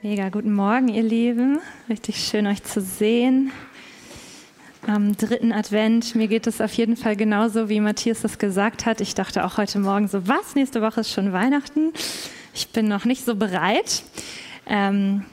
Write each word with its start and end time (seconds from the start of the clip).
Mega 0.00 0.28
guten 0.28 0.54
Morgen, 0.54 0.86
ihr 0.86 1.02
Lieben. 1.02 1.58
Richtig 1.88 2.24
schön, 2.24 2.46
euch 2.46 2.62
zu 2.62 2.80
sehen. 2.80 3.50
Am 4.86 5.16
dritten 5.16 5.50
Advent. 5.50 6.14
Mir 6.14 6.28
geht 6.28 6.46
es 6.46 6.60
auf 6.60 6.72
jeden 6.74 6.96
Fall 6.96 7.16
genauso, 7.16 7.68
wie 7.68 7.80
Matthias 7.80 8.20
das 8.20 8.38
gesagt 8.38 8.86
hat. 8.86 9.00
Ich 9.00 9.16
dachte 9.16 9.44
auch 9.44 9.56
heute 9.56 9.80
Morgen 9.80 10.06
so, 10.06 10.28
was? 10.28 10.54
Nächste 10.54 10.82
Woche 10.82 11.00
ist 11.00 11.10
schon 11.10 11.32
Weihnachten. 11.32 11.92
Ich 12.54 12.68
bin 12.68 12.86
noch 12.86 13.06
nicht 13.06 13.24
so 13.24 13.34
bereit. 13.34 14.04
Ähm, 14.68 15.24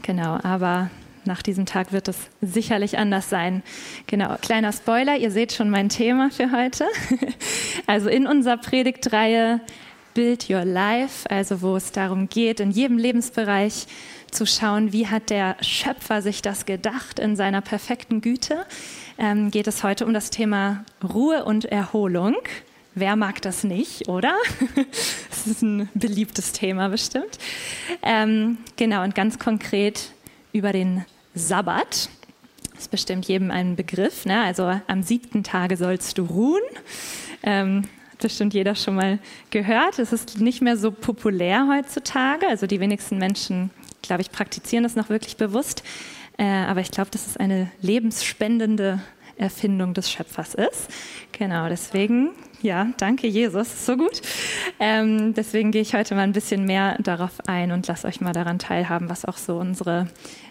genau, 0.00 0.38
aber 0.42 0.88
nach 1.26 1.42
diesem 1.42 1.66
Tag 1.66 1.92
wird 1.92 2.08
es 2.08 2.16
sicherlich 2.40 2.96
anders 2.96 3.28
sein. 3.28 3.62
Genau, 4.06 4.36
kleiner 4.40 4.72
Spoiler, 4.72 5.18
ihr 5.18 5.30
seht 5.30 5.52
schon 5.52 5.68
mein 5.68 5.90
Thema 5.90 6.30
für 6.30 6.50
heute. 6.50 6.86
Also 7.86 8.08
in 8.08 8.26
unserer 8.26 8.56
Predigtreihe 8.56 9.60
Build 10.14 10.50
Your 10.50 10.64
Life, 10.64 11.28
also 11.30 11.62
wo 11.62 11.76
es 11.76 11.92
darum 11.92 12.28
geht, 12.28 12.60
in 12.60 12.70
jedem 12.70 12.98
Lebensbereich 12.98 13.86
zu 14.30 14.46
schauen, 14.46 14.92
wie 14.92 15.06
hat 15.06 15.30
der 15.30 15.56
Schöpfer 15.60 16.22
sich 16.22 16.42
das 16.42 16.66
gedacht 16.66 17.18
in 17.18 17.36
seiner 17.36 17.60
perfekten 17.60 18.20
Güte, 18.20 18.64
ähm, 19.18 19.50
geht 19.50 19.66
es 19.66 19.82
heute 19.82 20.06
um 20.06 20.14
das 20.14 20.30
Thema 20.30 20.84
Ruhe 21.02 21.44
und 21.44 21.66
Erholung. 21.66 22.36
Wer 22.94 23.16
mag 23.16 23.40
das 23.42 23.64
nicht, 23.64 24.08
oder? 24.08 24.36
Das 25.44 25.56
ist 25.56 25.62
ein 25.62 25.88
beliebtes 25.94 26.52
Thema 26.52 26.88
bestimmt. 26.88 27.36
Ähm, 28.02 28.58
genau, 28.76 29.02
und 29.02 29.16
ganz 29.16 29.40
konkret 29.40 30.12
über 30.52 30.70
den 30.72 31.04
Sabbat. 31.34 32.08
Das 32.70 32.82
ist 32.82 32.90
bestimmt 32.92 33.26
jedem 33.26 33.50
ein 33.50 33.74
Begriff. 33.74 34.24
Ne? 34.24 34.40
Also 34.40 34.80
am 34.86 35.02
siebten 35.02 35.42
Tage 35.42 35.76
sollst 35.76 36.18
du 36.18 36.26
ruhen. 36.26 36.62
Ähm, 37.42 37.88
bestimmt 38.22 38.54
jeder 38.54 38.74
schon 38.74 38.94
mal 38.94 39.18
gehört. 39.50 39.98
Es 39.98 40.12
ist 40.12 40.40
nicht 40.40 40.62
mehr 40.62 40.76
so 40.76 40.90
populär 40.90 41.68
heutzutage. 41.68 42.48
Also 42.48 42.66
die 42.66 42.80
wenigsten 42.80 43.18
Menschen, 43.18 43.70
glaube 44.00 44.22
ich, 44.22 44.30
praktizieren 44.30 44.84
das 44.84 44.96
noch 44.96 45.08
wirklich 45.08 45.36
bewusst. 45.36 45.82
Äh, 46.38 46.44
aber 46.44 46.80
ich 46.80 46.90
glaube, 46.90 47.10
dass 47.10 47.26
es 47.26 47.36
eine 47.36 47.70
lebensspendende 47.80 49.00
Erfindung 49.36 49.94
des 49.94 50.10
Schöpfers 50.10 50.54
ist. 50.54 50.88
Genau, 51.32 51.68
deswegen, 51.68 52.30
ja, 52.62 52.88
danke 52.98 53.26
Jesus, 53.26 53.86
so 53.86 53.96
gut. 53.96 54.22
Ähm, 54.78 55.34
deswegen 55.34 55.72
gehe 55.72 55.82
ich 55.82 55.94
heute 55.94 56.14
mal 56.14 56.22
ein 56.22 56.32
bisschen 56.32 56.64
mehr 56.64 56.96
darauf 57.00 57.32
ein 57.46 57.72
und 57.72 57.86
lasse 57.88 58.06
euch 58.06 58.20
mal 58.20 58.32
daran 58.32 58.58
teilhaben, 58.58 59.08
was 59.08 59.24
auch 59.24 59.36
so 59.36 59.56
unsere, 59.56 60.08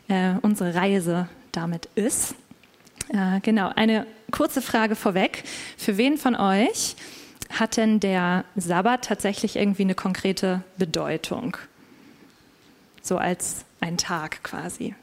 äh, 0.08 0.34
unsere 0.42 0.76
Reise 0.76 1.30
damit 1.52 1.88
ist. 1.96 2.36
Äh, 3.10 3.40
genau, 3.42 3.72
eine 3.76 4.06
kurze 4.32 4.62
Frage 4.62 4.96
vorweg. 4.96 5.44
Für 5.78 5.98
wen 5.98 6.18
von 6.18 6.36
euch 6.36 6.96
hat 7.60 7.78
denn 7.78 8.00
der 8.00 8.46
Sabbat 8.56 9.06
tatsächlich 9.06 9.56
irgendwie 9.56 9.84
eine 9.84 9.96
konkrete 9.96 10.64
Bedeutung? 10.78 11.58
So 13.02 13.18
als 13.18 13.66
ein 13.80 13.98
Tag 13.98 14.44
quasi. 14.44 14.96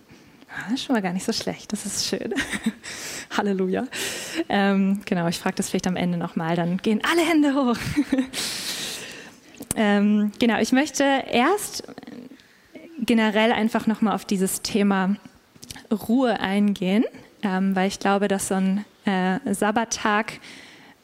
Ah, 0.51 0.77
schon 0.77 0.95
mal 0.95 1.03
gar 1.03 1.13
nicht 1.13 1.27
so 1.27 1.33
schlecht, 1.33 1.73
das 1.73 1.85
ist 1.85 2.07
schön. 2.07 2.33
Halleluja. 3.37 3.87
Ähm, 4.49 5.03
genau, 5.05 5.29
ich 5.29 5.39
frage 5.39 5.57
das 5.57 5.69
vielleicht 5.69 5.87
am 5.87 5.97
Ende 5.97 6.17
nochmal, 6.17 6.57
dann 6.57 6.79
gehen 6.79 7.03
alle 7.05 7.21
Hände 7.21 7.55
hoch. 7.55 7.77
ähm, 9.77 10.33
genau, 10.39 10.59
ich 10.59 10.73
möchte 10.73 11.05
erst 11.31 11.85
generell 13.01 13.53
einfach 13.53 13.87
nochmal 13.87 14.15
auf 14.15 14.25
dieses 14.25 14.63
Thema 14.63 15.17
Ruhe 15.91 16.41
eingehen, 16.41 17.05
ähm, 17.43 17.77
weil 17.77 17.89
ich 17.89 17.99
glaube, 17.99 18.29
dass 18.29 18.49
so 18.49 18.55
ein 18.55 18.85
äh, 19.05 19.39
Sabbattag 19.53 20.41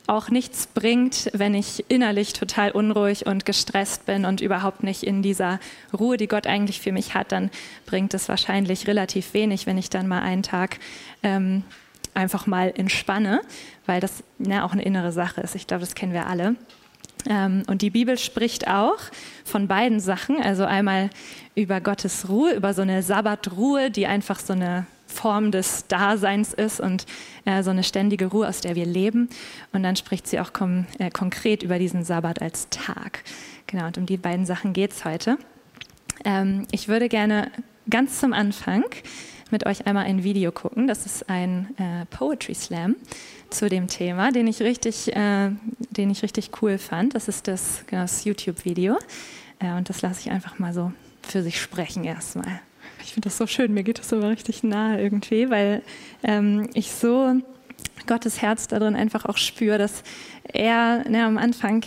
auch 0.06 0.28
nichts 0.28 0.66
bringt, 0.66 1.30
wenn 1.32 1.54
ich 1.54 1.84
innerlich 1.88 2.34
total 2.34 2.70
unruhig 2.72 3.26
und 3.26 3.46
gestresst 3.46 4.04
bin 4.04 4.24
und 4.24 4.40
überhaupt 4.40 4.82
nicht 4.82 5.02
in 5.02 5.22
dieser 5.22 5.60
Ruhe, 5.98 6.16
die 6.16 6.28
Gott 6.28 6.46
eigentlich 6.46 6.80
für 6.80 6.92
mich 6.92 7.14
hat, 7.14 7.32
dann 7.32 7.50
bringt 7.86 8.12
es 8.12 8.28
wahrscheinlich 8.28 8.86
relativ 8.86 9.32
wenig, 9.32 9.66
wenn 9.66 9.78
ich 9.78 9.88
dann 9.88 10.06
mal 10.06 10.20
einen 10.20 10.42
Tag 10.42 10.78
ähm, 11.22 11.64
einfach 12.12 12.46
mal 12.46 12.72
entspanne, 12.76 13.40
weil 13.86 14.00
das 14.00 14.22
ja, 14.38 14.64
auch 14.64 14.72
eine 14.72 14.82
innere 14.82 15.12
Sache 15.12 15.40
ist. 15.40 15.54
Ich 15.54 15.66
glaube, 15.66 15.80
das 15.80 15.94
kennen 15.94 16.12
wir 16.12 16.26
alle. 16.26 16.56
Ähm, 17.28 17.62
und 17.66 17.80
die 17.80 17.90
Bibel 17.90 18.18
spricht 18.18 18.68
auch 18.68 18.98
von 19.44 19.68
beiden 19.68 20.00
Sachen, 20.00 20.40
also 20.40 20.64
einmal 20.64 21.10
über 21.54 21.80
Gottes 21.80 22.28
Ruhe, 22.28 22.52
über 22.52 22.74
so 22.74 22.82
eine 22.82 23.02
Sabbatruhe, 23.02 23.90
die 23.90 24.06
einfach 24.06 24.38
so 24.38 24.52
eine 24.52 24.86
Form 25.14 25.50
des 25.50 25.86
Daseins 25.86 26.52
ist 26.52 26.80
und 26.80 27.06
äh, 27.44 27.62
so 27.62 27.70
eine 27.70 27.84
ständige 27.84 28.26
Ruhe, 28.26 28.48
aus 28.48 28.60
der 28.60 28.74
wir 28.74 28.86
leben. 28.86 29.28
Und 29.72 29.82
dann 29.82 29.96
spricht 29.96 30.26
sie 30.26 30.40
auch 30.40 30.52
kom 30.52 30.86
äh, 30.98 31.10
konkret 31.10 31.62
über 31.62 31.78
diesen 31.78 32.04
Sabbat 32.04 32.42
als 32.42 32.68
Tag. 32.70 33.24
Genau, 33.66 33.86
und 33.86 33.96
um 33.96 34.06
die 34.06 34.16
beiden 34.16 34.44
Sachen 34.46 34.72
geht 34.72 34.92
es 34.92 35.04
heute. 35.04 35.38
Ähm, 36.24 36.66
ich 36.70 36.88
würde 36.88 37.08
gerne 37.08 37.50
ganz 37.88 38.20
zum 38.20 38.32
Anfang 38.32 38.84
mit 39.50 39.66
euch 39.66 39.86
einmal 39.86 40.04
ein 40.06 40.24
Video 40.24 40.52
gucken. 40.52 40.86
Das 40.86 41.06
ist 41.06 41.28
ein 41.28 41.68
äh, 41.78 42.06
Poetry 42.06 42.54
Slam 42.54 42.96
zu 43.50 43.68
dem 43.68 43.86
Thema, 43.86 44.32
den 44.32 44.46
ich 44.46 44.60
richtig, 44.60 45.14
äh, 45.14 45.50
den 45.90 46.10
ich 46.10 46.22
richtig 46.22 46.50
cool 46.60 46.78
fand. 46.78 47.14
Das 47.14 47.28
ist 47.28 47.46
das, 47.46 47.84
genau, 47.86 48.02
das 48.02 48.24
YouTube-Video. 48.24 48.98
Äh, 49.60 49.72
und 49.74 49.88
das 49.88 50.02
lasse 50.02 50.20
ich 50.20 50.30
einfach 50.30 50.58
mal 50.58 50.72
so 50.72 50.92
für 51.22 51.42
sich 51.42 51.60
sprechen 51.60 52.04
erstmal. 52.04 52.60
Ich 53.04 53.12
finde 53.12 53.28
das 53.28 53.36
so 53.36 53.46
schön, 53.46 53.74
mir 53.74 53.82
geht 53.82 53.98
das 53.98 54.12
aber 54.12 54.30
richtig 54.30 54.62
nahe 54.62 55.00
irgendwie, 55.00 55.50
weil 55.50 55.82
ähm, 56.22 56.70
ich 56.74 56.90
so 56.90 57.34
Gottes 58.06 58.40
Herz 58.40 58.66
darin 58.66 58.96
einfach 58.96 59.26
auch 59.26 59.36
spüre, 59.36 59.78
dass 59.78 60.02
er 60.44 61.08
ne, 61.08 61.24
am 61.24 61.38
Anfang 61.38 61.84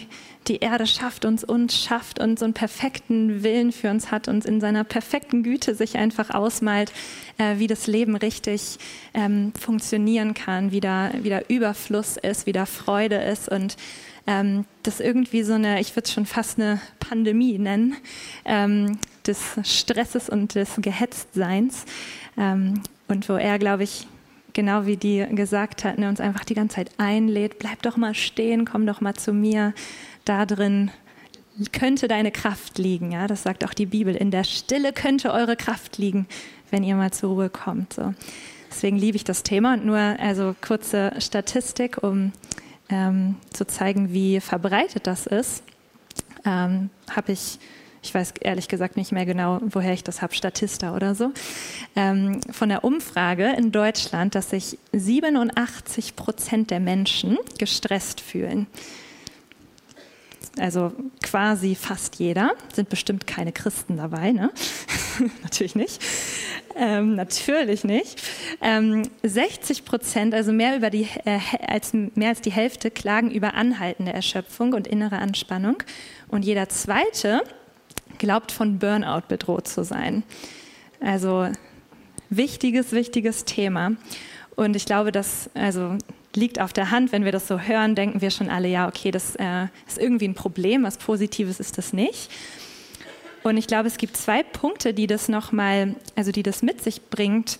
die 0.47 0.57
Erde 0.57 0.87
schafft, 0.87 1.25
uns 1.25 1.43
uns 1.43 1.77
schafft 1.77 2.19
und 2.19 2.39
so 2.39 2.45
einen 2.45 2.53
perfekten 2.53 3.43
Willen 3.43 3.71
für 3.71 3.89
uns 3.89 4.11
hat 4.11 4.27
und 4.27 4.45
in 4.45 4.61
seiner 4.61 4.83
perfekten 4.83 5.43
Güte 5.43 5.75
sich 5.75 5.97
einfach 5.97 6.29
ausmalt, 6.29 6.93
äh, 7.37 7.57
wie 7.57 7.67
das 7.67 7.87
Leben 7.87 8.15
richtig 8.15 8.77
ähm, 9.13 9.51
funktionieren 9.59 10.33
kann, 10.33 10.71
wie 10.71 10.79
da, 10.79 11.11
wie 11.21 11.29
da 11.29 11.41
Überfluss 11.47 12.17
ist, 12.17 12.45
wie 12.45 12.53
da 12.53 12.65
Freude 12.65 13.17
ist 13.17 13.49
und 13.49 13.75
ähm, 14.27 14.65
das 14.83 14.99
irgendwie 14.99 15.43
so 15.43 15.53
eine, 15.53 15.79
ich 15.79 15.95
würde 15.95 16.05
es 16.05 16.13
schon 16.13 16.25
fast 16.25 16.59
eine 16.59 16.79
Pandemie 16.99 17.57
nennen, 17.57 17.95
ähm, 18.45 18.99
des 19.25 19.41
Stresses 19.63 20.29
und 20.29 20.55
des 20.55 20.75
Gehetztseins. 20.77 21.85
Ähm, 22.37 22.81
und 23.07 23.27
wo 23.29 23.33
er, 23.33 23.57
glaube 23.57 23.83
ich, 23.83 24.05
genau 24.53 24.85
wie 24.85 24.97
die 24.97 25.25
gesagt 25.31 25.83
hat, 25.83 25.97
ne, 25.97 26.09
uns 26.09 26.19
einfach 26.19 26.43
die 26.43 26.55
ganze 26.55 26.75
Zeit 26.75 26.91
einlädt, 26.97 27.57
bleib 27.59 27.81
doch 27.81 27.95
mal 27.95 28.13
stehen, 28.13 28.65
komm 28.65 28.85
doch 28.85 29.01
mal 29.01 29.13
zu 29.13 29.33
mir. 29.33 29.73
Da 30.25 30.45
drin 30.45 30.91
könnte 31.71 32.07
deine 32.07 32.31
Kraft 32.31 32.77
liegen. 32.77 33.11
Ja? 33.11 33.27
Das 33.27 33.43
sagt 33.43 33.63
auch 33.63 33.73
die 33.73 33.85
Bibel. 33.85 34.15
In 34.15 34.31
der 34.31 34.43
Stille 34.43 34.93
könnte 34.93 35.31
eure 35.31 35.55
Kraft 35.55 35.97
liegen, 35.97 36.27
wenn 36.69 36.83
ihr 36.83 36.95
mal 36.95 37.11
zur 37.11 37.31
Ruhe 37.31 37.49
kommt. 37.49 37.93
So. 37.93 38.13
Deswegen 38.69 38.97
liebe 38.97 39.15
ich 39.15 39.23
das 39.23 39.43
Thema. 39.43 39.73
Und 39.73 39.85
nur 39.85 39.97
also 39.97 40.55
kurze 40.61 41.13
Statistik, 41.19 42.03
um 42.03 42.31
ähm, 42.89 43.35
zu 43.53 43.65
zeigen, 43.65 44.13
wie 44.13 44.39
verbreitet 44.39 45.07
das 45.07 45.27
ist, 45.27 45.63
ähm, 46.45 46.89
habe 47.09 47.31
ich, 47.31 47.59
ich 48.01 48.13
weiß 48.13 48.33
ehrlich 48.41 48.67
gesagt 48.67 48.97
nicht 48.97 49.11
mehr 49.11 49.25
genau, 49.25 49.59
woher 49.61 49.93
ich 49.93 50.03
das 50.03 50.21
habe, 50.21 50.33
Statista 50.33 50.95
oder 50.95 51.15
so, 51.15 51.31
ähm, 51.95 52.39
von 52.51 52.69
der 52.69 52.83
Umfrage 52.83 53.53
in 53.57 53.71
Deutschland, 53.71 54.35
dass 54.35 54.51
sich 54.51 54.77
87 54.93 56.15
Prozent 56.15 56.71
der 56.71 56.79
Menschen 56.79 57.37
gestresst 57.57 58.21
fühlen 58.21 58.67
also 60.59 60.93
quasi 61.23 61.75
fast 61.75 62.15
jeder, 62.15 62.53
sind 62.73 62.89
bestimmt 62.89 63.27
keine 63.27 63.51
Christen 63.51 63.97
dabei, 63.97 64.31
ne? 64.31 64.51
natürlich 65.43 65.75
nicht. 65.75 66.01
Ähm, 66.75 67.15
natürlich 67.15 67.83
nicht. 67.83 68.21
Ähm, 68.61 69.03
60 69.23 69.85
Prozent, 69.85 70.33
also 70.33 70.51
mehr, 70.51 70.75
über 70.75 70.89
die, 70.89 71.07
äh, 71.25 71.39
als, 71.67 71.93
mehr 71.93 72.29
als 72.29 72.41
die 72.41 72.51
Hälfte, 72.51 72.91
klagen 72.91 73.31
über 73.31 73.55
anhaltende 73.55 74.13
Erschöpfung 74.13 74.73
und 74.73 74.87
innere 74.87 75.17
Anspannung. 75.17 75.81
Und 76.27 76.45
jeder 76.45 76.69
Zweite 76.69 77.41
glaubt, 78.17 78.51
von 78.51 78.79
Burnout 78.79 79.23
bedroht 79.27 79.67
zu 79.67 79.83
sein. 79.83 80.23
Also 80.99 81.47
wichtiges, 82.29 82.91
wichtiges 82.91 83.45
Thema. 83.45 83.93
Und 84.55 84.75
ich 84.75 84.85
glaube, 84.85 85.11
dass, 85.11 85.49
also 85.53 85.97
liegt 86.37 86.61
auf 86.61 86.71
der 86.71 86.91
Hand, 86.91 87.11
wenn 87.11 87.25
wir 87.25 87.33
das 87.33 87.47
so 87.47 87.59
hören, 87.59 87.95
denken 87.95 88.21
wir 88.21 88.31
schon 88.31 88.49
alle, 88.49 88.69
ja, 88.69 88.87
okay, 88.87 89.11
das 89.11 89.35
äh, 89.35 89.67
ist 89.85 89.97
irgendwie 89.97 90.27
ein 90.27 90.35
Problem, 90.35 90.83
was 90.83 90.97
Positives 90.97 91.59
ist 91.59 91.77
das 91.77 91.91
nicht. 91.91 92.31
Und 93.43 93.57
ich 93.57 93.67
glaube, 93.67 93.87
es 93.87 93.97
gibt 93.97 94.15
zwei 94.15 94.43
Punkte, 94.43 94.93
die 94.93 95.07
das 95.07 95.27
nochmal, 95.27 95.95
also 96.15 96.31
die 96.31 96.43
das 96.43 96.61
mit 96.61 96.81
sich 96.81 97.09
bringt, 97.09 97.59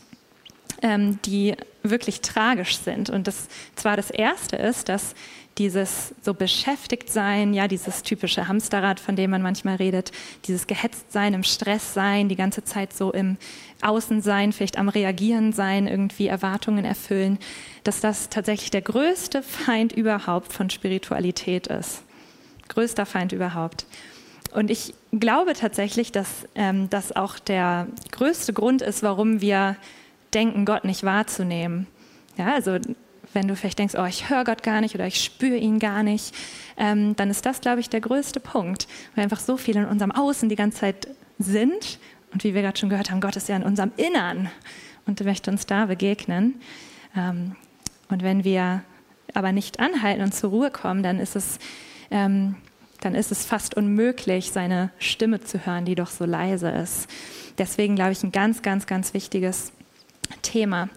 ähm, 0.81 1.19
die 1.25 1.55
wirklich 1.83 2.21
tragisch 2.21 2.77
sind. 2.77 3.09
Und 3.09 3.27
das 3.27 3.47
zwar 3.75 3.97
das 3.97 4.09
erste 4.09 4.55
ist, 4.55 4.89
dass 4.89 5.15
dieses 5.57 6.13
so 6.21 6.33
beschäftigt 6.33 7.09
sein, 7.09 7.53
ja, 7.53 7.67
dieses 7.67 8.03
typische 8.03 8.47
Hamsterrad, 8.47 8.99
von 8.99 9.15
dem 9.15 9.31
man 9.31 9.41
manchmal 9.41 9.75
redet, 9.75 10.11
dieses 10.45 10.67
gehetzt 10.67 11.11
sein, 11.11 11.33
im 11.33 11.43
Stress 11.43 11.93
sein, 11.93 12.29
die 12.29 12.35
ganze 12.35 12.63
Zeit 12.63 12.93
so 12.93 13.11
im 13.11 13.37
Außen 13.81 14.21
sein, 14.21 14.53
vielleicht 14.53 14.77
am 14.77 14.89
Reagieren 14.89 15.53
sein, 15.53 15.87
irgendwie 15.87 16.27
Erwartungen 16.27 16.85
erfüllen, 16.85 17.39
dass 17.83 18.01
das 18.01 18.29
tatsächlich 18.29 18.69
der 18.69 18.81
größte 18.81 19.41
Feind 19.41 19.93
überhaupt 19.93 20.53
von 20.53 20.69
Spiritualität 20.69 21.67
ist. 21.67 22.03
Größter 22.67 23.05
Feind 23.05 23.31
überhaupt. 23.31 23.85
Und 24.53 24.71
ich 24.71 24.93
glaube 25.11 25.53
tatsächlich, 25.53 26.11
dass 26.11 26.47
ähm, 26.55 26.89
das 26.89 27.15
auch 27.15 27.39
der 27.39 27.87
größte 28.11 28.53
Grund 28.53 28.81
ist, 28.81 29.03
warum 29.03 29.41
wir 29.41 29.75
denken, 30.33 30.65
Gott 30.65 30.85
nicht 30.85 31.03
wahrzunehmen. 31.03 31.87
Ja, 32.37 32.53
also 32.53 32.77
wenn 33.33 33.47
du 33.47 33.55
vielleicht 33.55 33.79
denkst, 33.79 33.95
oh, 33.97 34.05
ich 34.05 34.29
höre 34.29 34.43
Gott 34.43 34.63
gar 34.63 34.81
nicht 34.81 34.95
oder 34.95 35.07
ich 35.07 35.23
spüre 35.23 35.57
ihn 35.57 35.79
gar 35.79 36.03
nicht, 36.03 36.33
ähm, 36.77 37.15
dann 37.15 37.29
ist 37.29 37.45
das, 37.45 37.61
glaube 37.61 37.79
ich, 37.79 37.89
der 37.89 38.01
größte 38.01 38.39
Punkt, 38.39 38.87
weil 39.15 39.23
einfach 39.23 39.39
so 39.39 39.57
viel 39.57 39.75
in 39.75 39.85
unserem 39.85 40.11
Außen 40.11 40.49
die 40.49 40.55
ganze 40.55 40.79
Zeit 40.79 41.07
sind 41.39 41.99
und 42.33 42.43
wie 42.43 42.53
wir 42.53 42.61
gerade 42.61 42.77
schon 42.77 42.89
gehört 42.89 43.11
haben, 43.11 43.21
Gott 43.21 43.35
ist 43.35 43.49
ja 43.49 43.55
in 43.55 43.63
unserem 43.63 43.91
Innern 43.97 44.49
und 45.05 45.23
möchte 45.23 45.51
uns 45.51 45.65
da 45.65 45.85
begegnen. 45.85 46.55
Ähm, 47.15 47.55
und 48.09 48.23
wenn 48.23 48.43
wir 48.43 48.83
aber 49.33 49.51
nicht 49.51 49.79
anhalten 49.79 50.21
und 50.21 50.33
zur 50.33 50.49
Ruhe 50.51 50.71
kommen, 50.71 51.03
dann 51.03 51.19
ist 51.19 51.35
es 51.35 51.59
ähm, 52.09 52.55
dann 53.01 53.15
ist 53.15 53.31
es 53.31 53.45
fast 53.45 53.75
unmöglich, 53.75 54.51
seine 54.51 54.89
Stimme 54.97 55.41
zu 55.41 55.65
hören, 55.65 55.85
die 55.85 55.95
doch 55.95 56.09
so 56.09 56.25
leise 56.25 56.69
ist. 56.69 57.07
Deswegen 57.57 57.95
glaube 57.95 58.11
ich, 58.11 58.23
ein 58.23 58.31
ganz, 58.31 58.61
ganz, 58.61 58.87
ganz 58.87 59.13
wichtiges 59.13 59.71
Thema. 60.41 60.89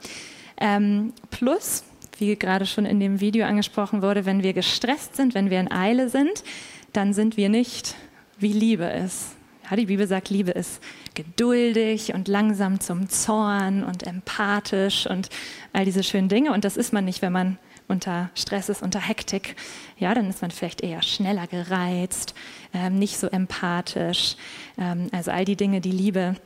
Ähm, 0.60 1.12
plus, 1.30 1.84
wie 2.18 2.36
gerade 2.36 2.66
schon 2.66 2.84
in 2.84 3.00
dem 3.00 3.20
Video 3.20 3.46
angesprochen 3.46 4.02
wurde, 4.02 4.26
wenn 4.26 4.42
wir 4.42 4.52
gestresst 4.52 5.16
sind, 5.16 5.34
wenn 5.34 5.50
wir 5.50 5.60
in 5.60 5.72
Eile 5.72 6.08
sind, 6.08 6.44
dann 6.92 7.12
sind 7.14 7.36
wir 7.36 7.48
nicht, 7.48 7.94
wie 8.38 8.52
Liebe 8.52 8.84
ist. 8.84 9.36
Ja, 9.70 9.76
die 9.76 9.86
Bibel 9.86 10.06
sagt, 10.06 10.30
Liebe 10.30 10.50
ist 10.50 10.82
geduldig 11.14 12.12
und 12.14 12.28
langsam 12.28 12.80
zum 12.80 13.08
Zorn 13.08 13.84
und 13.84 14.04
empathisch 14.04 15.06
und 15.06 15.28
all 15.72 15.84
diese 15.84 16.02
schönen 16.02 16.28
Dinge. 16.28 16.52
Und 16.52 16.64
das 16.64 16.76
ist 16.76 16.92
man 16.92 17.04
nicht, 17.04 17.22
wenn 17.22 17.32
man 17.32 17.58
unter 17.86 18.30
Stress 18.34 18.68
ist, 18.68 18.82
unter 18.82 19.00
Hektik, 19.00 19.56
ja, 19.98 20.14
dann 20.14 20.28
ist 20.28 20.42
man 20.42 20.50
vielleicht 20.50 20.80
eher 20.80 21.02
schneller 21.02 21.46
gereizt, 21.46 22.34
ähm, 22.72 22.98
nicht 22.98 23.18
so 23.18 23.26
empathisch. 23.28 24.36
Ähm, 24.78 25.08
also 25.12 25.30
all 25.30 25.44
die 25.44 25.56
Dinge, 25.56 25.80
die 25.80 25.92
Liebe 25.92 26.36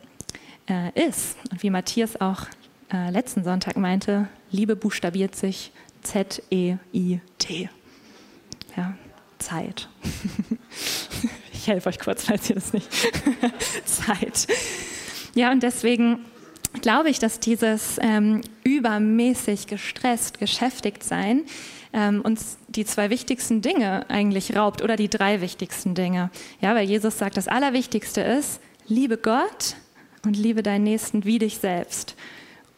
äh, 0.69 1.07
ist. 1.07 1.37
Und 1.51 1.63
wie 1.63 1.71
Matthias 1.71 2.21
auch 2.21 2.47
äh, 2.95 3.11
letzten 3.11 3.45
Sonntag 3.45 3.77
meinte, 3.77 4.29
Liebe 4.51 4.77
buchstabiert 4.77 5.35
sich 5.35 5.73
Z-E-I-T. 6.03 7.69
Ja, 8.77 8.95
Zeit. 9.39 9.89
ich 11.53 11.67
helfe 11.67 11.89
euch 11.89 11.99
kurz, 11.99 12.25
falls 12.25 12.49
ihr 12.49 12.55
das 12.55 12.73
nicht. 12.73 12.89
Zeit. 13.85 14.47
Ja, 15.35 15.51
und 15.51 15.63
deswegen 15.63 16.25
glaube 16.81 17.11
ich, 17.11 17.19
dass 17.19 17.41
dieses 17.41 17.99
ähm, 18.01 18.41
übermäßig 18.63 19.67
gestresst, 19.67 20.39
geschäftigt 20.39 21.03
sein 21.03 21.45
ähm, 21.93 22.21
uns 22.21 22.59
die 22.69 22.85
zwei 22.85 23.09
wichtigsten 23.11 23.63
Dinge 23.63 24.09
eigentlich 24.11 24.57
raubt 24.57 24.83
oder 24.83 24.97
die 24.97 25.09
drei 25.09 25.41
wichtigsten 25.41 25.95
Dinge. 25.95 26.31
Ja, 26.61 26.75
weil 26.75 26.87
Jesus 26.87 27.19
sagt, 27.19 27.37
das 27.37 27.49
Allerwichtigste 27.49 28.21
ist, 28.21 28.61
liebe 28.87 29.17
Gott 29.17 29.77
und 30.25 30.37
liebe 30.37 30.63
deinen 30.63 30.85
Nächsten 30.85 31.25
wie 31.25 31.39
dich 31.39 31.59
selbst. 31.59 32.17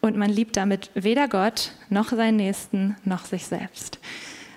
Und 0.07 0.17
man 0.17 0.31
liebt 0.31 0.57
damit 0.57 0.91
weder 0.95 1.27
Gott 1.27 1.73
noch 1.91 2.11
seinen 2.11 2.37
Nächsten 2.37 2.97
noch 3.05 3.25
sich 3.25 3.47
selbst. 3.47 3.99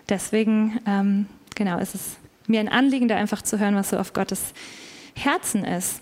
Deswegen, 0.08 0.80
ähm, 0.86 1.26
genau, 1.56 1.80
ist 1.80 1.96
es 1.96 2.18
mir 2.48 2.60
ein 2.60 2.70
Anliegen, 2.70 3.08
da 3.08 3.16
einfach 3.16 3.42
zu 3.42 3.60
hören, 3.60 3.76
was 3.76 3.90
so 3.90 3.98
auf 3.98 4.14
Gottes 4.14 4.54
Herzen 5.16 5.64
ist. 5.66 6.02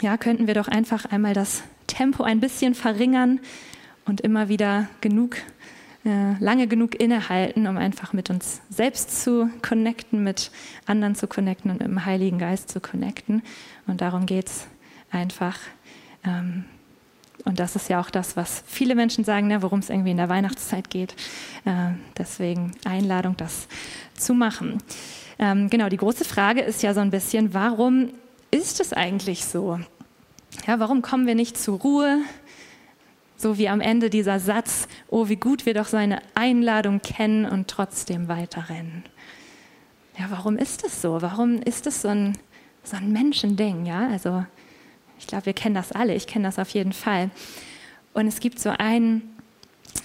Ja, 0.00 0.16
könnten 0.16 0.46
wir 0.46 0.54
doch 0.54 0.68
einfach 0.68 1.04
einmal 1.04 1.34
das 1.34 1.62
Tempo 1.86 2.22
ein 2.22 2.40
bisschen 2.40 2.74
verringern 2.74 3.40
und 4.06 4.22
immer 4.22 4.48
wieder 4.48 4.88
genug, 5.02 5.36
äh, 6.06 6.32
lange 6.38 6.66
genug 6.66 6.98
innehalten, 6.98 7.66
um 7.66 7.76
einfach 7.76 8.14
mit 8.14 8.30
uns 8.30 8.62
selbst 8.70 9.22
zu 9.22 9.50
connecten, 9.60 10.24
mit 10.24 10.50
anderen 10.86 11.14
zu 11.14 11.26
connecten 11.26 11.70
und 11.70 11.80
mit 11.80 11.88
dem 11.88 12.06
Heiligen 12.06 12.38
Geist 12.38 12.70
zu 12.70 12.80
connecten. 12.80 13.42
Und 13.86 14.00
darum 14.00 14.24
geht 14.24 14.46
es 14.46 14.66
einfach. 15.10 15.58
Ähm, 16.24 16.64
und 17.44 17.58
das 17.58 17.76
ist 17.76 17.88
ja 17.88 18.00
auch 18.00 18.10
das, 18.10 18.36
was 18.36 18.62
viele 18.66 18.94
Menschen 18.94 19.24
sagen, 19.24 19.46
ne, 19.46 19.62
worum 19.62 19.78
es 19.80 19.90
irgendwie 19.90 20.10
in 20.10 20.16
der 20.16 20.28
Weihnachtszeit 20.28 20.90
geht. 20.90 21.14
Äh, 21.64 21.92
deswegen 22.18 22.72
Einladung, 22.84 23.36
das 23.36 23.68
zu 24.14 24.34
machen. 24.34 24.78
Ähm, 25.38 25.70
genau, 25.70 25.88
die 25.88 25.96
große 25.96 26.24
Frage 26.24 26.60
ist 26.60 26.82
ja 26.82 26.92
so 26.92 27.00
ein 27.00 27.10
bisschen, 27.10 27.54
warum 27.54 28.10
ist 28.50 28.80
es 28.80 28.92
eigentlich 28.92 29.44
so? 29.44 29.80
Ja, 30.66 30.78
warum 30.80 31.02
kommen 31.02 31.26
wir 31.26 31.34
nicht 31.34 31.56
zur 31.56 31.78
Ruhe? 31.78 32.18
So 33.36 33.56
wie 33.56 33.68
am 33.68 33.80
Ende 33.80 34.10
dieser 34.10 34.38
Satz, 34.38 34.86
oh, 35.08 35.28
wie 35.28 35.36
gut 35.36 35.64
wir 35.64 35.72
doch 35.72 35.86
seine 35.86 36.20
Einladung 36.34 37.00
kennen 37.00 37.46
und 37.46 37.68
trotzdem 37.68 38.28
weiterrennen. 38.28 39.04
Ja, 40.18 40.26
warum 40.28 40.58
ist 40.58 40.84
das 40.84 41.00
so? 41.00 41.22
Warum 41.22 41.62
ist 41.62 41.86
das 41.86 42.02
so 42.02 42.08
ein, 42.08 42.36
so 42.82 42.98
ein 42.98 43.10
Menschending? 43.12 43.86
Ja, 43.86 44.08
also 44.08 44.44
ich 45.20 45.26
glaube, 45.26 45.46
wir 45.46 45.52
kennen 45.52 45.74
das 45.74 45.92
alle. 45.92 46.14
Ich 46.14 46.26
kenne 46.26 46.46
das 46.46 46.58
auf 46.58 46.70
jeden 46.70 46.92
Fall. 46.92 47.30
Und 48.14 48.26
es 48.26 48.40
gibt 48.40 48.58
so 48.58 48.70
ein, 48.70 49.22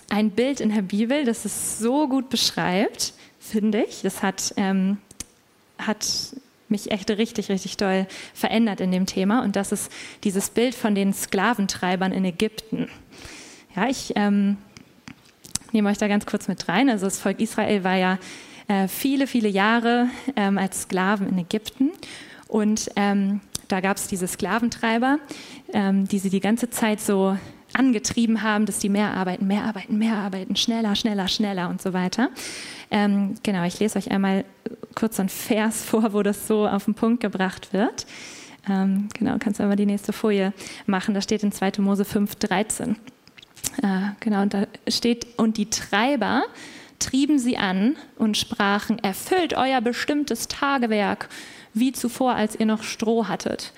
ein 0.10 0.30
Bild 0.30 0.60
in 0.60 0.74
der 0.74 0.82
Bibel, 0.82 1.24
das 1.24 1.46
es 1.46 1.80
so 1.80 2.08
gut 2.08 2.30
beschreibt, 2.30 3.14
finde 3.40 3.84
ich. 3.84 4.02
Das 4.02 4.22
hat, 4.22 4.54
ähm, 4.58 4.98
hat 5.78 6.06
mich 6.68 6.92
echt 6.92 7.10
richtig, 7.10 7.50
richtig 7.50 7.78
doll 7.78 8.08
verändert 8.34 8.82
in 8.82 8.92
dem 8.92 9.06
Thema. 9.06 9.42
Und 9.42 9.56
das 9.56 9.72
ist 9.72 9.92
dieses 10.24 10.50
Bild 10.50 10.76
von 10.76 10.96
den 10.96 11.14
Sklaventreibern 11.14 12.12
in 12.12 12.26
Ägypten. 12.26 12.90
Ja, 13.76 13.88
ich 13.88 14.14
ähm, 14.16 14.58
nehme 15.72 15.90
euch 15.90 15.98
da 15.98 16.10
ganz 16.10 16.26
kurz 16.26 16.50
mit 16.50 16.68
rein. 16.68 16.90
Also 16.90 17.06
das 17.06 17.20
Volk 17.20 17.40
Israel 17.40 17.86
war 17.86 17.96
ja 17.96 18.20
äh, 18.68 18.90
viele, 18.90 19.28
viele 19.28 19.48
Jahre 19.48 20.10
ähm, 20.36 20.58
als 20.58 20.84
Sklaven 20.84 21.30
in 21.30 21.38
Ägypten. 21.38 21.92
Und 22.48 22.92
ähm, 22.98 23.40
da 23.68 23.80
gab 23.80 23.98
es 23.98 24.08
diese 24.08 24.28
Sklaventreiber, 24.28 25.20
ähm, 25.74 26.08
die 26.08 26.20
sie 26.20 26.30
die 26.30 26.40
ganze 26.40 26.70
Zeit 26.70 27.00
so 27.02 27.38
angetrieben 27.74 28.42
haben, 28.42 28.66
dass 28.66 28.80
die 28.80 28.90
mehr 28.90 29.14
arbeiten, 29.14 29.48
mehr 29.48 29.64
arbeiten, 29.64 29.98
mehr 29.98 30.16
arbeiten, 30.16 30.56
schneller, 30.56 30.96
schneller, 30.96 31.28
schneller 31.28 31.70
und 31.70 31.82
so 31.82 31.94
weiter. 31.94 32.30
Ähm, 32.90 33.36
genau, 33.44 33.66
ich 33.66 33.80
lese 33.80 33.98
euch 33.98 34.12
einmal 34.12 34.46
kurz 34.96 35.20
einen 35.20 35.30
Vers 35.30 35.84
vor, 35.86 36.14
wo 36.14 36.24
das 36.24 36.48
so 36.48 36.68
auf 36.68 36.86
den 36.86 36.96
Punkt 36.96 37.22
gebracht 37.22 37.74
wird. 37.74 38.06
Ähm, 38.70 39.10
genau, 39.14 39.36
kannst 39.40 39.60
du 39.60 39.64
aber 39.64 39.76
die 39.76 39.86
nächste 39.86 40.14
Folie 40.14 40.54
machen. 40.86 41.14
Da 41.14 41.22
steht 41.22 41.44
in 41.44 41.52
2. 41.52 41.74
Mose 41.80 42.06
5, 42.06 42.36
13. 42.36 42.96
Äh, 43.84 44.00
genau, 44.20 44.42
und 44.42 44.54
da 44.54 44.68
steht, 44.88 45.28
und 45.38 45.58
die 45.58 45.70
Treiber 45.70 46.44
trieben 47.00 47.38
sie 47.39 47.58
an 47.58 47.96
und 48.18 48.38
sprachen, 48.38 49.00
erfüllt 49.00 49.56
euer 49.56 49.82
bestimmtes 49.82 50.48
Tagewerk, 50.48 51.30
wie 51.75 51.91
zuvor, 51.91 52.34
als 52.34 52.60
ihr 52.60 52.65
noch 52.65 52.82
Stroh 52.82 53.27
hattet. 53.27 53.72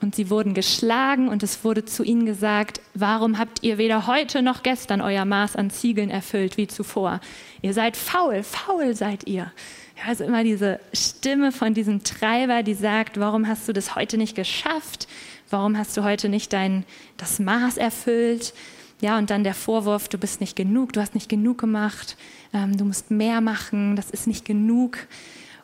Und 0.00 0.14
sie 0.14 0.30
wurden 0.30 0.54
geschlagen 0.54 1.28
und 1.28 1.42
es 1.42 1.62
wurde 1.62 1.84
zu 1.84 2.02
ihnen 2.02 2.24
gesagt, 2.24 2.80
warum 2.94 3.38
habt 3.38 3.62
ihr 3.62 3.76
weder 3.76 4.06
heute 4.06 4.40
noch 4.40 4.62
gestern 4.62 5.02
euer 5.02 5.26
Maß 5.26 5.56
an 5.56 5.68
Ziegeln 5.68 6.08
erfüllt 6.08 6.56
wie 6.56 6.66
zuvor? 6.66 7.20
Ihr 7.60 7.74
seid 7.74 7.98
faul, 7.98 8.42
faul 8.42 8.94
seid 8.96 9.26
ihr. 9.26 9.52
Ja, 9.98 10.04
also 10.08 10.24
immer 10.24 10.42
diese 10.42 10.80
Stimme 10.94 11.52
von 11.52 11.74
diesem 11.74 12.02
Treiber, 12.02 12.62
die 12.62 12.72
sagt, 12.72 13.20
warum 13.20 13.46
hast 13.46 13.68
du 13.68 13.74
das 13.74 13.94
heute 13.94 14.16
nicht 14.16 14.34
geschafft? 14.34 15.06
Warum 15.50 15.76
hast 15.76 15.94
du 15.98 16.02
heute 16.02 16.30
nicht 16.30 16.54
dein, 16.54 16.86
das 17.18 17.38
Maß 17.38 17.76
erfüllt? 17.76 18.54
Ja, 19.02 19.18
und 19.18 19.28
dann 19.28 19.44
der 19.44 19.54
Vorwurf, 19.54 20.08
du 20.08 20.16
bist 20.16 20.40
nicht 20.40 20.56
genug, 20.56 20.94
du 20.94 21.00
hast 21.00 21.14
nicht 21.14 21.28
genug 21.28 21.58
gemacht, 21.58 22.16
ähm, 22.54 22.76
du 22.76 22.84
musst 22.86 23.10
mehr 23.10 23.42
machen, 23.42 23.96
das 23.96 24.10
ist 24.10 24.26
nicht 24.26 24.46
genug. 24.46 24.98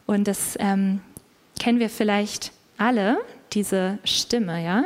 Und 0.05 0.28
das 0.28 0.57
ähm, 0.59 1.00
kennen 1.59 1.81
wir 1.81 1.91
vielleicht 1.91 2.53
alle, 2.79 3.19
diese 3.53 3.99
Stimme, 4.05 4.65
ja. 4.65 4.85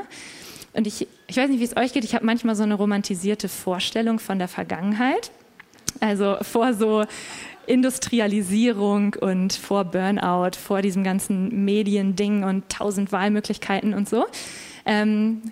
Und 0.73 0.87
ich, 0.87 1.07
ich 1.27 1.37
weiß 1.37 1.51
nicht, 1.51 1.61
wie 1.61 1.65
es 1.65 1.77
euch 1.77 1.93
geht, 1.93 2.05
ich 2.05 2.15
habe 2.15 2.25
manchmal 2.25 2.55
so 2.55 2.63
eine 2.63 2.75
romantisierte 2.75 3.49
Vorstellung 3.49 4.19
von 4.19 4.39
der 4.39 4.49
Vergangenheit. 4.49 5.31
Also 5.99 6.37
vor 6.43 6.75
so 6.75 7.05
Industrialisierung 7.67 9.15
und 9.21 9.53
vor 9.53 9.85
Burnout, 9.85 10.57
vor 10.57 10.83
diesem 10.83 11.05
ganzen 11.05 11.65
Mediending 11.65 12.45
und 12.45 12.69
tausend 12.69 13.13
Wahlmöglichkeiten 13.13 13.95
und 13.95 14.09
so. 14.09 14.27
Ähm, 14.87 15.43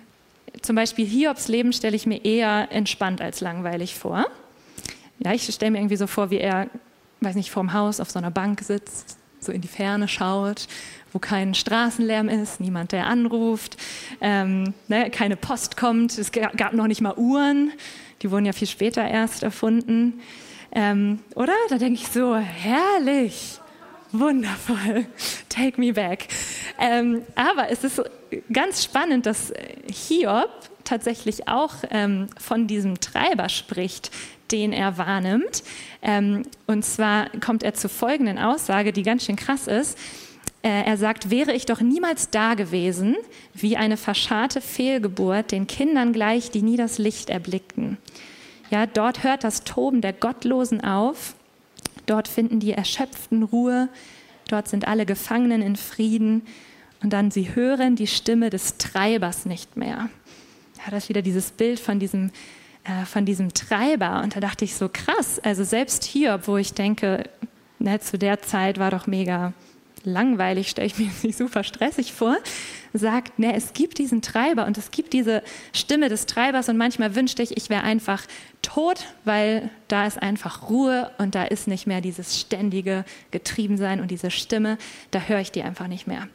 zum 0.61 0.75
Beispiel 0.75 1.05
Hiobs 1.05 1.47
Leben 1.47 1.73
stelle 1.73 1.95
ich 1.95 2.05
mir 2.05 2.23
eher 2.25 2.71
entspannt 2.71 3.21
als 3.21 3.41
langweilig 3.41 3.95
vor. 3.95 4.25
Ja, 5.19 5.33
ich 5.33 5.43
stelle 5.43 5.71
mir 5.71 5.79
irgendwie 5.79 5.95
so 5.95 6.07
vor, 6.07 6.31
wie 6.31 6.39
er, 6.39 6.67
weiß 7.21 7.35
nicht, 7.35 7.51
vorm 7.51 7.73
Haus 7.73 7.99
auf 7.99 8.09
so 8.09 8.19
einer 8.19 8.31
Bank 8.31 8.61
sitzt, 8.61 9.17
so 9.39 9.51
in 9.51 9.61
die 9.61 9.67
Ferne 9.67 10.07
schaut, 10.07 10.67
wo 11.13 11.19
kein 11.19 11.53
Straßenlärm 11.53 12.29
ist, 12.29 12.59
niemand, 12.59 12.91
der 12.91 13.07
anruft, 13.07 13.77
ähm, 14.21 14.73
ne, 14.87 15.09
keine 15.09 15.35
Post 15.35 15.77
kommt, 15.77 16.17
es 16.17 16.31
gab 16.31 16.73
noch 16.73 16.87
nicht 16.87 17.01
mal 17.01 17.15
Uhren, 17.15 17.71
die 18.21 18.31
wurden 18.31 18.45
ja 18.45 18.53
viel 18.53 18.67
später 18.67 19.07
erst 19.07 19.43
erfunden. 19.43 20.21
Ähm, 20.71 21.19
oder? 21.35 21.53
Da 21.69 21.77
denke 21.77 22.01
ich 22.01 22.07
so, 22.07 22.35
herrlich, 22.35 23.59
wundervoll, 24.11 25.05
take 25.49 25.79
me 25.79 25.93
back. 25.93 26.27
Ähm, 26.79 27.23
aber 27.35 27.69
es 27.69 27.83
ist 27.83 28.01
ganz 28.51 28.83
spannend, 28.83 29.25
dass 29.25 29.53
Hiob 29.91 30.49
tatsächlich 30.83 31.47
auch 31.47 31.75
ähm, 31.91 32.27
von 32.39 32.67
diesem 32.67 32.99
Treiber 32.99 33.49
spricht, 33.49 34.11
den 34.51 34.73
er 34.73 34.97
wahrnimmt. 34.97 35.63
Ähm, 36.01 36.43
und 36.65 36.83
zwar 36.83 37.29
kommt 37.39 37.63
er 37.63 37.73
zur 37.73 37.89
folgenden 37.89 38.39
Aussage, 38.39 38.91
die 38.91 39.03
ganz 39.03 39.25
schön 39.25 39.35
krass 39.35 39.67
ist. 39.67 39.97
Äh, 40.61 40.83
er 40.83 40.97
sagt, 40.97 41.29
wäre 41.29 41.53
ich 41.53 41.65
doch 41.65 41.79
niemals 41.79 42.29
da 42.29 42.53
gewesen, 42.53 43.15
wie 43.53 43.77
eine 43.77 43.95
verscharrte 43.95 44.59
Fehlgeburt 44.59 45.51
den 45.51 45.67
Kindern 45.67 46.11
gleich, 46.11 46.51
die 46.51 46.61
nie 46.61 46.75
das 46.75 46.97
Licht 46.97 47.29
erblickten. 47.29 47.97
Ja, 48.69 48.85
dort 48.85 49.23
hört 49.23 49.43
das 49.43 49.63
Toben 49.63 50.01
der 50.01 50.13
Gottlosen 50.13 50.83
auf. 50.83 51.35
Dort 52.05 52.27
finden 52.27 52.59
die 52.59 52.73
Erschöpften 52.73 53.43
Ruhe. 53.43 53.89
Dort 54.49 54.67
sind 54.67 54.87
alle 54.87 55.05
Gefangenen 55.05 55.61
in 55.61 55.75
Frieden. 55.75 56.43
Und 57.01 57.13
dann 57.13 57.31
sie 57.31 57.55
hören 57.55 57.95
die 57.95 58.07
Stimme 58.07 58.49
des 58.49 58.77
Treibers 58.77 59.45
nicht 59.45 59.77
mehr. 59.77 60.09
Ja, 60.77 60.91
das 60.91 61.03
ist 61.03 61.09
wieder 61.09 61.21
dieses 61.21 61.51
Bild 61.51 61.79
von 61.79 61.99
diesem, 61.99 62.31
äh, 62.83 63.05
von 63.05 63.25
diesem 63.25 63.53
Treiber. 63.53 64.21
Und 64.23 64.35
da 64.35 64.41
dachte 64.41 64.65
ich 64.65 64.75
so 64.75 64.89
krass. 64.91 65.39
Also 65.39 65.63
selbst 65.63 66.03
hier, 66.03 66.41
wo 66.45 66.57
ich 66.57 66.73
denke, 66.73 67.29
ne, 67.79 67.99
zu 68.01 68.17
der 68.17 68.41
Zeit 68.41 68.77
war 68.77 68.91
doch 68.91 69.07
mega 69.07 69.53
langweilig, 70.05 70.69
stelle 70.69 70.87
ich 70.87 70.97
mir 70.97 71.09
nicht 71.23 71.37
super 71.37 71.63
stressig 71.63 72.13
vor, 72.13 72.37
sagt, 72.93 73.39
ne, 73.39 73.55
es 73.55 73.73
gibt 73.73 73.97
diesen 73.97 74.21
Treiber 74.21 74.65
und 74.65 74.77
es 74.77 74.91
gibt 74.91 75.13
diese 75.13 75.43
Stimme 75.73 76.09
des 76.09 76.25
Treibers 76.25 76.69
und 76.69 76.77
manchmal 76.77 77.15
wünschte 77.15 77.43
ich, 77.43 77.55
ich 77.57 77.69
wäre 77.69 77.83
einfach 77.83 78.23
tot, 78.61 79.05
weil 79.25 79.69
da 79.87 80.05
ist 80.05 80.21
einfach 80.21 80.69
Ruhe 80.69 81.11
und 81.17 81.35
da 81.35 81.43
ist 81.43 81.67
nicht 81.67 81.87
mehr 81.87 82.01
dieses 82.01 82.39
ständige 82.39 83.05
Getriebensein 83.31 83.99
und 84.01 84.11
diese 84.11 84.31
Stimme, 84.31 84.77
da 85.11 85.21
höre 85.21 85.39
ich 85.39 85.51
die 85.51 85.63
einfach 85.63 85.87
nicht 85.87 86.07
mehr. 86.07 86.27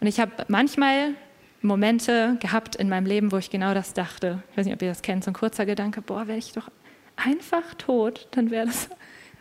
Und 0.00 0.06
ich 0.06 0.20
habe 0.20 0.32
manchmal 0.48 1.14
Momente 1.62 2.38
gehabt 2.40 2.76
in 2.76 2.88
meinem 2.88 3.06
Leben, 3.06 3.32
wo 3.32 3.36
ich 3.36 3.50
genau 3.50 3.74
das 3.74 3.92
dachte. 3.92 4.42
Ich 4.50 4.56
weiß 4.56 4.66
nicht, 4.66 4.74
ob 4.74 4.82
ihr 4.82 4.88
das 4.88 5.02
kennt, 5.02 5.24
so 5.24 5.30
ein 5.30 5.34
kurzer 5.34 5.66
Gedanke, 5.66 6.00
boah, 6.00 6.26
wäre 6.26 6.38
ich 6.38 6.52
doch 6.52 6.70
einfach 7.16 7.74
tot, 7.74 8.28
dann 8.30 8.50
wäre 8.50 8.66
das 8.66 8.88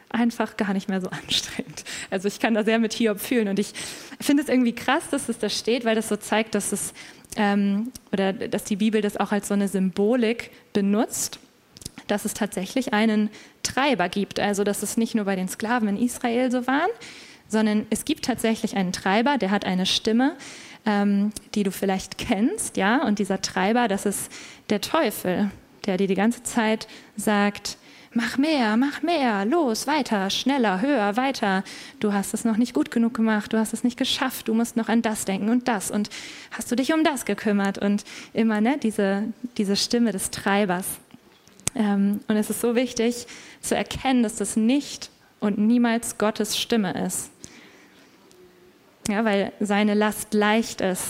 einfach 0.10 0.58
gar 0.58 0.74
nicht 0.74 0.90
mehr 0.90 1.02
so 1.02 1.10
anstrengend. 1.28 1.84
Also 2.10 2.28
ich 2.28 2.40
kann 2.40 2.54
da 2.54 2.64
sehr 2.64 2.80
mit 2.80 2.94
Hiob 2.94 3.20
fühlen 3.20 3.48
und 3.48 3.60
ich 3.60 3.74
finde 4.20 4.44
es 4.44 4.50
irgendwie 4.50 4.74
krass, 4.74 5.04
dass 5.12 5.30
es 5.30 5.40
da 5.40 5.50
steht, 5.50 5.86
weil 5.86 5.96
das 5.96 6.10
so 6.10 6.18
zeigt, 6.18 6.56
dass 6.56 6.72
es 6.72 6.94
ähm, 7.36 7.92
oder 8.12 8.34
dass 8.34 8.64
die 8.64 8.76
Bibel 8.76 9.02
das 9.02 9.18
auch 9.18 9.32
als 9.32 9.48
so 9.48 9.54
eine 9.54 9.68
Symbolik 9.68 10.52
benutzt, 10.74 11.40
dass 12.08 12.26
es 12.26 12.34
tatsächlich 12.34 12.94
einen 12.94 13.30
Treiber 13.64 14.10
gibt. 14.10 14.40
Also 14.40 14.64
dass 14.64 14.84
es 14.84 14.98
nicht 14.98 15.16
nur 15.16 15.26
bei 15.26 15.36
den 15.36 15.48
Sklaven 15.48 15.88
in 15.90 15.98
Israel 15.98 16.52
so 16.52 16.66
waren, 16.68 16.90
sondern 17.48 17.86
es 17.90 18.06
gibt 18.06 18.26
tatsächlich 18.26 18.76
einen 18.76 18.94
Treiber, 18.94 19.38
der 19.38 19.52
hat 19.52 19.66
eine 19.66 19.86
Stimme, 19.86 20.36
ähm, 20.86 21.32
die 21.56 21.64
du 21.64 21.72
vielleicht 21.72 22.18
kennst, 22.18 22.78
ja. 22.78 23.04
Und 23.06 23.20
dieser 23.20 23.42
Treiber, 23.42 23.88
das 23.88 24.06
ist 24.06 24.32
der 24.70 24.82
Teufel, 24.82 25.52
der 25.86 25.98
dir 25.98 26.08
die 26.08 26.16
ganze 26.16 26.44
Zeit 26.44 26.88
sagt, 27.16 27.78
mach 28.14 28.38
mehr, 28.38 28.76
mach 28.78 29.02
mehr, 29.02 29.46
los, 29.46 29.86
weiter, 29.88 30.30
schneller, 30.30 30.82
höher, 30.82 31.16
weiter. 31.16 31.64
Du 32.00 32.14
hast 32.14 32.34
es 32.34 32.44
noch 32.44 32.58
nicht 32.58 32.74
gut 32.74 32.92
genug 32.92 33.14
gemacht, 33.14 33.54
du 33.54 33.58
hast 33.58 33.74
es 33.74 33.84
nicht 33.84 33.98
geschafft, 33.98 34.48
du 34.48 34.54
musst 34.54 34.78
noch 34.78 34.90
an 34.90 35.02
das 35.02 35.26
denken 35.26 35.50
und 35.50 35.68
das 35.68 35.92
und 35.92 36.10
hast 36.52 36.72
du 36.72 36.76
dich 36.76 36.94
um 36.94 37.04
das 37.04 37.26
gekümmert 37.26 37.78
und 37.78 38.04
immer 38.34 38.62
ne, 38.62 38.78
diese, 38.78 39.26
diese 39.58 39.76
Stimme 39.76 40.12
des 40.12 40.32
Treibers. 40.32 40.86
Ähm, 41.76 42.22
und 42.28 42.36
es 42.36 42.50
ist 42.50 42.62
so 42.62 42.76
wichtig 42.76 43.28
zu 43.62 43.76
erkennen, 43.76 44.24
dass 44.24 44.38
das 44.38 44.56
nicht 44.56 45.12
und 45.40 45.58
niemals 45.58 46.18
Gottes 46.18 46.58
Stimme 46.58 47.06
ist. 47.06 47.30
Ja, 49.08 49.24
weil 49.26 49.52
seine 49.60 49.94
Last 49.94 50.34
leicht 50.34 50.82
ist. 50.82 51.04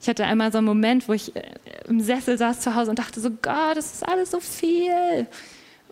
Ich 0.00 0.08
hatte 0.08 0.24
einmal 0.24 0.50
so 0.50 0.58
einen 0.58 0.66
Moment, 0.66 1.08
wo 1.08 1.12
ich 1.12 1.34
äh, 1.36 1.42
im 1.86 2.00
Sessel 2.00 2.36
saß 2.36 2.60
zu 2.60 2.74
Hause 2.74 2.90
und 2.90 2.98
dachte 2.98 3.20
so, 3.20 3.30
Gott, 3.30 3.76
das 3.76 3.94
ist 3.94 4.08
alles 4.08 4.32
so 4.32 4.40
viel 4.40 5.26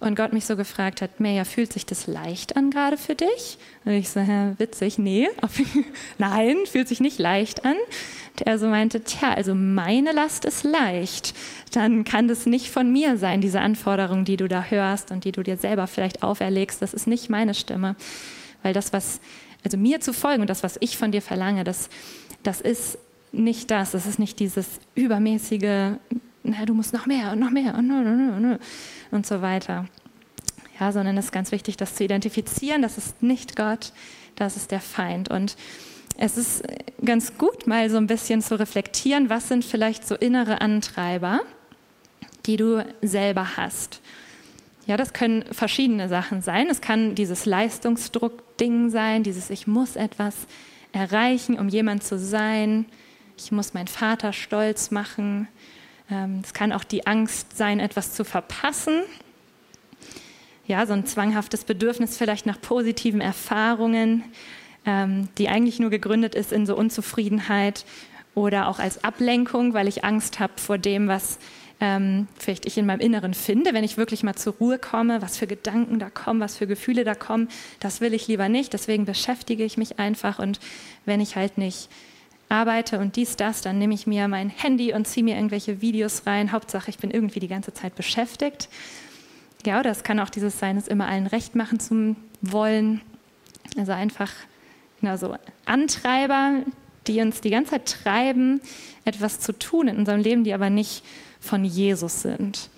und 0.00 0.14
Gott 0.14 0.32
mich 0.32 0.46
so 0.46 0.56
gefragt 0.56 1.02
hat, 1.02 1.18
Meja, 1.18 1.44
fühlt 1.44 1.72
sich 1.72 1.84
das 1.84 2.06
leicht 2.06 2.56
an 2.56 2.70
gerade 2.70 2.96
für 2.96 3.16
dich? 3.16 3.58
Und 3.84 3.92
ich 3.92 4.08
so, 4.08 4.20
witzig, 4.58 4.98
nee, 4.98 5.28
nein, 6.18 6.56
fühlt 6.70 6.86
sich 6.86 7.00
nicht 7.00 7.18
leicht 7.18 7.64
an. 7.64 7.74
Und 8.38 8.46
er 8.46 8.58
so 8.58 8.68
meinte, 8.68 9.02
tja, 9.02 9.34
also 9.34 9.56
meine 9.56 10.12
Last 10.12 10.44
ist 10.44 10.62
leicht. 10.62 11.34
Dann 11.72 12.04
kann 12.04 12.28
das 12.28 12.46
nicht 12.46 12.70
von 12.70 12.92
mir 12.92 13.16
sein, 13.16 13.40
diese 13.40 13.60
Anforderung, 13.60 14.24
die 14.24 14.36
du 14.36 14.46
da 14.46 14.62
hörst 14.64 15.10
und 15.10 15.24
die 15.24 15.32
du 15.32 15.42
dir 15.42 15.56
selber 15.56 15.88
vielleicht 15.88 16.22
auferlegst. 16.22 16.80
Das 16.80 16.94
ist 16.94 17.08
nicht 17.08 17.28
meine 17.28 17.54
Stimme. 17.54 17.96
Weil 18.62 18.74
das, 18.74 18.92
was, 18.92 19.20
also 19.64 19.76
mir 19.76 20.00
zu 20.00 20.12
folgen 20.12 20.42
und 20.42 20.50
das, 20.50 20.62
was 20.62 20.76
ich 20.80 20.96
von 20.96 21.10
dir 21.10 21.22
verlange, 21.22 21.64
das, 21.64 21.88
das 22.44 22.60
ist 22.60 22.98
nicht 23.32 23.70
das. 23.72 23.90
Das 23.90 24.06
ist 24.06 24.20
nicht 24.20 24.38
dieses 24.38 24.78
übermäßige, 24.94 25.96
na, 26.44 26.64
du 26.64 26.74
musst 26.74 26.92
noch 26.92 27.06
mehr 27.06 27.32
und 27.32 27.40
noch 27.40 27.50
mehr 27.50 27.74
und, 27.74 27.90
und, 27.90 28.06
und, 28.06 28.44
und 28.44 28.58
und 29.10 29.26
so 29.26 29.42
weiter. 29.42 29.86
Ja, 30.78 30.92
sondern 30.92 31.16
es 31.16 31.26
ist 31.26 31.32
ganz 31.32 31.50
wichtig, 31.50 31.76
das 31.76 31.94
zu 31.94 32.04
identifizieren. 32.04 32.82
Das 32.82 32.98
ist 32.98 33.22
nicht 33.22 33.56
Gott, 33.56 33.92
das 34.36 34.56
ist 34.56 34.70
der 34.70 34.80
Feind. 34.80 35.28
Und 35.28 35.56
es 36.16 36.36
ist 36.36 36.62
ganz 37.04 37.36
gut, 37.36 37.66
mal 37.66 37.90
so 37.90 37.96
ein 37.96 38.06
bisschen 38.06 38.42
zu 38.42 38.58
reflektieren, 38.58 39.30
was 39.30 39.48
sind 39.48 39.64
vielleicht 39.64 40.06
so 40.06 40.14
innere 40.14 40.60
Antreiber, 40.60 41.40
die 42.46 42.56
du 42.56 42.84
selber 43.02 43.56
hast. 43.56 44.00
Ja, 44.86 44.96
das 44.96 45.12
können 45.12 45.44
verschiedene 45.52 46.08
Sachen 46.08 46.40
sein. 46.40 46.68
Es 46.70 46.80
kann 46.80 47.14
dieses 47.14 47.44
Leistungsdruck-Ding 47.44 48.88
sein, 48.88 49.22
dieses 49.22 49.50
Ich 49.50 49.66
muss 49.66 49.96
etwas 49.96 50.34
erreichen, 50.92 51.58
um 51.58 51.68
jemand 51.68 52.02
zu 52.02 52.18
sein. 52.18 52.86
Ich 53.36 53.52
muss 53.52 53.74
meinen 53.74 53.88
Vater 53.88 54.32
stolz 54.32 54.90
machen. 54.90 55.46
Ähm, 56.10 56.40
es 56.42 56.52
kann 56.54 56.72
auch 56.72 56.84
die 56.84 57.06
Angst 57.06 57.56
sein, 57.56 57.80
etwas 57.80 58.14
zu 58.14 58.24
verpassen. 58.24 59.02
Ja, 60.66 60.86
so 60.86 60.92
ein 60.92 61.06
zwanghaftes 61.06 61.64
Bedürfnis 61.64 62.16
vielleicht 62.16 62.46
nach 62.46 62.60
positiven 62.60 63.20
Erfahrungen, 63.20 64.24
ähm, 64.84 65.28
die 65.38 65.48
eigentlich 65.48 65.80
nur 65.80 65.90
gegründet 65.90 66.34
ist 66.34 66.52
in 66.52 66.66
so 66.66 66.76
Unzufriedenheit 66.76 67.84
oder 68.34 68.68
auch 68.68 68.78
als 68.78 69.02
Ablenkung, 69.02 69.74
weil 69.74 69.88
ich 69.88 70.04
Angst 70.04 70.40
habe 70.40 70.52
vor 70.56 70.78
dem, 70.78 71.08
was 71.08 71.38
ähm, 71.80 72.26
vielleicht 72.38 72.66
ich 72.66 72.76
in 72.76 72.86
meinem 72.86 73.00
Inneren 73.00 73.34
finde, 73.34 73.72
wenn 73.72 73.84
ich 73.84 73.96
wirklich 73.96 74.22
mal 74.22 74.34
zur 74.34 74.54
Ruhe 74.54 74.78
komme, 74.78 75.22
was 75.22 75.38
für 75.38 75.46
Gedanken 75.46 75.98
da 75.98 76.10
kommen, 76.10 76.40
was 76.40 76.56
für 76.56 76.66
Gefühle 76.66 77.04
da 77.04 77.14
kommen, 77.14 77.48
das 77.80 78.00
will 78.00 78.14
ich 78.14 78.26
lieber 78.26 78.48
nicht. 78.48 78.72
Deswegen 78.72 79.04
beschäftige 79.04 79.64
ich 79.64 79.76
mich 79.76 79.98
einfach 79.98 80.38
und 80.38 80.58
wenn 81.04 81.20
ich 81.20 81.36
halt 81.36 81.58
nicht 81.58 81.88
arbeite 82.48 82.98
und 82.98 83.16
dies, 83.16 83.36
das, 83.36 83.60
dann 83.60 83.78
nehme 83.78 83.94
ich 83.94 84.06
mir 84.06 84.28
mein 84.28 84.48
Handy 84.48 84.92
und 84.92 85.06
ziehe 85.06 85.24
mir 85.24 85.36
irgendwelche 85.36 85.80
Videos 85.80 86.26
rein. 86.26 86.52
Hauptsache, 86.52 86.90
ich 86.90 86.98
bin 86.98 87.10
irgendwie 87.10 87.40
die 87.40 87.48
ganze 87.48 87.74
Zeit 87.74 87.94
beschäftigt. 87.94 88.68
Ja, 89.66 89.80
oder 89.80 89.90
es 89.90 90.02
kann 90.02 90.20
auch 90.20 90.30
dieses 90.30 90.58
sein, 90.58 90.76
es 90.76 90.88
immer 90.88 91.08
allen 91.08 91.26
recht 91.26 91.54
machen 91.54 91.80
zu 91.80 92.16
wollen. 92.40 93.00
Also 93.76 93.92
einfach 93.92 94.32
genau 95.00 95.16
so 95.16 95.36
Antreiber, 95.64 96.62
die 97.06 97.20
uns 97.20 97.40
die 97.40 97.50
ganze 97.50 97.72
Zeit 97.72 98.02
treiben, 98.02 98.60
etwas 99.04 99.40
zu 99.40 99.52
tun 99.52 99.88
in 99.88 99.96
unserem 99.96 100.20
Leben, 100.20 100.44
die 100.44 100.54
aber 100.54 100.70
nicht 100.70 101.04
von 101.40 101.64
Jesus 101.64 102.22
sind. 102.22 102.70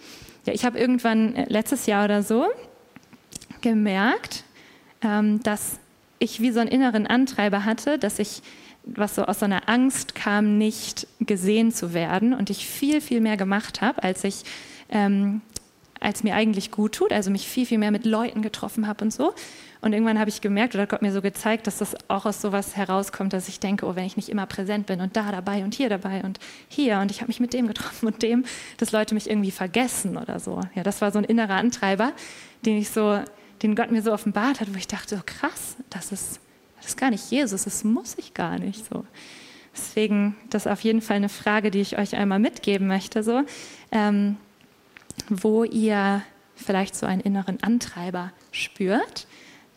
Ja, 0.46 0.52
ich 0.52 0.64
habe 0.64 0.78
irgendwann 0.78 1.34
äh, 1.34 1.46
letztes 1.48 1.86
Jahr 1.86 2.04
oder 2.04 2.22
so 2.22 2.46
gemerkt, 3.60 4.44
ähm, 5.02 5.42
dass 5.42 5.78
ich 6.18 6.40
wie 6.40 6.50
so 6.50 6.60
einen 6.60 6.70
inneren 6.70 7.06
Antreiber 7.06 7.64
hatte, 7.64 7.98
dass 7.98 8.18
ich 8.18 8.42
was 8.84 9.14
so 9.14 9.24
aus 9.24 9.40
so 9.40 9.44
einer 9.44 9.68
Angst 9.68 10.14
kam, 10.14 10.58
nicht 10.58 11.06
gesehen 11.20 11.72
zu 11.72 11.94
werden 11.94 12.34
und 12.34 12.50
ich 12.50 12.66
viel, 12.66 13.00
viel 13.00 13.20
mehr 13.20 13.36
gemacht 13.36 13.80
habe, 13.80 14.02
als 14.02 14.24
ich, 14.24 14.42
ähm, 14.88 15.42
als 16.00 16.24
mir 16.24 16.34
eigentlich 16.34 16.70
gut 16.70 16.94
tut, 16.94 17.12
also 17.12 17.30
mich 17.30 17.46
viel, 17.46 17.66
viel 17.66 17.78
mehr 17.78 17.90
mit 17.90 18.06
Leuten 18.06 18.42
getroffen 18.42 18.86
habe 18.86 19.04
und 19.04 19.12
so. 19.12 19.34
Und 19.82 19.94
irgendwann 19.94 20.18
habe 20.18 20.28
ich 20.28 20.40
gemerkt 20.40 20.74
oder 20.74 20.86
Gott 20.86 21.00
mir 21.00 21.12
so 21.12 21.22
gezeigt, 21.22 21.66
dass 21.66 21.78
das 21.78 21.96
auch 22.08 22.26
aus 22.26 22.42
sowas 22.42 22.76
herauskommt, 22.76 23.32
dass 23.32 23.48
ich 23.48 23.60
denke, 23.60 23.86
oh, 23.86 23.96
wenn 23.96 24.04
ich 24.04 24.16
nicht 24.16 24.28
immer 24.28 24.46
präsent 24.46 24.86
bin 24.86 25.00
und 25.00 25.16
da 25.16 25.32
dabei 25.32 25.64
und 25.64 25.74
hier 25.74 25.88
dabei 25.88 26.22
und 26.22 26.38
hier 26.68 26.98
und 26.98 27.10
ich 27.10 27.20
habe 27.20 27.28
mich 27.28 27.40
mit 27.40 27.54
dem 27.54 27.66
getroffen 27.66 28.06
und 28.06 28.22
dem, 28.22 28.44
dass 28.76 28.92
Leute 28.92 29.14
mich 29.14 29.28
irgendwie 29.28 29.50
vergessen 29.50 30.18
oder 30.18 30.38
so. 30.38 30.60
Ja, 30.74 30.82
das 30.82 31.00
war 31.00 31.12
so 31.12 31.18
ein 31.18 31.24
innerer 31.24 31.54
Antreiber, 31.54 32.12
den 32.66 32.76
ich 32.76 32.90
so, 32.90 33.20
den 33.62 33.74
Gott 33.74 33.90
mir 33.90 34.02
so 34.02 34.12
offenbart 34.12 34.60
hat, 34.60 34.72
wo 34.72 34.76
ich 34.76 34.88
dachte, 34.88 35.16
oh 35.18 35.22
krass, 35.24 35.76
das 35.88 36.12
ist 36.12 36.40
das 36.80 36.90
ist 36.90 36.96
gar 36.96 37.10
nicht 37.10 37.30
Jesus, 37.30 37.64
das 37.64 37.84
muss 37.84 38.16
ich 38.18 38.34
gar 38.34 38.58
nicht 38.58 38.86
so. 38.86 39.04
Deswegen, 39.74 40.36
das 40.50 40.66
ist 40.66 40.72
auf 40.72 40.80
jeden 40.80 41.00
Fall 41.00 41.16
eine 41.16 41.28
Frage, 41.28 41.70
die 41.70 41.80
ich 41.80 41.98
euch 41.98 42.16
einmal 42.16 42.38
mitgeben 42.38 42.86
möchte, 42.86 43.22
so, 43.22 43.42
ähm, 43.92 44.36
wo 45.28 45.64
ihr 45.64 46.22
vielleicht 46.56 46.96
so 46.96 47.06
einen 47.06 47.20
inneren 47.20 47.62
Antreiber 47.62 48.32
spürt, 48.52 49.26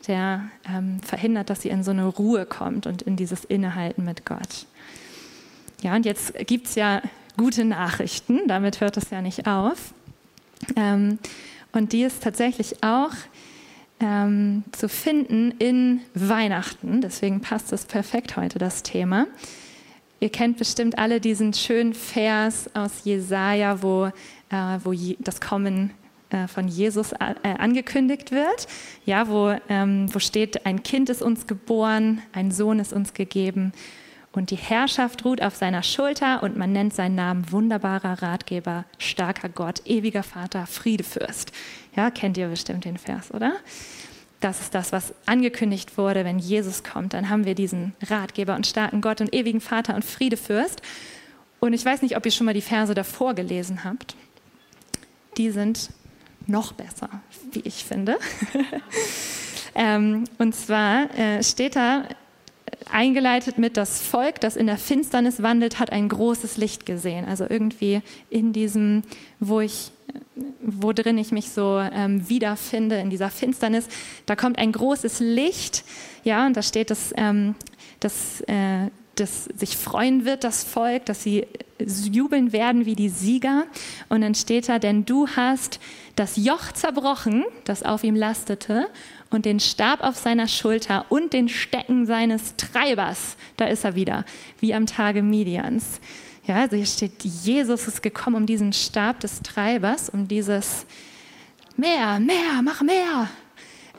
der 0.07 0.49
ähm, 0.67 0.99
verhindert, 1.01 1.49
dass 1.49 1.63
ihr 1.63 1.71
in 1.71 1.83
so 1.83 1.91
eine 1.91 2.05
Ruhe 2.05 2.45
kommt 2.45 2.87
und 2.87 3.03
in 3.03 3.15
dieses 3.15 3.45
Innehalten 3.45 4.03
mit 4.03 4.25
Gott. 4.25 4.65
Ja, 5.81 5.95
und 5.95 6.05
jetzt 6.05 6.33
gibt 6.47 6.67
es 6.67 6.75
ja 6.75 7.01
gute 7.37 7.65
Nachrichten, 7.65 8.47
damit 8.47 8.81
hört 8.81 8.97
es 8.97 9.09
ja 9.09 9.21
nicht 9.21 9.47
auf. 9.47 9.93
Ähm, 10.75 11.19
und 11.71 11.91
die 11.91 12.03
ist 12.03 12.23
tatsächlich 12.23 12.83
auch, 12.83 13.11
ähm, 14.03 14.63
zu 14.73 14.89
finden 14.89 15.51
in 15.59 16.01
Weihnachten. 16.13 16.99
Deswegen 16.99 17.39
passt 17.39 17.71
das 17.71 17.85
perfekt 17.85 18.35
heute, 18.35 18.59
das 18.59 18.83
Thema. 18.83 19.27
Ihr 20.19 20.29
kennt 20.29 20.57
bestimmt 20.57 20.99
alle 20.99 21.21
diesen 21.21 21.53
schönen 21.53 21.93
Vers 21.93 22.69
aus 22.73 23.03
Jesaja, 23.05 23.81
wo, 23.81 24.05
äh, 24.05 24.79
wo 24.83 24.93
das 25.19 25.39
Kommen 25.39 25.91
äh, 26.29 26.47
von 26.47 26.67
Jesus 26.67 27.13
äh, 27.13 27.17
angekündigt 27.57 28.31
wird, 28.31 28.67
ja, 29.05 29.27
wo, 29.27 29.55
ähm, 29.69 30.13
wo 30.13 30.19
steht, 30.19 30.65
ein 30.65 30.83
Kind 30.83 31.09
ist 31.09 31.21
uns 31.21 31.47
geboren, 31.47 32.21
ein 32.33 32.51
Sohn 32.51 32.79
ist 32.79 32.93
uns 32.93 33.13
gegeben 33.13 33.71
und 34.33 34.49
die 34.49 34.57
Herrschaft 34.57 35.23
ruht 35.25 35.41
auf 35.43 35.55
seiner 35.55 35.83
Schulter 35.83 36.41
und 36.41 36.57
man 36.57 36.71
nennt 36.71 36.93
seinen 36.93 37.13
Namen 37.13 37.51
wunderbarer 37.51 38.21
Ratgeber, 38.23 38.85
starker 38.97 39.47
Gott, 39.47 39.83
ewiger 39.85 40.23
Vater, 40.23 40.65
Friedefürst. 40.65 41.51
Ja, 41.95 42.09
kennt 42.09 42.37
ihr 42.37 42.47
bestimmt 42.47 42.85
den 42.85 42.97
Vers, 42.97 43.31
oder? 43.31 43.53
Das 44.39 44.59
ist 44.59 44.73
das, 44.73 44.91
was 44.91 45.13
angekündigt 45.27 45.97
wurde, 45.99 46.25
wenn 46.25 46.39
Jesus 46.39 46.83
kommt. 46.83 47.13
Dann 47.13 47.29
haben 47.29 47.45
wir 47.45 47.53
diesen 47.53 47.93
Ratgeber 48.01 48.55
und 48.55 48.65
starken 48.65 49.01
Gott 49.01 49.21
und 49.21 49.33
ewigen 49.33 49.61
Vater 49.61 49.95
und 49.95 50.03
Friedefürst. 50.03 50.81
Und 51.59 51.73
ich 51.73 51.85
weiß 51.85 52.01
nicht, 52.01 52.17
ob 52.17 52.25
ihr 52.25 52.31
schon 52.31 52.45
mal 52.45 52.53
die 52.53 52.61
Verse 52.61 52.93
davor 52.93 53.35
gelesen 53.35 53.83
habt. 53.83 54.15
Die 55.37 55.51
sind 55.51 55.91
noch 56.47 56.73
besser, 56.73 57.09
wie 57.51 57.61
ich 57.61 57.85
finde. 57.85 58.17
ähm, 59.75 60.25
und 60.39 60.55
zwar 60.55 61.09
äh, 61.17 61.41
steht 61.43 61.75
da 61.75 62.03
eingeleitet 62.91 63.57
mit, 63.57 63.77
das 63.77 64.01
Volk, 64.01 64.39
das 64.39 64.55
in 64.55 64.67
der 64.67 64.77
Finsternis 64.77 65.41
wandelt, 65.41 65.79
hat 65.79 65.91
ein 65.91 66.09
großes 66.09 66.57
Licht 66.57 66.85
gesehen. 66.85 67.25
Also 67.25 67.45
irgendwie 67.49 68.01
in 68.29 68.53
diesem, 68.53 69.03
wo 69.39 69.59
ich, 69.59 69.91
wo 70.61 70.93
drin 70.93 71.17
ich 71.17 71.31
mich 71.31 71.49
so 71.49 71.79
ähm, 71.79 72.27
wiederfinde, 72.29 72.97
in 72.97 73.09
dieser 73.09 73.29
Finsternis, 73.29 73.85
da 74.25 74.35
kommt 74.35 74.57
ein 74.57 74.71
großes 74.71 75.19
Licht, 75.19 75.83
ja, 76.23 76.45
und 76.45 76.55
da 76.55 76.61
steht, 76.61 76.89
dass, 76.89 77.13
ähm, 77.17 77.55
dass, 77.99 78.41
äh, 78.41 78.89
dass 79.15 79.45
sich 79.45 79.77
freuen 79.77 80.25
wird, 80.25 80.43
das 80.43 80.63
Volk, 80.63 81.05
dass 81.05 81.23
sie 81.23 81.47
jubeln 81.85 82.53
werden 82.53 82.85
wie 82.85 82.95
die 82.95 83.09
Sieger. 83.09 83.65
Und 84.09 84.21
dann 84.21 84.35
steht 84.35 84.69
da, 84.69 84.79
denn 84.79 85.05
du 85.05 85.27
hast 85.27 85.79
das 86.15 86.35
Joch 86.37 86.71
zerbrochen, 86.71 87.45
das 87.63 87.83
auf 87.83 88.03
ihm 88.03 88.15
lastete, 88.15 88.87
und 89.29 89.45
den 89.45 89.59
Stab 89.59 90.01
auf 90.01 90.15
seiner 90.15 90.47
Schulter 90.47 91.05
und 91.09 91.33
den 91.33 91.49
Stecken 91.49 92.05
seines 92.05 92.55
Treibers. 92.55 93.35
Da 93.57 93.65
ist 93.65 93.83
er 93.83 93.95
wieder, 93.95 94.25
wie 94.59 94.73
am 94.73 94.85
Tage 94.85 95.23
Midians. 95.23 95.99
Ja, 96.45 96.57
also 96.57 96.75
hier 96.75 96.85
steht, 96.85 97.23
Jesus 97.23 97.87
ist 97.87 98.03
gekommen, 98.03 98.35
um 98.35 98.45
diesen 98.45 98.73
Stab 98.73 99.21
des 99.21 99.41
Treibers, 99.41 100.09
um 100.09 100.27
dieses 100.27 100.85
mehr, 101.77 102.19
mehr, 102.19 102.61
mach 102.63 102.81
mehr, 102.81 103.29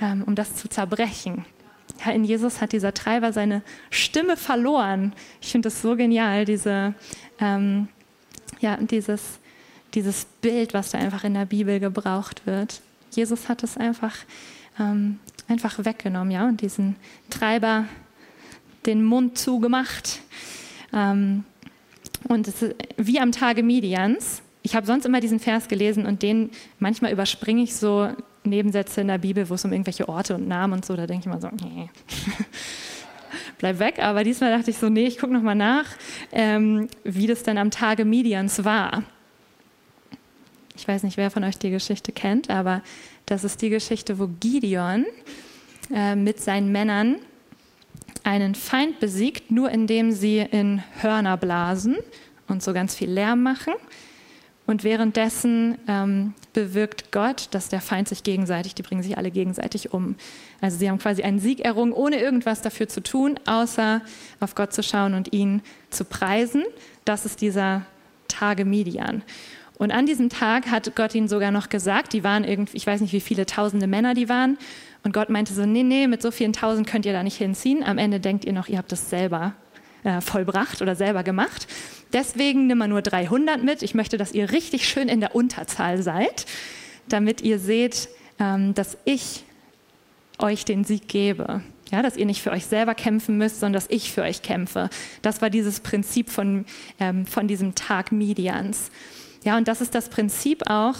ähm, 0.00 0.22
um 0.26 0.34
das 0.34 0.54
zu 0.54 0.68
zerbrechen. 0.68 1.44
Ja, 2.04 2.12
in 2.12 2.24
Jesus 2.24 2.60
hat 2.60 2.72
dieser 2.72 2.92
Treiber 2.92 3.32
seine 3.32 3.62
Stimme 3.90 4.36
verloren. 4.36 5.14
Ich 5.40 5.52
finde 5.52 5.68
das 5.68 5.80
so 5.80 5.96
genial, 5.96 6.44
diese, 6.44 6.94
ähm, 7.40 7.88
ja, 8.60 8.76
dieses, 8.76 9.38
dieses 9.94 10.24
Bild, 10.40 10.74
was 10.74 10.90
da 10.90 10.98
einfach 10.98 11.24
in 11.24 11.34
der 11.34 11.46
Bibel 11.46 11.80
gebraucht 11.80 12.46
wird. 12.46 12.80
Jesus 13.10 13.48
hat 13.48 13.62
es 13.62 13.76
einfach 13.76 14.14
ähm, 14.78 15.18
einfach 15.48 15.84
weggenommen, 15.84 16.30
ja, 16.30 16.46
und 16.46 16.60
diesen 16.60 16.96
Treiber 17.30 17.84
den 18.86 19.04
Mund 19.04 19.38
zugemacht. 19.38 20.20
Ähm, 20.92 21.44
und 22.28 22.48
es 22.48 22.62
ist 22.62 22.74
wie 22.96 23.20
am 23.20 23.32
Tage 23.32 23.62
Midians. 23.62 24.42
Ich 24.62 24.74
habe 24.74 24.86
sonst 24.86 25.04
immer 25.04 25.20
diesen 25.20 25.40
Vers 25.40 25.68
gelesen 25.68 26.06
und 26.06 26.22
den 26.22 26.50
manchmal 26.78 27.12
überspringe 27.12 27.62
ich 27.62 27.76
so 27.76 28.08
Nebensätze 28.44 29.02
in 29.02 29.08
der 29.08 29.18
Bibel, 29.18 29.48
wo 29.48 29.54
es 29.54 29.64
um 29.64 29.72
irgendwelche 29.72 30.08
Orte 30.08 30.34
und 30.34 30.48
Namen 30.48 30.74
und 30.74 30.84
so, 30.84 30.96
da 30.96 31.06
denke 31.06 31.20
ich 31.20 31.26
immer 31.26 31.40
so, 31.40 31.48
nee. 31.48 31.90
bleib 33.58 33.78
weg. 33.78 33.98
Aber 34.00 34.24
diesmal 34.24 34.56
dachte 34.56 34.70
ich 34.70 34.78
so, 34.78 34.88
nee, 34.88 35.06
ich 35.06 35.18
gucke 35.18 35.32
nochmal 35.32 35.54
nach, 35.54 35.86
ähm, 36.32 36.88
wie 37.04 37.26
das 37.26 37.42
denn 37.42 37.58
am 37.58 37.70
Tage 37.70 38.04
Midians 38.04 38.64
war. 38.64 39.02
Ich 40.76 40.88
weiß 40.88 41.04
nicht, 41.04 41.16
wer 41.16 41.30
von 41.30 41.44
euch 41.44 41.58
die 41.58 41.70
Geschichte 41.70 42.12
kennt, 42.12 42.50
aber 42.50 42.82
das 43.26 43.44
ist 43.44 43.62
die 43.62 43.70
Geschichte, 43.70 44.18
wo 44.18 44.28
Gideon 44.40 45.06
äh, 45.94 46.16
mit 46.16 46.40
seinen 46.40 46.72
Männern 46.72 47.16
einen 48.24 48.54
Feind 48.54 49.00
besiegt, 49.00 49.50
nur 49.50 49.70
indem 49.70 50.10
sie 50.10 50.38
in 50.38 50.82
Hörner 51.00 51.36
blasen 51.36 51.96
und 52.48 52.62
so 52.62 52.72
ganz 52.72 52.94
viel 52.94 53.10
Lärm 53.10 53.42
machen. 53.42 53.74
Und 54.66 54.82
währenddessen 54.82 55.76
ähm, 55.88 56.32
bewirkt 56.54 57.12
Gott, 57.12 57.48
dass 57.50 57.68
der 57.68 57.82
Feind 57.82 58.08
sich 58.08 58.22
gegenseitig, 58.22 58.74
die 58.74 58.82
bringen 58.82 59.02
sich 59.02 59.18
alle 59.18 59.30
gegenseitig 59.30 59.92
um. 59.92 60.16
Also 60.62 60.78
sie 60.78 60.88
haben 60.88 60.98
quasi 60.98 61.22
einen 61.22 61.38
Sieg 61.38 61.60
errungen, 61.60 61.92
ohne 61.92 62.18
irgendwas 62.18 62.62
dafür 62.62 62.88
zu 62.88 63.02
tun, 63.02 63.38
außer 63.46 64.00
auf 64.40 64.54
Gott 64.54 64.72
zu 64.72 64.82
schauen 64.82 65.12
und 65.12 65.34
ihn 65.34 65.60
zu 65.90 66.06
preisen. 66.06 66.64
Das 67.04 67.26
ist 67.26 67.42
dieser 67.42 67.82
Tage 68.28 68.64
Midian. 68.64 69.22
Und 69.76 69.90
an 69.90 70.06
diesem 70.06 70.30
Tag 70.30 70.70
hat 70.70 70.94
Gott 70.96 71.14
ihnen 71.14 71.28
sogar 71.28 71.50
noch 71.50 71.68
gesagt, 71.68 72.14
die 72.14 72.24
waren 72.24 72.44
irgendwie, 72.44 72.76
ich 72.76 72.86
weiß 72.86 73.02
nicht, 73.02 73.12
wie 73.12 73.20
viele 73.20 73.44
tausende 73.44 73.86
Männer 73.86 74.14
die 74.14 74.30
waren. 74.30 74.56
Und 75.02 75.12
Gott 75.12 75.28
meinte 75.28 75.52
so, 75.52 75.66
nee, 75.66 75.82
nee, 75.82 76.06
mit 76.06 76.22
so 76.22 76.30
vielen 76.30 76.54
tausend 76.54 76.86
könnt 76.86 77.04
ihr 77.04 77.12
da 77.12 77.22
nicht 77.22 77.36
hinziehen. 77.36 77.84
Am 77.84 77.98
Ende 77.98 78.20
denkt 78.20 78.46
ihr 78.46 78.54
noch, 78.54 78.68
ihr 78.68 78.78
habt 78.78 78.92
das 78.92 79.10
selber 79.10 79.54
äh, 80.04 80.20
vollbracht 80.20 80.82
oder 80.82 80.94
selber 80.94 81.22
gemacht. 81.22 81.66
Deswegen 82.12 82.66
nimm 82.66 82.78
mal 82.78 82.88
nur 82.88 83.02
300 83.02 83.62
mit. 83.62 83.82
Ich 83.82 83.94
möchte, 83.94 84.16
dass 84.16 84.32
ihr 84.32 84.52
richtig 84.52 84.88
schön 84.88 85.08
in 85.08 85.20
der 85.20 85.34
Unterzahl 85.34 86.02
seid, 86.02 86.46
damit 87.08 87.40
ihr 87.40 87.58
seht, 87.58 88.08
ähm, 88.38 88.74
dass 88.74 88.96
ich 89.04 89.44
euch 90.38 90.64
den 90.64 90.84
Sieg 90.84 91.08
gebe. 91.08 91.62
Ja, 91.90 92.02
dass 92.02 92.16
ihr 92.16 92.26
nicht 92.26 92.42
für 92.42 92.50
euch 92.50 92.66
selber 92.66 92.94
kämpfen 92.94 93.36
müsst, 93.36 93.60
sondern 93.60 93.74
dass 93.74 93.90
ich 93.90 94.12
für 94.12 94.22
euch 94.22 94.42
kämpfe. 94.42 94.90
Das 95.22 95.42
war 95.42 95.50
dieses 95.50 95.80
Prinzip 95.80 96.30
von, 96.30 96.64
ähm, 96.98 97.26
von 97.26 97.46
diesem 97.46 97.74
Tag 97.74 98.10
Midians. 98.10 98.90
Ja, 99.44 99.56
und 99.56 99.68
das 99.68 99.80
ist 99.80 99.94
das 99.94 100.08
Prinzip 100.08 100.68
auch, 100.68 100.94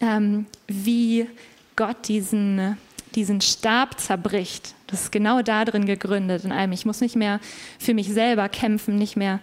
ähm, 0.00 0.46
wie 0.68 1.26
Gott 1.74 2.08
diesen, 2.08 2.76
diesen 3.16 3.40
Stab 3.40 3.98
zerbricht. 3.98 4.74
Das 4.86 5.02
ist 5.02 5.12
genau 5.12 5.42
darin 5.42 5.86
gegründet, 5.86 6.44
in 6.44 6.52
einem. 6.52 6.72
Ich 6.72 6.86
muss 6.86 7.00
nicht 7.00 7.16
mehr 7.16 7.40
für 7.78 7.94
mich 7.94 8.08
selber 8.08 8.48
kämpfen, 8.48 8.96
nicht 8.96 9.16
mehr 9.16 9.40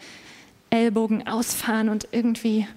Ellbogen 0.69 1.27
ausfahren 1.27 1.89
und 1.89 2.07
irgendwie 2.11 2.67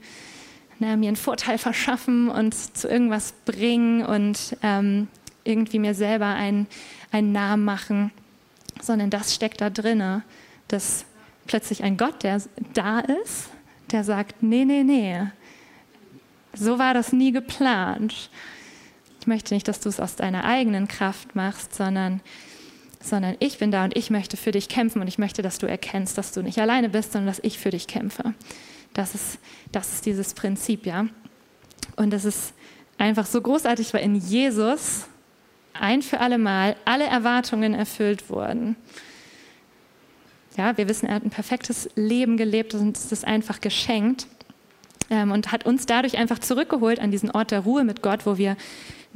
na, 0.78 0.96
mir 0.96 1.08
einen 1.08 1.16
Vorteil 1.16 1.58
verschaffen 1.58 2.28
und 2.28 2.54
zu 2.54 2.88
irgendwas 2.88 3.32
bringen 3.44 4.04
und 4.04 4.56
ähm, 4.62 5.08
irgendwie 5.44 5.78
mir 5.78 5.94
selber 5.94 6.26
einen, 6.26 6.66
einen 7.12 7.32
Namen 7.32 7.64
machen, 7.64 8.10
sondern 8.82 9.10
das 9.10 9.34
steckt 9.34 9.60
da 9.60 9.70
drinne, 9.70 10.22
dass 10.68 11.04
plötzlich 11.46 11.82
ein 11.82 11.96
Gott, 11.96 12.22
der 12.22 12.42
da 12.74 13.00
ist, 13.00 13.48
der 13.90 14.04
sagt, 14.04 14.42
nee, 14.42 14.64
nee, 14.64 14.82
nee, 14.82 15.22
so 16.52 16.78
war 16.78 16.94
das 16.94 17.12
nie 17.12 17.32
geplant. 17.32 18.30
Ich 19.26 19.28
möchte 19.28 19.54
nicht, 19.54 19.66
dass 19.66 19.80
du 19.80 19.88
es 19.88 19.98
aus 19.98 20.14
deiner 20.14 20.44
eigenen 20.44 20.86
Kraft 20.86 21.34
machst, 21.34 21.74
sondern, 21.74 22.20
sondern 23.02 23.34
ich 23.40 23.58
bin 23.58 23.72
da 23.72 23.82
und 23.82 23.96
ich 23.96 24.08
möchte 24.08 24.36
für 24.36 24.52
dich 24.52 24.68
kämpfen 24.68 25.02
und 25.02 25.08
ich 25.08 25.18
möchte, 25.18 25.42
dass 25.42 25.58
du 25.58 25.66
erkennst, 25.66 26.16
dass 26.16 26.30
du 26.30 26.42
nicht 26.42 26.60
alleine 26.60 26.88
bist, 26.88 27.10
sondern 27.10 27.26
dass 27.26 27.40
ich 27.42 27.58
für 27.58 27.70
dich 27.70 27.88
kämpfe. 27.88 28.34
Das 28.94 29.16
ist, 29.16 29.40
das 29.72 29.94
ist 29.94 30.06
dieses 30.06 30.32
Prinzip, 30.34 30.86
ja. 30.86 31.08
Und 31.96 32.12
das 32.12 32.24
ist 32.24 32.54
einfach 32.98 33.26
so 33.26 33.40
großartig, 33.40 33.92
weil 33.94 34.04
in 34.04 34.14
Jesus 34.14 35.06
ein 35.72 36.02
für 36.02 36.20
alle 36.20 36.38
Mal 36.38 36.76
alle 36.84 37.06
Erwartungen 37.06 37.74
erfüllt 37.74 38.30
wurden. 38.30 38.76
Ja, 40.56 40.78
wir 40.78 40.88
wissen, 40.88 41.06
er 41.06 41.16
hat 41.16 41.24
ein 41.24 41.30
perfektes 41.30 41.90
Leben 41.96 42.36
gelebt 42.36 42.74
und 42.74 42.96
es 42.96 43.10
ist 43.10 43.24
einfach 43.24 43.60
geschenkt 43.60 44.28
ähm, 45.10 45.32
und 45.32 45.50
hat 45.50 45.66
uns 45.66 45.84
dadurch 45.84 46.16
einfach 46.16 46.38
zurückgeholt 46.38 47.00
an 47.00 47.10
diesen 47.10 47.32
Ort 47.32 47.50
der 47.50 47.60
Ruhe 47.60 47.82
mit 47.82 48.02
Gott, 48.02 48.24
wo 48.24 48.38
wir 48.38 48.56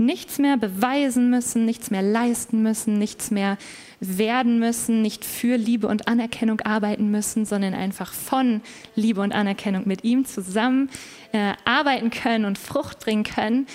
nichts 0.01 0.39
mehr 0.39 0.57
beweisen 0.57 1.31
müssen, 1.31 1.65
nichts 1.65 1.91
mehr 1.91 2.03
leisten 2.03 2.63
müssen, 2.63 2.99
nichts 2.99 3.31
mehr 3.31 3.59
werden 4.01 4.59
müssen, 4.59 5.03
nicht 5.03 5.25
für 5.25 5.57
Liebe 5.57 5.87
und 5.87 6.09
Anerkennung 6.09 6.61
arbeiten 6.63 7.11
müssen, 7.11 7.45
sondern 7.45 7.75
einfach 7.75 8.13
von 8.13 8.63
Liebe 8.97 9.21
und 9.21 9.33
Anerkennung 9.33 9.83
mit 9.87 10.05
ihm 10.05 10.25
zusammen 10.25 10.91
äh, 11.33 11.53
arbeiten 11.65 12.11
können 12.11 12.47
und 12.47 12.59
Frucht 12.59 12.99
bringen 13.01 13.25
können. 13.25 13.67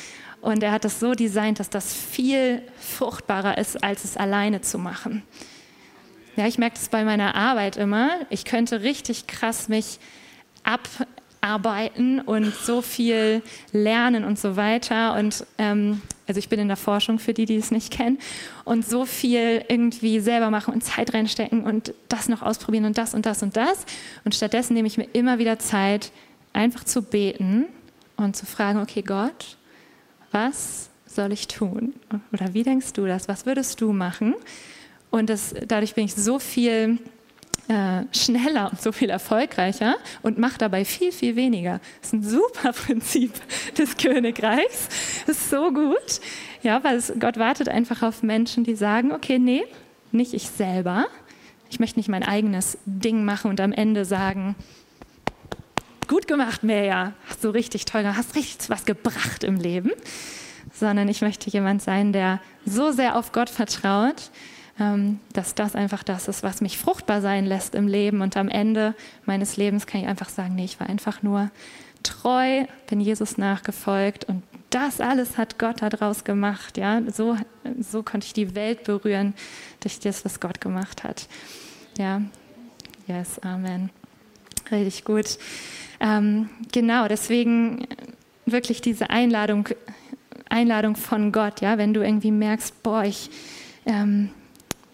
Und 0.41 0.61
er 0.61 0.71
hat 0.71 0.83
das 0.83 0.99
so 0.99 1.13
designt, 1.13 1.59
dass 1.59 1.69
das 1.69 1.93
viel 1.93 2.61
fruchtbarer 2.77 3.57
ist, 3.57 3.83
als 3.83 4.03
es 4.03 4.17
alleine 4.17 4.61
zu 4.61 4.77
machen. 4.77 5.23
Ja, 6.35 6.47
ich 6.47 6.57
merke 6.57 6.75
das 6.75 6.89
bei 6.89 7.03
meiner 7.03 7.35
Arbeit 7.35 7.77
immer. 7.77 8.09
Ich 8.29 8.45
könnte 8.45 8.81
richtig 8.81 9.25
krass 9.25 9.69
mich 9.69 9.99
abarbeiten 11.41 12.19
und 12.19 12.53
so 12.53 12.81
viel 12.81 13.41
lernen 13.71 14.23
und 14.25 14.37
so 14.37 14.57
weiter. 14.57 15.15
Und 15.15 15.45
ähm, 15.57 16.01
also 16.27 16.39
ich 16.39 16.49
bin 16.49 16.59
in 16.59 16.67
der 16.67 16.77
Forschung 16.77 17.19
für 17.19 17.33
die, 17.33 17.45
die 17.45 17.55
es 17.55 17.71
nicht 17.71 17.91
kennen. 17.91 18.17
Und 18.63 18.85
so 18.85 19.05
viel 19.05 19.63
irgendwie 19.67 20.19
selber 20.19 20.49
machen 20.49 20.73
und 20.73 20.83
Zeit 20.83 21.13
reinstecken 21.13 21.63
und 21.63 21.93
das 22.09 22.29
noch 22.29 22.41
ausprobieren 22.41 22.85
und 22.85 22.97
das 22.97 23.13
und 23.13 23.25
das 23.25 23.43
und 23.43 23.55
das. 23.55 23.85
Und 24.23 24.33
stattdessen 24.33 24.73
nehme 24.73 24.87
ich 24.87 24.97
mir 24.97 25.07
immer 25.13 25.37
wieder 25.37 25.59
Zeit, 25.59 26.11
einfach 26.53 26.83
zu 26.83 27.01
beten 27.01 27.65
und 28.17 28.35
zu 28.35 28.45
fragen, 28.45 28.79
okay 28.79 29.01
Gott, 29.01 29.57
was 30.31 30.89
soll 31.05 31.31
ich 31.31 31.47
tun? 31.47 31.93
Oder 32.33 32.53
wie 32.53 32.63
denkst 32.63 32.93
du 32.93 33.05
das? 33.05 33.27
Was 33.27 33.45
würdest 33.45 33.79
du 33.81 33.93
machen? 33.93 34.35
Und 35.11 35.29
das, 35.29 35.53
dadurch 35.67 35.95
bin 35.95 36.05
ich 36.05 36.15
so 36.15 36.39
viel 36.39 36.97
äh, 37.67 38.03
schneller 38.11 38.71
und 38.71 38.81
so 38.81 38.91
viel 38.91 39.09
erfolgreicher 39.09 39.95
und 40.21 40.37
mach 40.37 40.57
dabei 40.57 40.85
viel, 40.85 41.11
viel 41.11 41.35
weniger. 41.35 41.79
Das 42.01 42.09
ist 42.09 42.13
ein 42.13 42.23
super 42.23 42.73
Prinzip 42.85 43.33
des 43.77 43.97
Königreichs. 43.97 45.23
Das 45.25 45.37
ist 45.37 45.49
so 45.49 45.71
gut. 45.71 46.21
Ja, 46.61 46.83
weil 46.83 46.97
es, 46.97 47.13
Gott 47.19 47.37
wartet 47.37 47.69
einfach 47.69 48.03
auf 48.03 48.23
Menschen, 48.23 48.63
die 48.63 48.75
sagen, 48.75 49.11
okay, 49.11 49.39
nee, 49.39 49.63
nicht 50.11 50.33
ich 50.33 50.49
selber. 50.49 51.05
Ich 51.69 51.79
möchte 51.79 51.99
nicht 51.99 52.09
mein 52.09 52.23
eigenes 52.23 52.77
Ding 52.85 53.25
machen 53.25 53.49
und 53.49 53.59
am 53.59 53.71
Ende 53.71 54.05
sagen, 54.05 54.55
gut 56.07 56.27
gemacht, 56.27 56.63
Meja, 56.63 57.13
hast 57.27 57.43
du 57.43 57.49
richtig 57.49 57.85
toll, 57.85 58.05
hast 58.05 58.35
richtig 58.35 58.69
was 58.69 58.85
gebracht 58.85 59.43
im 59.43 59.57
Leben, 59.57 59.91
sondern 60.73 61.07
ich 61.07 61.21
möchte 61.21 61.49
jemand 61.49 61.81
sein, 61.81 62.13
der 62.13 62.39
so 62.65 62.91
sehr 62.91 63.17
auf 63.17 63.31
Gott 63.31 63.49
vertraut, 63.49 64.29
dass 64.77 65.55
das 65.55 65.73
einfach 65.73 66.03
das 66.03 66.27
ist, 66.27 66.43
was 66.43 66.59
mich 66.59 66.77
fruchtbar 66.77 67.21
sein 67.21 67.45
lässt 67.45 67.75
im 67.75 67.87
Leben. 67.87 68.21
Und 68.21 68.35
am 68.35 68.49
Ende 68.49 68.93
meines 69.25 69.55
Lebens 69.55 69.87
kann 69.87 70.01
ich 70.01 70.07
einfach 70.07 70.29
sagen, 70.29 70.55
nee, 70.55 70.65
ich 70.65 70.79
war 70.79 70.89
einfach 70.89 71.23
nur 71.23 71.49
treu, 72.03 72.65
bin 72.87 72.99
Jesus 72.99 73.37
nachgefolgt 73.37 74.25
und 74.25 74.43
das 74.69 74.99
alles 74.99 75.37
hat 75.37 75.57
Gott 75.57 75.81
daraus 75.81 76.25
gemacht. 76.25 76.77
Ja? 76.77 77.01
So, 77.11 77.37
so 77.79 78.03
konnte 78.03 78.27
ich 78.27 78.33
die 78.33 78.55
Welt 78.55 78.83
berühren 78.83 79.33
durch 79.79 79.99
das, 79.99 80.25
was 80.25 80.41
Gott 80.41 80.59
gemacht 80.59 81.03
hat. 81.03 81.27
Ja, 81.97 82.21
yes, 83.07 83.39
Amen. 83.39 83.89
Richtig 84.71 85.05
gut. 85.05 85.37
Ähm, 86.01 86.49
genau, 86.71 87.07
deswegen 87.07 87.87
wirklich 88.45 88.81
diese 88.81 89.09
Einladung, 89.09 89.69
Einladung 90.49 90.95
von 90.95 91.31
Gott, 91.31 91.61
ja, 91.61 91.77
wenn 91.77 91.93
du 91.93 92.01
irgendwie 92.03 92.31
merkst, 92.31 92.83
boah, 92.83 93.03
ich, 93.03 93.29
ähm, 93.85 94.29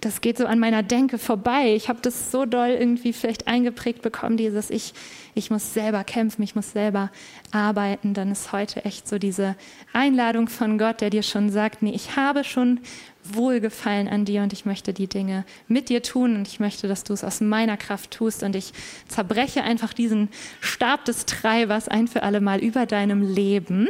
das 0.01 0.19
geht 0.19 0.39
so 0.39 0.47
an 0.47 0.57
meiner 0.57 0.81
Denke 0.81 1.19
vorbei. 1.19 1.75
Ich 1.75 1.87
habe 1.87 1.99
das 2.01 2.31
so 2.31 2.45
doll 2.45 2.69
irgendwie 2.69 3.13
vielleicht 3.13 3.47
eingeprägt 3.47 4.01
bekommen, 4.01 4.35
dieses 4.35 4.71
ich, 4.71 4.93
ich 5.35 5.51
muss 5.51 5.75
selber 5.75 6.03
kämpfen, 6.03 6.41
ich 6.41 6.55
muss 6.55 6.71
selber 6.71 7.11
arbeiten. 7.51 8.15
Dann 8.15 8.31
ist 8.31 8.51
heute 8.51 8.83
echt 8.83 9.07
so 9.07 9.19
diese 9.19 9.55
Einladung 9.93 10.49
von 10.49 10.79
Gott, 10.79 11.01
der 11.01 11.11
dir 11.11 11.21
schon 11.21 11.51
sagt, 11.51 11.83
nee, 11.83 11.93
ich 11.93 12.15
habe 12.15 12.43
schon 12.43 12.79
Wohlgefallen 13.23 14.07
an 14.07 14.25
dir 14.25 14.41
und 14.41 14.51
ich 14.51 14.65
möchte 14.65 14.91
die 14.91 15.05
Dinge 15.05 15.45
mit 15.67 15.89
dir 15.89 16.01
tun 16.01 16.35
und 16.35 16.47
ich 16.47 16.59
möchte, 16.59 16.87
dass 16.87 17.03
du 17.03 17.13
es 17.13 17.23
aus 17.23 17.39
meiner 17.39 17.77
Kraft 17.77 18.09
tust 18.09 18.41
und 18.41 18.55
ich 18.55 18.73
zerbreche 19.07 19.61
einfach 19.61 19.93
diesen 19.93 20.29
Stab 20.59 21.05
des 21.05 21.27
Treibers 21.27 21.87
ein 21.87 22.07
für 22.07 22.23
alle 22.23 22.41
Mal 22.41 22.59
über 22.59 22.87
deinem 22.87 23.21
Leben. 23.21 23.87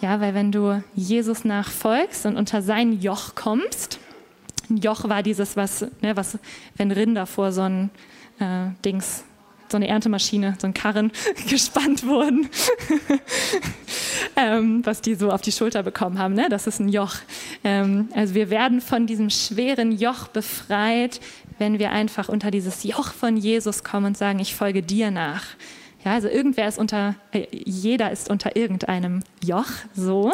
Ja, 0.00 0.20
weil 0.20 0.34
wenn 0.34 0.50
du 0.50 0.82
Jesus 0.94 1.44
nachfolgst 1.44 2.26
und 2.26 2.36
unter 2.36 2.60
sein 2.60 3.00
Joch 3.00 3.36
kommst, 3.36 4.00
ein 4.70 4.78
Joch 4.78 5.08
war 5.08 5.22
dieses, 5.22 5.56
was, 5.56 5.82
ne, 6.00 6.16
was 6.16 6.38
wenn 6.76 6.90
Rinder 6.90 7.26
vor 7.26 7.52
so 7.52 7.62
ein 7.62 7.90
äh, 8.38 8.68
Dings, 8.84 9.24
so 9.70 9.76
eine 9.76 9.88
Erntemaschine, 9.88 10.56
so 10.58 10.66
ein 10.66 10.74
Karren 10.74 11.12
gespannt 11.48 12.06
wurden, 12.06 12.48
ähm, 14.36 14.84
was 14.84 15.00
die 15.00 15.14
so 15.14 15.30
auf 15.30 15.40
die 15.40 15.52
Schulter 15.52 15.82
bekommen 15.82 16.18
haben. 16.18 16.34
Ne? 16.34 16.48
Das 16.48 16.66
ist 16.66 16.80
ein 16.80 16.88
Joch. 16.88 17.16
Ähm, 17.64 18.08
also 18.14 18.34
wir 18.34 18.50
werden 18.50 18.80
von 18.80 19.06
diesem 19.06 19.30
schweren 19.30 19.92
Joch 19.92 20.28
befreit, 20.28 21.20
wenn 21.58 21.78
wir 21.78 21.90
einfach 21.90 22.28
unter 22.28 22.50
dieses 22.50 22.84
Joch 22.84 23.12
von 23.12 23.36
Jesus 23.36 23.84
kommen 23.84 24.06
und 24.06 24.16
sagen, 24.16 24.38
ich 24.38 24.54
folge 24.54 24.82
dir 24.82 25.10
nach. 25.10 25.44
Ja, 26.04 26.14
also 26.14 26.28
irgendwer 26.28 26.68
ist 26.68 26.78
unter, 26.78 27.16
äh, 27.32 27.46
jeder 27.52 28.10
ist 28.10 28.30
unter 28.30 28.56
irgendeinem 28.56 29.22
Joch, 29.44 29.68
so. 29.94 30.32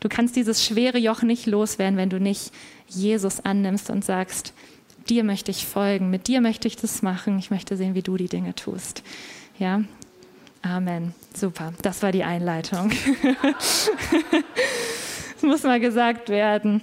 Du 0.00 0.08
kannst 0.08 0.36
dieses 0.36 0.64
schwere 0.64 0.98
Joch 0.98 1.22
nicht 1.22 1.46
loswerden, 1.46 1.96
wenn 1.96 2.10
du 2.10 2.20
nicht 2.20 2.52
Jesus 2.88 3.40
annimmst 3.40 3.90
und 3.90 4.04
sagst, 4.04 4.52
dir 5.08 5.24
möchte 5.24 5.50
ich 5.50 5.66
folgen, 5.66 6.10
mit 6.10 6.26
dir 6.26 6.40
möchte 6.40 6.68
ich 6.68 6.76
das 6.76 7.02
machen, 7.02 7.38
ich 7.38 7.50
möchte 7.50 7.76
sehen, 7.76 7.94
wie 7.94 8.02
du 8.02 8.16
die 8.16 8.28
Dinge 8.28 8.54
tust. 8.54 9.02
Ja, 9.58 9.82
Amen. 10.62 11.14
Super, 11.34 11.72
das 11.82 12.02
war 12.02 12.12
die 12.12 12.24
Einleitung. 12.24 12.90
das 13.32 13.90
muss 15.42 15.62
mal 15.62 15.78
gesagt 15.78 16.28
werden. 16.28 16.82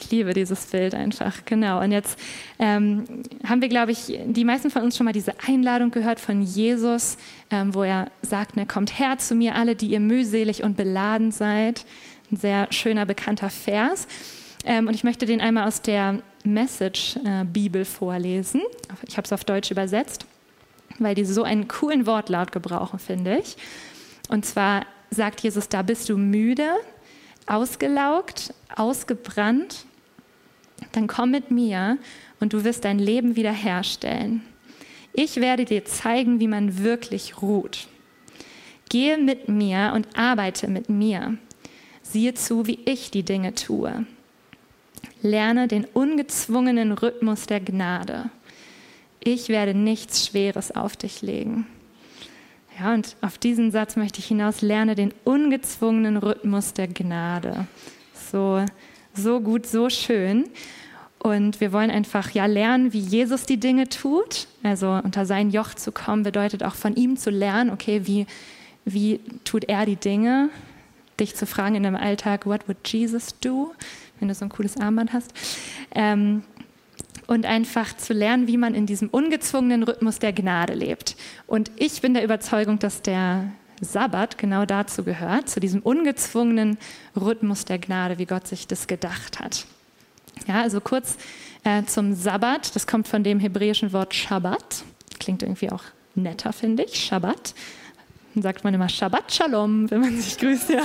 Ich 0.00 0.10
liebe 0.10 0.34
dieses 0.34 0.66
Bild 0.66 0.94
einfach, 0.94 1.44
genau. 1.44 1.80
Und 1.80 1.92
jetzt 1.92 2.18
ähm, 2.58 3.04
haben 3.46 3.60
wir, 3.60 3.68
glaube 3.68 3.92
ich, 3.92 4.18
die 4.26 4.44
meisten 4.44 4.70
von 4.70 4.82
uns 4.82 4.96
schon 4.96 5.04
mal 5.04 5.12
diese 5.12 5.32
Einladung 5.46 5.90
gehört 5.90 6.20
von 6.20 6.42
Jesus, 6.42 7.16
ähm, 7.50 7.74
wo 7.74 7.82
er 7.82 8.10
sagt, 8.22 8.56
ne, 8.56 8.66
kommt 8.66 8.98
her 8.98 9.18
zu 9.18 9.34
mir 9.34 9.54
alle, 9.54 9.76
die 9.76 9.88
ihr 9.88 10.00
mühselig 10.00 10.62
und 10.62 10.76
beladen 10.76 11.30
seid. 11.30 11.84
Ein 12.30 12.36
sehr 12.36 12.66
schöner, 12.70 13.06
bekannter 13.06 13.48
Vers. 13.48 14.06
Ähm, 14.64 14.88
und 14.88 14.94
ich 14.94 15.04
möchte 15.04 15.26
den 15.26 15.40
einmal 15.40 15.66
aus 15.66 15.82
der 15.82 16.22
Message-Bibel 16.44 17.82
äh, 17.82 17.84
vorlesen. 17.84 18.62
Ich 19.06 19.16
habe 19.16 19.24
es 19.24 19.32
auf 19.32 19.44
Deutsch 19.44 19.70
übersetzt, 19.70 20.26
weil 20.98 21.14
die 21.14 21.24
so 21.24 21.42
einen 21.42 21.68
coolen 21.68 22.06
Wortlaut 22.06 22.52
gebrauchen, 22.52 22.98
finde 22.98 23.38
ich. 23.38 23.56
Und 24.28 24.44
zwar 24.44 24.84
sagt 25.10 25.40
Jesus, 25.40 25.68
da 25.68 25.82
bist 25.82 26.08
du 26.08 26.16
müde, 26.16 26.68
ausgelaugt, 27.46 28.52
ausgebrannt, 28.74 29.86
dann 30.92 31.06
komm 31.06 31.30
mit 31.30 31.50
mir 31.50 31.98
und 32.40 32.52
du 32.52 32.64
wirst 32.64 32.84
dein 32.84 32.98
Leben 32.98 33.36
wiederherstellen. 33.36 34.42
Ich 35.12 35.36
werde 35.36 35.64
dir 35.64 35.84
zeigen, 35.84 36.40
wie 36.40 36.48
man 36.48 36.78
wirklich 36.78 37.42
ruht. 37.42 37.88
Gehe 38.88 39.18
mit 39.18 39.48
mir 39.48 39.92
und 39.94 40.16
arbeite 40.16 40.68
mit 40.68 40.88
mir. 40.88 41.36
Siehe 42.02 42.34
zu, 42.34 42.66
wie 42.66 42.78
ich 42.84 43.10
die 43.10 43.24
Dinge 43.24 43.54
tue. 43.54 44.06
Lerne 45.22 45.68
den 45.68 45.84
ungezwungenen 45.84 46.92
Rhythmus 46.92 47.46
der 47.46 47.60
Gnade. 47.60 48.30
Ich 49.20 49.48
werde 49.48 49.74
nichts 49.74 50.26
Schweres 50.26 50.74
auf 50.74 50.96
dich 50.96 51.22
legen. 51.22 51.66
Ja, 52.78 52.94
und 52.94 53.16
auf 53.20 53.38
diesen 53.38 53.72
Satz 53.72 53.96
möchte 53.96 54.20
ich 54.20 54.26
hinaus, 54.26 54.62
lerne 54.62 54.94
den 54.94 55.12
ungezwungenen 55.24 56.16
Rhythmus 56.16 56.72
der 56.72 56.86
Gnade. 56.86 57.66
So, 58.30 58.64
so 59.14 59.40
gut, 59.40 59.66
so 59.66 59.90
schön. 59.90 60.44
Und 61.18 61.60
wir 61.60 61.72
wollen 61.72 61.90
einfach 61.90 62.30
ja 62.30 62.46
lernen, 62.46 62.92
wie 62.92 63.00
Jesus 63.00 63.44
die 63.44 63.58
Dinge 63.58 63.88
tut. 63.88 64.46
Also 64.62 65.00
unter 65.02 65.26
sein 65.26 65.50
Joch 65.50 65.74
zu 65.74 65.90
kommen 65.90 66.22
bedeutet 66.22 66.62
auch 66.62 66.76
von 66.76 66.94
ihm 66.94 67.16
zu 67.16 67.30
lernen, 67.30 67.70
okay, 67.70 68.02
wie, 68.04 68.26
wie 68.84 69.18
tut 69.44 69.64
er 69.64 69.84
die 69.84 69.96
Dinge? 69.96 70.50
dich 71.18 71.34
zu 71.34 71.46
fragen 71.46 71.74
in 71.74 71.82
deinem 71.82 71.96
Alltag, 71.96 72.46
what 72.46 72.66
would 72.68 72.76
Jesus 72.86 73.34
do, 73.40 73.72
wenn 74.20 74.28
du 74.28 74.34
so 74.34 74.44
ein 74.44 74.48
cooles 74.48 74.76
Armband 74.76 75.12
hast. 75.12 75.32
Ähm, 75.94 76.42
und 77.26 77.44
einfach 77.44 77.94
zu 77.96 78.14
lernen, 78.14 78.46
wie 78.46 78.56
man 78.56 78.74
in 78.74 78.86
diesem 78.86 79.08
ungezwungenen 79.10 79.82
Rhythmus 79.82 80.18
der 80.18 80.32
Gnade 80.32 80.74
lebt. 80.74 81.14
Und 81.46 81.70
ich 81.76 82.00
bin 82.00 82.14
der 82.14 82.24
Überzeugung, 82.24 82.78
dass 82.78 83.02
der 83.02 83.52
Sabbat 83.80 84.38
genau 84.38 84.64
dazu 84.64 85.04
gehört, 85.04 85.48
zu 85.48 85.60
diesem 85.60 85.82
ungezwungenen 85.82 86.78
Rhythmus 87.14 87.66
der 87.66 87.78
Gnade, 87.78 88.18
wie 88.18 88.26
Gott 88.26 88.46
sich 88.48 88.66
das 88.66 88.86
gedacht 88.86 89.40
hat. 89.40 89.66
Ja, 90.46 90.62
also 90.62 90.80
kurz 90.80 91.18
äh, 91.64 91.84
zum 91.84 92.14
Sabbat. 92.14 92.74
Das 92.74 92.86
kommt 92.86 93.08
von 93.08 93.22
dem 93.22 93.40
hebräischen 93.40 93.92
Wort 93.92 94.14
Shabbat. 94.14 94.84
Klingt 95.20 95.42
irgendwie 95.42 95.70
auch 95.70 95.82
netter, 96.14 96.52
finde 96.52 96.84
ich. 96.84 97.04
Shabbat. 97.04 97.54
Dann 98.38 98.42
sagt 98.44 98.62
man 98.62 98.72
immer 98.72 98.88
Shabbat 98.88 99.34
Shalom, 99.34 99.90
wenn 99.90 100.00
man 100.00 100.16
sich 100.16 100.38
grüßt, 100.38 100.70
ja. 100.70 100.82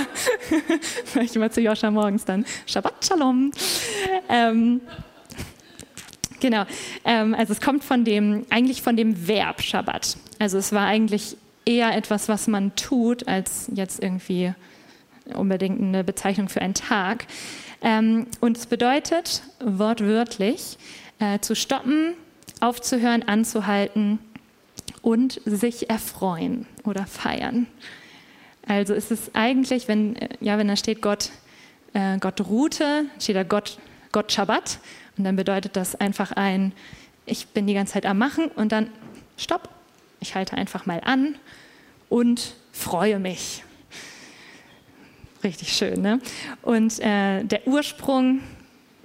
Ich 1.21 1.35
immer 1.35 1.51
zu 1.51 1.61
Joscha 1.61 1.91
morgens 1.91 2.25
dann 2.25 2.47
Shabbat 2.65 3.05
Shalom. 3.05 3.51
Ähm, 4.27 4.81
genau. 6.39 6.63
Ähm, 7.05 7.35
also 7.35 7.53
es 7.53 7.61
kommt 7.61 7.83
von 7.83 8.05
dem, 8.05 8.47
eigentlich 8.49 8.81
von 8.81 8.97
dem 8.97 9.27
Verb 9.27 9.61
Shabbat. 9.61 10.17
Also 10.39 10.57
es 10.57 10.71
war 10.71 10.87
eigentlich 10.87 11.37
eher 11.63 11.95
etwas, 11.95 12.27
was 12.27 12.47
man 12.47 12.75
tut, 12.75 13.27
als 13.27 13.69
jetzt 13.71 14.01
irgendwie 14.01 14.55
unbedingt 15.35 15.79
eine 15.79 16.03
Bezeichnung 16.03 16.49
für 16.49 16.63
einen 16.63 16.73
Tag. 16.73 17.27
Ähm, 17.83 18.25
und 18.39 18.57
es 18.57 18.65
bedeutet 18.65 19.43
wortwörtlich 19.63 20.79
äh, 21.19 21.37
zu 21.37 21.55
stoppen, 21.55 22.15
aufzuhören, 22.61 23.21
anzuhalten 23.21 24.17
und 25.03 25.41
sich 25.45 25.89
erfreuen 25.91 26.65
oder 26.85 27.05
feiern. 27.05 27.67
Also 28.65 28.95
ist 28.95 29.11
es 29.11 29.35
eigentlich, 29.35 29.87
wenn, 29.87 30.15
äh, 30.15 30.29
ja, 30.39 30.57
wenn 30.57 30.69
da 30.69 30.75
steht 30.75 31.03
Gott, 31.03 31.29
äh, 31.93 32.17
Gott 32.17 32.41
ruhte, 32.41 33.05
steht 33.19 33.35
da 33.35 33.43
Gott, 33.43 33.77
Gott 34.11 34.31
Schabbat 34.31 34.79
und 35.17 35.25
dann 35.25 35.35
bedeutet 35.35 35.75
das 35.75 35.93
einfach 35.95 36.31
ein, 36.31 36.71
ich 37.25 37.47
bin 37.47 37.67
die 37.67 37.73
ganze 37.73 37.93
Zeit 37.93 38.05
am 38.05 38.17
Machen 38.17 38.47
und 38.47 38.71
dann 38.71 38.89
stopp, 39.37 39.69
ich 40.21 40.33
halte 40.35 40.55
einfach 40.55 40.85
mal 40.85 41.01
an 41.03 41.35
und 42.09 42.55
freue 42.71 43.19
mich. 43.19 43.63
Richtig 45.43 45.73
schön, 45.73 46.01
ne? 46.01 46.21
Und 46.61 46.99
äh, 47.01 47.43
der 47.43 47.67
Ursprung, 47.67 48.39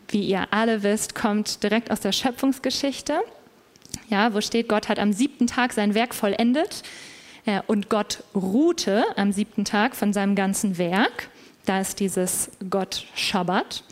wie 0.06 0.22
ihr 0.22 0.46
alle 0.52 0.84
wisst, 0.84 1.16
kommt 1.16 1.64
direkt 1.64 1.90
aus 1.90 1.98
der 1.98 2.12
Schöpfungsgeschichte 2.12 3.20
ja, 4.09 4.35
wo 4.35 4.40
steht, 4.40 4.68
Gott 4.68 4.88
hat 4.88 4.98
am 4.98 5.12
siebten 5.12 5.46
Tag 5.46 5.72
sein 5.72 5.94
Werk 5.94 6.14
vollendet 6.14 6.83
äh, 7.46 7.61
und 7.66 7.88
Gott 7.88 8.24
ruhte 8.35 9.05
am 9.16 9.33
siebten 9.33 9.64
Tag 9.64 9.96
von 9.96 10.12
seinem 10.12 10.35
ganzen 10.35 10.79
Werk. 10.79 11.29
Da 11.66 11.81
ist 11.81 12.01
dieses 12.01 12.51
Gott 12.70 13.07
Schabbat. 13.14 13.85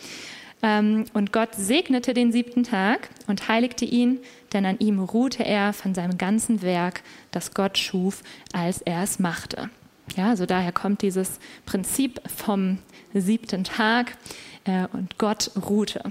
Ähm, 0.63 1.05
und 1.13 1.33
Gott 1.33 1.55
segnete 1.55 2.15
den 2.15 2.33
siebten 2.33 2.65
Tag 2.65 3.11
und 3.27 3.49
heiligte 3.49 3.85
ihn, 3.85 4.21
denn 4.53 4.65
an 4.65 4.79
ihm 4.79 5.01
ruhte 5.01 5.45
er 5.45 5.73
von 5.73 5.95
seinem 5.95 6.17
ganzen 6.17 6.63
Werk, 6.63 7.03
das 7.31 7.53
Gott 7.53 7.77
schuf, 7.77 8.23
als 8.53 8.81
er 8.83 9.03
es 9.03 9.19
machte. 9.19 9.71
Ja, 10.17 10.31
also 10.31 10.47
daher 10.47 10.73
kommt 10.73 11.03
dieses 11.03 11.41
Prinzip 11.67 12.21
vom 12.35 12.79
siebten 13.13 13.65
Tag 13.65 14.17
äh, 14.65 14.87
und 14.93 15.19
Gott 15.19 15.51
ruhte. 15.69 16.03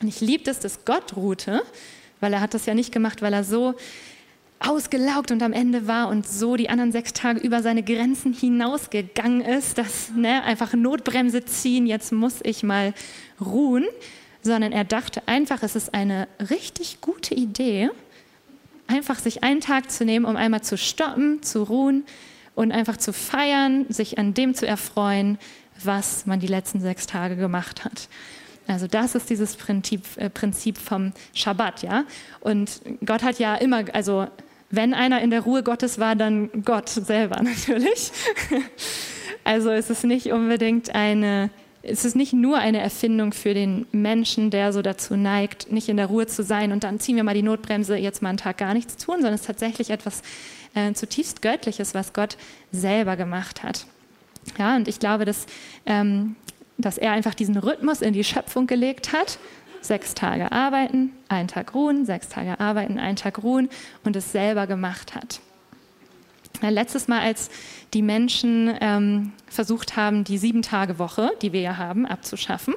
Und 0.00 0.08
ich 0.08 0.20
liebe 0.20 0.50
es, 0.50 0.60
dass 0.60 0.84
Gott 0.84 1.16
ruhte, 1.16 1.62
weil 2.22 2.32
er 2.32 2.40
hat 2.40 2.54
das 2.54 2.66
ja 2.66 2.74
nicht 2.74 2.92
gemacht, 2.92 3.20
weil 3.20 3.32
er 3.32 3.44
so 3.44 3.74
ausgelaugt 4.60 5.30
und 5.30 5.42
am 5.42 5.52
Ende 5.52 5.86
war 5.86 6.08
und 6.08 6.26
so 6.26 6.56
die 6.56 6.70
anderen 6.70 6.92
sechs 6.92 7.12
Tage 7.12 7.40
über 7.40 7.62
seine 7.62 7.82
Grenzen 7.82 8.32
hinausgegangen 8.32 9.40
ist, 9.40 9.76
dass 9.76 10.10
ne, 10.14 10.42
einfach 10.44 10.72
Notbremse 10.72 11.44
ziehen, 11.44 11.86
jetzt 11.86 12.12
muss 12.12 12.36
ich 12.44 12.62
mal 12.62 12.94
ruhen, 13.40 13.84
sondern 14.42 14.72
er 14.72 14.84
dachte 14.84 15.22
einfach, 15.26 15.62
es 15.62 15.76
ist 15.76 15.94
eine 15.94 16.28
richtig 16.50 17.00
gute 17.00 17.34
Idee, 17.34 17.90
einfach 18.86 19.18
sich 19.18 19.42
einen 19.42 19.60
Tag 19.60 19.90
zu 19.90 20.04
nehmen, 20.04 20.24
um 20.24 20.36
einmal 20.36 20.62
zu 20.62 20.76
stoppen, 20.78 21.42
zu 21.42 21.64
ruhen 21.64 22.04
und 22.54 22.72
einfach 22.72 22.96
zu 22.96 23.12
feiern, 23.12 23.86
sich 23.88 24.18
an 24.18 24.34
dem 24.34 24.54
zu 24.54 24.66
erfreuen, 24.66 25.38
was 25.82 26.26
man 26.26 26.38
die 26.38 26.46
letzten 26.46 26.80
sechs 26.80 27.06
Tage 27.06 27.36
gemacht 27.36 27.84
hat. 27.84 28.08
Also 28.66 28.86
das 28.86 29.14
ist 29.14 29.28
dieses 29.30 29.56
Prinzip, 29.56 30.04
äh, 30.16 30.30
Prinzip 30.30 30.78
vom 30.78 31.12
Schabbat, 31.34 31.82
ja. 31.82 32.04
Und 32.40 32.80
Gott 33.04 33.22
hat 33.22 33.38
ja 33.38 33.54
immer, 33.56 33.84
also 33.92 34.26
wenn 34.70 34.94
einer 34.94 35.20
in 35.20 35.30
der 35.30 35.42
Ruhe 35.42 35.62
Gottes 35.62 35.98
war, 35.98 36.16
dann 36.16 36.50
Gott 36.64 36.88
selber 36.88 37.36
natürlich. 37.42 38.10
also 39.44 39.70
es 39.70 39.90
ist 39.90 40.04
nicht 40.04 40.32
unbedingt 40.32 40.94
eine, 40.94 41.50
es 41.82 42.04
ist 42.04 42.16
nicht 42.16 42.32
nur 42.32 42.58
eine 42.58 42.80
Erfindung 42.80 43.32
für 43.32 43.54
den 43.54 43.86
Menschen, 43.92 44.50
der 44.50 44.72
so 44.72 44.80
dazu 44.80 45.16
neigt, 45.16 45.70
nicht 45.70 45.88
in 45.88 45.96
der 45.96 46.06
Ruhe 46.06 46.26
zu 46.26 46.42
sein 46.42 46.72
und 46.72 46.84
dann 46.84 47.00
ziehen 47.00 47.16
wir 47.16 47.24
mal 47.24 47.34
die 47.34 47.42
Notbremse, 47.42 47.96
jetzt 47.96 48.22
mal 48.22 48.30
einen 48.30 48.38
Tag 48.38 48.58
gar 48.58 48.72
nichts 48.72 48.96
tun, 48.96 49.16
sondern 49.16 49.34
es 49.34 49.42
ist 49.42 49.46
tatsächlich 49.46 49.90
etwas 49.90 50.22
äh, 50.74 50.92
zutiefst 50.94 51.42
Göttliches, 51.42 51.94
was 51.94 52.12
Gott 52.12 52.36
selber 52.70 53.16
gemacht 53.16 53.62
hat. 53.62 53.86
Ja, 54.58 54.76
und 54.76 54.88
ich 54.88 54.98
glaube, 54.98 55.24
dass, 55.24 55.46
ähm, 55.86 56.36
dass 56.82 56.98
er 56.98 57.12
einfach 57.12 57.34
diesen 57.34 57.56
Rhythmus 57.56 58.02
in 58.02 58.12
die 58.12 58.24
Schöpfung 58.24 58.66
gelegt 58.66 59.12
hat. 59.12 59.38
Sechs 59.80 60.14
Tage 60.14 60.52
arbeiten, 60.52 61.12
einen 61.28 61.48
Tag 61.48 61.74
ruhen, 61.74 62.04
sechs 62.04 62.28
Tage 62.28 62.60
arbeiten, 62.60 62.98
einen 62.98 63.16
Tag 63.16 63.42
ruhen 63.42 63.68
und 64.04 64.14
es 64.14 64.30
selber 64.30 64.66
gemacht 64.66 65.14
hat. 65.14 65.40
Letztes 66.60 67.08
Mal, 67.08 67.20
als 67.20 67.50
die 67.92 68.02
Menschen 68.02 68.72
ähm, 68.80 69.32
versucht 69.48 69.96
haben, 69.96 70.22
die 70.22 70.38
Sieben-Tage-Woche, 70.38 71.32
die 71.42 71.52
wir 71.52 71.60
ja 71.60 71.76
haben, 71.76 72.06
abzuschaffen, 72.06 72.74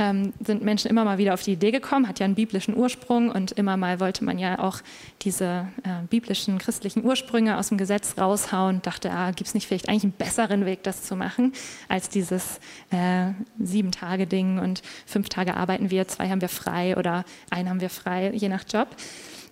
ähm, 0.00 0.32
sind 0.44 0.64
Menschen 0.64 0.90
immer 0.90 1.04
mal 1.04 1.18
wieder 1.18 1.34
auf 1.34 1.42
die 1.42 1.52
Idee 1.52 1.70
gekommen, 1.70 2.08
hat 2.08 2.18
ja 2.18 2.24
einen 2.24 2.34
biblischen 2.34 2.74
Ursprung 2.74 3.30
und 3.30 3.52
immer 3.52 3.76
mal 3.76 4.00
wollte 4.00 4.24
man 4.24 4.38
ja 4.38 4.58
auch 4.58 4.78
diese 5.22 5.68
äh, 5.84 6.02
biblischen 6.08 6.58
christlichen 6.58 7.04
Ursprünge 7.04 7.58
aus 7.58 7.68
dem 7.68 7.76
Gesetz 7.76 8.14
raushauen, 8.18 8.80
dachte, 8.80 9.12
ah, 9.12 9.30
gibt 9.30 9.48
es 9.48 9.54
nicht 9.54 9.68
vielleicht 9.68 9.90
eigentlich 9.90 10.04
einen 10.04 10.12
besseren 10.12 10.64
Weg, 10.64 10.82
das 10.84 11.02
zu 11.02 11.16
machen, 11.16 11.52
als 11.88 12.08
dieses 12.08 12.60
äh, 12.90 13.32
Sieben-Tage-Ding 13.58 14.58
und 14.58 14.80
fünf 15.04 15.28
Tage 15.28 15.54
arbeiten 15.54 15.90
wir, 15.90 16.08
zwei 16.08 16.30
haben 16.30 16.40
wir 16.40 16.48
frei 16.48 16.96
oder 16.96 17.24
einen 17.50 17.68
haben 17.68 17.80
wir 17.82 17.90
frei, 17.90 18.32
je 18.34 18.48
nach 18.48 18.64
Job. 18.66 18.88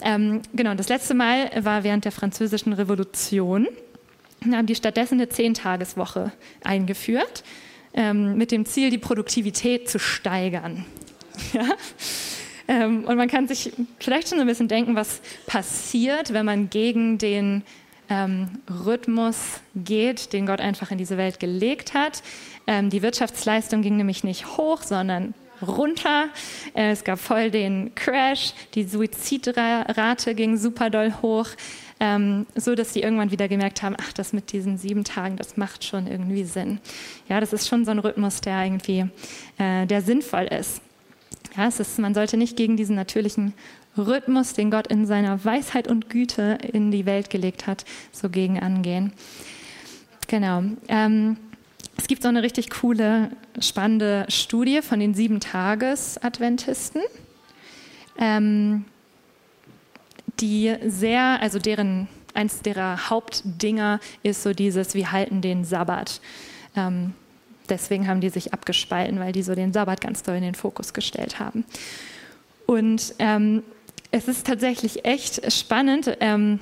Ähm, 0.00 0.40
genau, 0.54 0.74
das 0.74 0.88
letzte 0.88 1.12
Mal 1.12 1.50
war 1.60 1.84
während 1.84 2.06
der 2.06 2.12
Französischen 2.12 2.72
Revolution. 2.72 3.68
Da 4.46 4.56
haben 4.56 4.66
die 4.66 4.76
stattdessen 4.76 5.14
eine 5.14 5.28
Zehntageswoche 5.28 6.32
eingeführt 6.64 7.44
ähm, 7.98 8.38
mit 8.38 8.52
dem 8.52 8.64
Ziel, 8.64 8.90
die 8.90 8.98
Produktivität 8.98 9.90
zu 9.90 9.98
steigern. 9.98 10.86
Ja? 11.52 11.68
Ähm, 12.66 13.04
und 13.04 13.16
man 13.16 13.28
kann 13.28 13.48
sich 13.48 13.72
vielleicht 14.00 14.28
schon 14.28 14.40
ein 14.40 14.46
bisschen 14.46 14.68
denken, 14.68 14.94
was 14.94 15.22
passiert, 15.46 16.34
wenn 16.34 16.44
man 16.44 16.68
gegen 16.68 17.16
den 17.16 17.62
ähm, 18.10 18.58
Rhythmus 18.84 19.60
geht, 19.74 20.34
den 20.34 20.44
Gott 20.46 20.60
einfach 20.60 20.90
in 20.90 20.98
diese 20.98 21.16
Welt 21.16 21.40
gelegt 21.40 21.94
hat. 21.94 22.22
Ähm, 22.66 22.90
die 22.90 23.00
Wirtschaftsleistung 23.00 23.80
ging 23.80 23.96
nämlich 23.96 24.24
nicht 24.24 24.58
hoch, 24.58 24.82
sondern 24.82 25.32
runter. 25.66 26.28
Äh, 26.74 26.90
es 26.90 27.04
gab 27.04 27.20
voll 27.20 27.50
den 27.50 27.94
Crash, 27.94 28.52
die 28.74 28.84
Suizidrate 28.84 30.34
ging 30.34 30.58
super 30.58 30.90
doll 30.90 31.14
hoch 31.22 31.48
ähm, 32.00 32.46
so 32.54 32.74
dass 32.74 32.92
sie 32.92 33.00
irgendwann 33.00 33.30
wieder 33.30 33.48
gemerkt 33.48 33.82
haben, 33.82 33.96
ach, 34.00 34.12
das 34.12 34.32
mit 34.32 34.52
diesen 34.52 34.78
sieben 34.78 35.04
Tagen, 35.04 35.36
das 35.36 35.56
macht 35.56 35.84
schon 35.84 36.06
irgendwie 36.06 36.44
Sinn. 36.44 36.80
Ja, 37.28 37.40
das 37.40 37.52
ist 37.52 37.68
schon 37.68 37.84
so 37.84 37.90
ein 37.90 37.98
Rhythmus, 37.98 38.40
der 38.40 38.64
irgendwie, 38.64 39.06
äh, 39.58 39.86
der 39.86 40.02
sinnvoll 40.02 40.44
ist. 40.44 40.80
Ja, 41.56 41.66
es 41.66 41.80
ist, 41.80 41.98
man 41.98 42.14
sollte 42.14 42.36
nicht 42.36 42.56
gegen 42.56 42.76
diesen 42.76 42.94
natürlichen 42.94 43.52
Rhythmus, 43.96 44.52
den 44.52 44.70
Gott 44.70 44.86
in 44.86 45.06
seiner 45.06 45.44
Weisheit 45.44 45.88
und 45.88 46.08
Güte 46.08 46.58
in 46.72 46.90
die 46.90 47.06
Welt 47.06 47.30
gelegt 47.30 47.66
hat, 47.66 47.84
so 48.12 48.28
gegen 48.28 48.60
angehen. 48.60 49.12
Genau. 50.28 50.62
Ähm, 50.88 51.36
es 51.96 52.06
gibt 52.06 52.22
so 52.22 52.28
eine 52.28 52.42
richtig 52.42 52.70
coole, 52.70 53.30
spannende 53.60 54.24
Studie 54.28 54.82
von 54.82 55.00
den 55.00 55.14
Sieben-Tages-Adventisten. 55.14 57.02
Ähm, 58.18 58.84
die 60.40 60.74
sehr, 60.86 61.40
also 61.40 61.58
deren, 61.58 62.08
eins 62.34 62.60
derer 62.60 63.10
Hauptdinger 63.10 64.00
ist 64.22 64.42
so 64.42 64.52
dieses, 64.52 64.94
wir 64.94 65.12
halten 65.12 65.40
den 65.40 65.64
Sabbat. 65.64 66.20
Ähm, 66.76 67.14
deswegen 67.68 68.06
haben 68.08 68.20
die 68.20 68.30
sich 68.30 68.52
abgespalten, 68.52 69.18
weil 69.20 69.32
die 69.32 69.42
so 69.42 69.54
den 69.54 69.72
Sabbat 69.72 70.00
ganz 70.00 70.22
doll 70.22 70.36
in 70.36 70.42
den 70.42 70.54
Fokus 70.54 70.92
gestellt 70.92 71.38
haben. 71.38 71.64
Und 72.66 73.14
ähm, 73.18 73.62
es 74.10 74.28
ist 74.28 74.46
tatsächlich 74.46 75.04
echt 75.04 75.52
spannend, 75.52 76.16
ähm, 76.20 76.60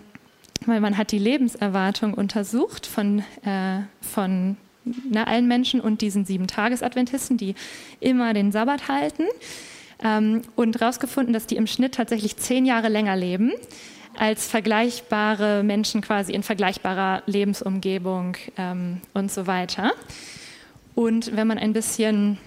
weil 0.64 0.80
man 0.80 0.96
hat 0.96 1.12
die 1.12 1.18
Lebenserwartung 1.18 2.14
untersucht 2.14 2.86
von, 2.86 3.20
äh, 3.44 3.80
von 4.00 4.56
na, 4.84 5.24
allen 5.24 5.48
Menschen 5.48 5.80
und 5.80 6.00
diesen 6.00 6.24
sieben 6.24 6.46
Tagesadventisten, 6.46 7.36
die 7.36 7.54
immer 8.00 8.32
den 8.34 8.52
Sabbat 8.52 8.88
halten 8.88 9.24
ähm, 10.02 10.42
und 10.54 10.80
herausgefunden, 10.80 11.32
dass 11.32 11.46
die 11.46 11.56
im 11.56 11.66
Schnitt 11.66 11.94
tatsächlich 11.94 12.36
zehn 12.36 12.66
Jahre 12.66 12.88
länger 12.88 13.16
leben 13.16 13.52
als 14.18 14.48
vergleichbare 14.48 15.62
Menschen 15.62 16.00
quasi 16.00 16.32
in 16.32 16.42
vergleichbarer 16.42 17.22
Lebensumgebung 17.26 18.36
ähm, 18.56 19.00
und 19.14 19.30
so 19.30 19.46
weiter. 19.46 19.92
Und 20.94 21.36
wenn 21.36 21.46
man 21.46 21.58
ein 21.58 21.72
bisschen 21.72 22.38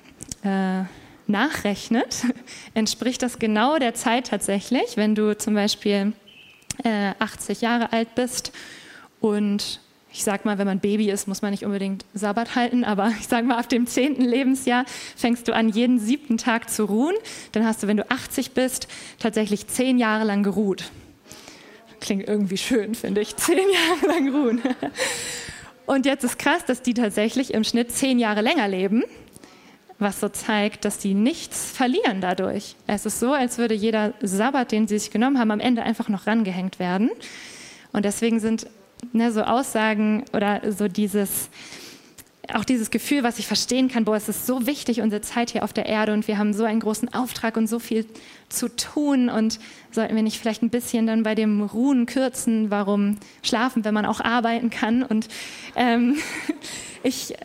äh, 0.43 0.83
nachrechnet, 1.27 2.25
entspricht 2.73 3.21
das 3.21 3.39
genau 3.39 3.77
der 3.77 3.93
Zeit 3.93 4.27
tatsächlich, 4.27 4.97
wenn 4.97 5.15
du 5.15 5.37
zum 5.37 5.53
Beispiel 5.53 6.13
äh, 6.83 7.11
80 7.19 7.61
Jahre 7.61 7.93
alt 7.93 8.15
bist 8.15 8.51
und 9.19 9.81
ich 10.11 10.23
sag 10.23 10.43
mal, 10.43 10.57
wenn 10.57 10.65
man 10.65 10.79
Baby 10.79 11.11
ist, 11.11 11.27
muss 11.27 11.41
man 11.41 11.51
nicht 11.51 11.65
unbedingt 11.65 12.03
Sabbat 12.13 12.55
halten, 12.55 12.83
aber 12.83 13.11
ich 13.19 13.27
sag 13.27 13.45
mal, 13.45 13.57
ab 13.57 13.69
dem 13.69 13.87
zehnten 13.87 14.23
Lebensjahr 14.23 14.85
fängst 15.15 15.47
du 15.47 15.53
an, 15.53 15.69
jeden 15.69 15.99
siebten 15.99 16.37
Tag 16.37 16.69
zu 16.69 16.85
ruhen. 16.85 17.15
Dann 17.51 17.65
hast 17.65 17.83
du, 17.83 17.87
wenn 17.87 17.97
du 17.97 18.09
80 18.09 18.51
bist, 18.51 18.87
tatsächlich 19.19 19.67
zehn 19.67 19.99
Jahre 19.99 20.25
lang 20.25 20.43
geruht. 20.43 20.91
Klingt 21.99 22.27
irgendwie 22.27 22.57
schön, 22.57 22.95
finde 22.95 23.21
ich. 23.21 23.35
Zehn 23.35 23.57
Jahre 24.01 24.19
lang 24.19 24.33
ruhen. 24.33 24.61
Und 25.85 26.05
jetzt 26.05 26.23
ist 26.23 26.39
krass, 26.39 26.65
dass 26.65 26.81
die 26.81 26.93
tatsächlich 26.93 27.53
im 27.53 27.63
Schnitt 27.63 27.91
zehn 27.91 28.19
Jahre 28.19 28.41
länger 28.41 28.67
leben, 28.67 29.03
was 29.97 30.19
so 30.19 30.29
zeigt, 30.29 30.85
dass 30.85 30.97
die 30.97 31.13
nichts 31.13 31.71
verlieren 31.71 32.21
dadurch. 32.21 32.75
Es 32.87 33.05
ist 33.05 33.19
so, 33.19 33.33
als 33.33 33.57
würde 33.57 33.73
jeder 33.73 34.13
Sabbat, 34.21 34.71
den 34.71 34.87
sie 34.87 34.97
sich 34.97 35.11
genommen 35.11 35.39
haben, 35.39 35.51
am 35.51 35.59
Ende 35.59 35.83
einfach 35.83 36.07
noch 36.07 36.25
rangehängt 36.25 36.79
werden. 36.79 37.09
Und 37.91 38.05
deswegen 38.05 38.39
sind 38.39 38.67
ne, 39.13 39.31
so 39.31 39.41
Aussagen 39.41 40.25
oder 40.33 40.61
so 40.71 40.87
dieses, 40.87 41.49
auch 42.53 42.65
dieses 42.65 42.89
Gefühl, 42.91 43.23
was 43.23 43.39
ich 43.39 43.47
verstehen 43.47 43.89
kann, 43.89 44.05
boah, 44.05 44.15
es 44.15 44.29
ist 44.29 44.47
so 44.47 44.65
wichtig, 44.65 45.01
unsere 45.01 45.21
Zeit 45.21 45.51
hier 45.51 45.63
auf 45.63 45.73
der 45.73 45.85
Erde 45.85 46.13
und 46.13 46.27
wir 46.27 46.37
haben 46.37 46.53
so 46.53 46.63
einen 46.63 46.79
großen 46.79 47.13
Auftrag 47.13 47.57
und 47.57 47.67
so 47.67 47.79
viel 47.79 48.05
zu 48.49 48.75
tun 48.75 49.29
und 49.29 49.59
sollten 49.91 50.15
wir 50.15 50.23
nicht 50.23 50.39
vielleicht 50.39 50.63
ein 50.63 50.69
bisschen 50.69 51.07
dann 51.07 51.23
bei 51.23 51.35
dem 51.35 51.61
Ruhen 51.61 52.05
kürzen, 52.05 52.71
warum 52.71 53.17
schlafen, 53.43 53.85
wenn 53.85 53.93
man 53.93 54.05
auch 54.05 54.21
arbeiten 54.21 54.69
kann 54.69 55.03
und 55.03 55.27
ähm, 55.75 56.17
ich, 57.03 57.35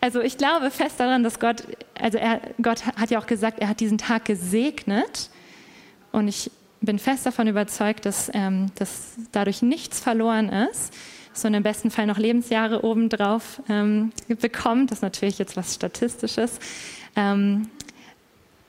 also 0.00 0.20
ich 0.20 0.38
glaube 0.38 0.70
fest 0.70 0.98
daran, 0.98 1.22
dass 1.22 1.38
Gott, 1.38 1.64
also 2.00 2.18
er, 2.18 2.40
Gott 2.60 2.84
hat 2.84 3.10
ja 3.10 3.18
auch 3.18 3.26
gesagt, 3.26 3.58
er 3.58 3.68
hat 3.68 3.80
diesen 3.80 3.98
Tag 3.98 4.24
gesegnet 4.24 5.30
und 6.10 6.28
ich 6.28 6.50
bin 6.82 6.98
fest 6.98 7.24
davon 7.24 7.46
überzeugt, 7.46 8.04
dass, 8.06 8.30
ähm, 8.34 8.66
dass 8.74 9.14
dadurch 9.32 9.62
nichts 9.62 10.00
verloren 10.00 10.48
ist, 10.48 10.92
sondern 11.32 11.60
im 11.60 11.62
besten 11.62 11.90
Fall 11.90 12.06
noch 12.06 12.18
Lebensjahre 12.18 12.84
obendrauf 12.84 13.62
ähm, 13.68 14.12
bekommt. 14.40 14.90
Das 14.90 14.98
ist 14.98 15.02
natürlich 15.02 15.38
jetzt 15.38 15.56
was 15.56 15.74
Statistisches. 15.74 16.58
Ähm, 17.16 17.68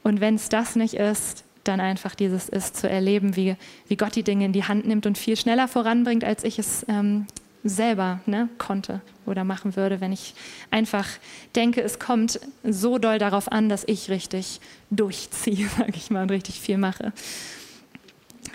und 0.03 0.21
wenn 0.21 0.35
es 0.35 0.49
das 0.49 0.75
nicht 0.75 0.93
ist, 0.93 1.43
dann 1.63 1.79
einfach 1.79 2.13
dieses 2.13 2.49
ist 2.49 2.75
zu 2.75 2.89
erleben, 2.89 3.35
wie, 3.35 3.55
wie 3.87 3.95
Gott 3.95 4.15
die 4.15 4.23
Dinge 4.23 4.45
in 4.45 4.53
die 4.53 4.65
Hand 4.65 4.85
nimmt 4.85 5.05
und 5.05 5.17
viel 5.17 5.37
schneller 5.37 5.67
voranbringt, 5.67 6.23
als 6.23 6.43
ich 6.43 6.59
es 6.59 6.85
ähm, 6.89 7.25
selber 7.63 8.19
ne, 8.25 8.49
konnte 8.57 9.01
oder 9.25 9.45
machen 9.45 9.77
würde, 9.77 10.01
wenn 10.01 10.11
ich 10.11 10.33
einfach 10.71 11.07
denke, 11.55 11.81
es 11.81 11.99
kommt 11.99 12.41
so 12.63 12.97
doll 12.97 13.17
darauf 13.17 13.49
an, 13.49 13.69
dass 13.69 13.85
ich 13.87 14.09
richtig 14.09 14.59
durchziehe, 14.89 15.67
sage 15.77 15.93
ich 15.95 16.09
mal, 16.09 16.23
und 16.23 16.31
richtig 16.31 16.59
viel 16.59 16.77
mache. 16.77 17.13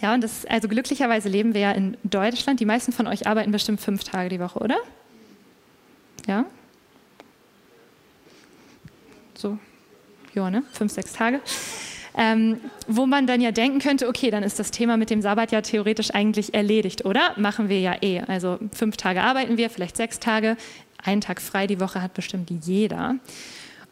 Ja, 0.00 0.14
und 0.14 0.22
das, 0.22 0.46
also 0.46 0.68
glücklicherweise 0.68 1.28
leben 1.28 1.54
wir 1.54 1.60
ja 1.60 1.72
in 1.72 1.96
Deutschland. 2.04 2.60
Die 2.60 2.64
meisten 2.64 2.92
von 2.92 3.06
euch 3.06 3.26
arbeiten 3.26 3.50
bestimmt 3.50 3.80
fünf 3.80 4.04
Tage 4.04 4.28
die 4.28 4.40
Woche, 4.40 4.60
oder? 4.60 4.76
Ja? 6.26 6.44
So, 9.34 9.58
ja, 10.34 10.50
ne? 10.50 10.62
Fünf, 10.72 10.92
sechs 10.92 11.12
Tage. 11.12 11.40
Ähm, 12.16 12.60
wo 12.88 13.06
man 13.06 13.26
dann 13.26 13.40
ja 13.40 13.52
denken 13.52 13.78
könnte, 13.78 14.08
okay, 14.08 14.30
dann 14.30 14.42
ist 14.42 14.58
das 14.58 14.72
Thema 14.72 14.96
mit 14.96 15.10
dem 15.10 15.22
Sabbat 15.22 15.52
ja 15.52 15.60
theoretisch 15.60 16.12
eigentlich 16.12 16.52
erledigt, 16.52 17.04
oder? 17.04 17.32
Machen 17.36 17.68
wir 17.68 17.78
ja 17.80 17.96
eh. 18.02 18.20
Also 18.22 18.58
fünf 18.72 18.96
Tage 18.96 19.22
arbeiten 19.22 19.56
wir, 19.56 19.70
vielleicht 19.70 19.96
sechs 19.96 20.18
Tage. 20.18 20.56
Einen 21.04 21.20
Tag 21.20 21.40
frei 21.40 21.68
die 21.68 21.80
Woche 21.80 22.02
hat 22.02 22.14
bestimmt 22.14 22.50
jeder. 22.50 23.16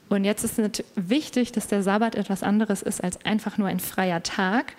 Und 0.08 0.24
jetzt 0.24 0.44
ist 0.44 0.58
es 0.58 0.84
wichtig, 0.96 1.52
dass 1.52 1.68
der 1.68 1.82
Sabbat 1.82 2.14
etwas 2.16 2.42
anderes 2.42 2.82
ist 2.82 3.02
als 3.02 3.24
einfach 3.24 3.58
nur 3.58 3.68
ein 3.68 3.80
freier 3.80 4.22
Tag. 4.22 4.74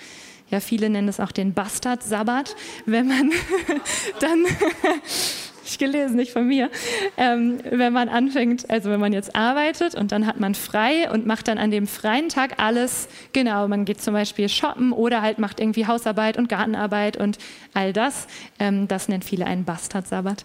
Ja, 0.50 0.60
viele 0.62 0.90
nennen 0.90 1.10
es 1.10 1.20
auch 1.20 1.32
den 1.32 1.54
Bastard-Sabbat, 1.54 2.56
wenn 2.86 3.08
man 3.08 3.32
dann 4.20 4.46
ich 5.66 5.78
gelesen, 5.78 6.16
nicht 6.16 6.32
von 6.32 6.48
mir. 6.48 6.70
Ähm, 7.18 7.60
wenn 7.70 7.94
man 7.94 8.10
anfängt, 8.10 8.70
also 8.70 8.90
wenn 8.90 9.00
man 9.00 9.14
jetzt 9.14 9.36
arbeitet 9.36 9.96
und 9.96 10.12
dann 10.12 10.26
hat 10.26 10.40
man 10.40 10.56
frei 10.56 11.12
und 11.12 11.26
macht 11.26 11.48
dann 11.48 11.58
an 11.58 11.72
dem 11.72 11.88
freien 11.88 12.30
Tag 12.30 12.56
alles, 12.58 13.08
genau, 13.34 13.68
man 13.68 13.86
geht 13.86 14.02
zum 14.02 14.14
Beispiel 14.14 14.50
shoppen 14.50 14.92
oder 14.92 15.22
halt 15.22 15.40
macht 15.40 15.60
irgendwie 15.60 15.86
Hausarbeit 15.86 16.38
und 16.38 16.50
Gartenarbeit 16.50 17.18
und 17.18 17.38
all 17.74 17.94
das. 17.94 18.28
Ähm, 18.60 18.88
das 18.88 19.10
nennt 19.10 19.26
viele 19.26 19.46
einen 19.46 19.66
Bastard-Sabbat. 19.66 20.44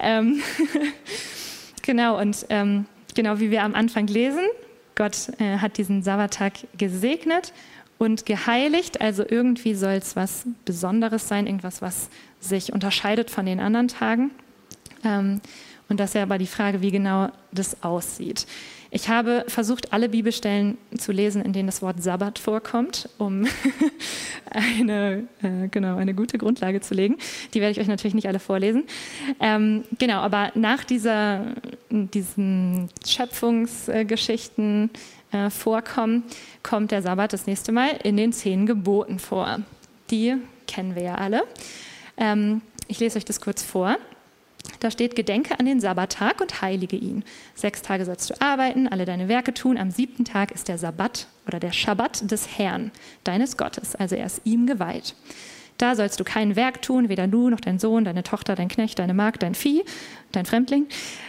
Ähm, 0.00 0.42
genau, 1.82 2.20
und 2.20 2.46
ähm, 2.48 2.86
genau 3.14 3.38
wie 3.38 3.50
wir 3.50 3.62
am 3.62 3.74
Anfang 3.74 4.06
lesen, 4.06 4.42
Gott 4.96 5.28
äh, 5.38 5.58
hat 5.58 5.78
diesen 5.78 6.02
Sabbattag 6.02 6.52
gesegnet 6.76 7.52
und 8.04 8.26
geheiligt. 8.26 9.00
Also 9.00 9.24
irgendwie 9.28 9.74
soll 9.74 9.94
es 9.94 10.14
was 10.16 10.46
Besonderes 10.64 11.28
sein, 11.28 11.46
irgendwas, 11.46 11.82
was 11.82 12.08
sich 12.40 12.72
unterscheidet 12.72 13.30
von 13.30 13.46
den 13.46 13.60
anderen 13.60 13.88
Tagen. 13.88 14.30
Ähm, 15.04 15.40
und 15.88 16.00
das 16.00 16.10
ist 16.10 16.14
ja 16.14 16.22
aber 16.22 16.38
die 16.38 16.46
Frage, 16.46 16.80
wie 16.80 16.90
genau 16.90 17.30
das 17.52 17.82
aussieht. 17.82 18.46
Ich 18.90 19.08
habe 19.08 19.44
versucht, 19.48 19.92
alle 19.92 20.08
Bibelstellen 20.08 20.78
zu 20.96 21.10
lesen, 21.10 21.42
in 21.42 21.52
denen 21.52 21.66
das 21.66 21.82
Wort 21.82 22.00
Sabbat 22.00 22.38
vorkommt, 22.38 23.08
um 23.18 23.44
eine, 24.50 25.26
äh, 25.42 25.66
genau, 25.68 25.96
eine 25.96 26.14
gute 26.14 26.38
Grundlage 26.38 26.80
zu 26.80 26.94
legen. 26.94 27.16
Die 27.52 27.60
werde 27.60 27.72
ich 27.72 27.80
euch 27.80 27.88
natürlich 27.88 28.14
nicht 28.14 28.28
alle 28.28 28.38
vorlesen. 28.38 28.84
Ähm, 29.40 29.82
genau, 29.98 30.18
aber 30.18 30.52
nach 30.54 30.84
dieser, 30.84 31.56
diesen 31.90 32.88
Schöpfungsgeschichten 33.04 34.90
äh, 35.34 35.50
vorkommen, 35.50 36.22
kommt 36.62 36.92
der 36.92 37.02
Sabbat 37.02 37.32
das 37.32 37.46
nächste 37.46 37.72
Mal 37.72 37.98
in 38.04 38.16
den 38.16 38.32
zehn 38.32 38.66
Geboten 38.66 39.18
vor. 39.18 39.58
Die 40.10 40.36
kennen 40.66 40.94
wir 40.94 41.02
ja 41.02 41.14
alle. 41.16 41.42
Ähm, 42.16 42.62
ich 42.86 43.00
lese 43.00 43.18
euch 43.18 43.24
das 43.24 43.40
kurz 43.40 43.62
vor. 43.62 43.96
Da 44.80 44.90
steht, 44.90 45.16
gedenke 45.16 45.58
an 45.58 45.66
den 45.66 45.80
Sabbattag 45.80 46.40
und 46.40 46.62
heilige 46.62 46.96
ihn. 46.96 47.24
Sechs 47.54 47.82
Tage 47.82 48.04
sollst 48.04 48.30
du 48.30 48.40
arbeiten, 48.40 48.88
alle 48.88 49.04
deine 49.04 49.28
Werke 49.28 49.52
tun. 49.52 49.76
Am 49.76 49.90
siebten 49.90 50.24
Tag 50.24 50.52
ist 50.52 50.68
der 50.68 50.78
Sabbat 50.78 51.26
oder 51.46 51.58
der 51.58 51.72
Schabbat 51.72 52.30
des 52.30 52.56
Herrn, 52.58 52.90
deines 53.24 53.56
Gottes. 53.56 53.94
Also 53.94 54.14
er 54.14 54.26
ist 54.26 54.40
ihm 54.44 54.66
geweiht. 54.66 55.14
Da 55.78 55.96
sollst 55.96 56.20
du 56.20 56.24
kein 56.24 56.54
Werk 56.56 56.82
tun, 56.82 57.08
weder 57.08 57.26
du 57.26 57.50
noch 57.50 57.60
dein 57.60 57.78
Sohn, 57.78 58.04
deine 58.04 58.22
Tochter, 58.22 58.54
dein 58.54 58.68
Knecht, 58.68 58.98
deine 58.98 59.14
Magd, 59.14 59.42
dein 59.42 59.54
Vieh, 59.54 59.82
dein 60.32 60.46
Fremdling. 60.46 60.86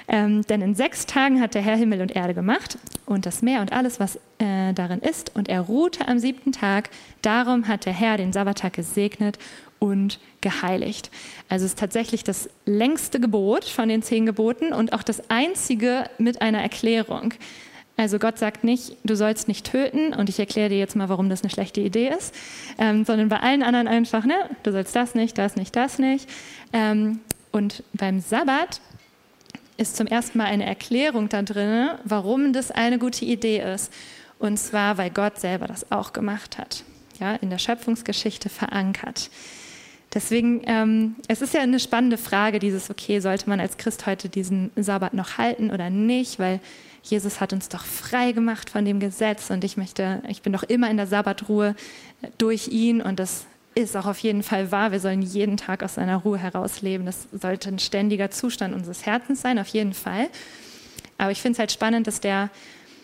Ähm, 0.07 0.43
denn 0.43 0.61
in 0.61 0.75
sechs 0.75 1.05
Tagen 1.07 1.41
hat 1.41 1.55
der 1.55 1.61
Herr 1.61 1.75
Himmel 1.75 2.01
und 2.01 2.15
Erde 2.15 2.33
gemacht 2.33 2.77
und 3.05 3.25
das 3.25 3.41
Meer 3.41 3.61
und 3.61 3.73
alles, 3.73 3.99
was 3.99 4.17
äh, 4.37 4.73
darin 4.73 4.99
ist. 4.99 5.35
Und 5.35 5.49
er 5.49 5.61
ruhte 5.61 6.07
am 6.07 6.19
siebten 6.19 6.51
Tag. 6.51 6.89
Darum 7.21 7.67
hat 7.67 7.85
der 7.85 7.93
Herr 7.93 8.17
den 8.17 8.33
Sabbattag 8.33 8.73
gesegnet 8.73 9.39
und 9.79 10.19
geheiligt. 10.41 11.09
Also 11.49 11.65
es 11.65 11.71
ist 11.71 11.79
tatsächlich 11.79 12.23
das 12.23 12.49
längste 12.65 13.19
Gebot 13.19 13.65
von 13.65 13.89
den 13.89 14.03
zehn 14.03 14.25
Geboten 14.25 14.73
und 14.73 14.93
auch 14.93 15.03
das 15.03 15.29
einzige 15.29 16.05
mit 16.17 16.41
einer 16.41 16.61
Erklärung. 16.61 17.33
Also 17.97 18.19
Gott 18.19 18.37
sagt 18.37 18.63
nicht, 18.63 18.97
du 19.05 19.15
sollst 19.15 19.47
nicht 19.47 19.71
töten 19.71 20.13
und 20.13 20.27
ich 20.27 20.37
erkläre 20.37 20.69
dir 20.69 20.77
jetzt 20.77 20.95
mal, 20.95 21.07
warum 21.07 21.29
das 21.29 21.43
eine 21.43 21.49
schlechte 21.49 21.79
Idee 21.79 22.09
ist, 22.09 22.35
ähm, 22.77 23.05
sondern 23.05 23.29
bei 23.29 23.39
allen 23.39 23.63
anderen 23.63 23.87
einfach, 23.87 24.25
ne, 24.25 24.35
du 24.63 24.71
sollst 24.71 24.95
das 24.95 25.15
nicht, 25.15 25.37
das 25.37 25.55
nicht, 25.55 25.75
das 25.75 25.97
nicht. 25.97 26.29
Ähm, 26.73 27.19
und 27.51 27.83
beim 27.93 28.19
Sabbat 28.19 28.81
ist 29.77 29.95
zum 29.95 30.07
ersten 30.07 30.37
Mal 30.37 30.45
eine 30.45 30.65
Erklärung 30.65 31.29
da 31.29 31.41
drin, 31.41 31.91
warum 32.03 32.51
das 32.51 32.71
eine 32.71 32.99
gute 32.99 33.23
Idee 33.23 33.61
ist. 33.73 33.91
Und 34.39 34.57
zwar, 34.57 34.97
weil 34.97 35.09
Gott 35.09 35.39
selber 35.39 35.67
das 35.67 35.91
auch 35.91 36.11
gemacht 36.11 36.57
hat, 36.57 36.83
ja, 37.19 37.35
in 37.35 37.49
der 37.49 37.57
Schöpfungsgeschichte 37.59 38.49
verankert. 38.49 39.29
Deswegen, 40.13 40.61
ähm, 40.65 41.15
es 41.27 41.41
ist 41.41 41.53
ja 41.53 41.61
eine 41.61 41.79
spannende 41.79 42.17
Frage, 42.17 42.59
dieses, 42.59 42.89
okay, 42.89 43.19
sollte 43.19 43.49
man 43.49 43.59
als 43.59 43.77
Christ 43.77 44.05
heute 44.05 44.29
diesen 44.29 44.71
Sabbat 44.75 45.13
noch 45.13 45.37
halten 45.37 45.71
oder 45.71 45.89
nicht, 45.89 46.39
weil 46.39 46.59
Jesus 47.05 47.39
hat 47.39 47.53
uns 47.53 47.69
doch 47.69 47.85
frei 47.85 48.31
gemacht 48.31 48.69
von 48.69 48.83
dem 48.83 48.99
Gesetz 48.99 49.51
und 49.51 49.63
ich 49.63 49.77
möchte, 49.77 50.23
ich 50.27 50.41
bin 50.41 50.51
doch 50.51 50.63
immer 50.63 50.89
in 50.89 50.97
der 50.97 51.05
Sabbatruhe 51.05 51.75
durch 52.39 52.67
ihn 52.69 52.99
und 53.01 53.19
das 53.19 53.45
ist 53.75 53.95
auch 53.95 54.07
auf 54.07 54.17
jeden 54.19 54.41
Fall 54.41 54.71
wahr. 54.71 54.91
Wir 54.91 54.99
sollen 54.99 55.21
jeden 55.21 55.57
Tag 55.57 55.83
aus 55.83 55.95
seiner 55.95 56.17
Ruhe 56.17 56.39
herausleben. 56.39 57.05
Das 57.05 57.27
sollte 57.31 57.69
ein 57.69 57.77
ständiger 57.77 58.31
Zustand 58.31 58.73
unseres 58.73 59.05
Herzens 59.05 59.41
sein, 59.41 59.59
auf 59.59 59.67
jeden 59.67 59.93
Fall. 59.93 60.29
Aber 61.17 61.31
ich 61.31 61.41
finde 61.41 61.53
es 61.53 61.59
halt 61.59 61.71
spannend, 61.71 62.07
dass 62.07 62.21
der, 62.21 62.49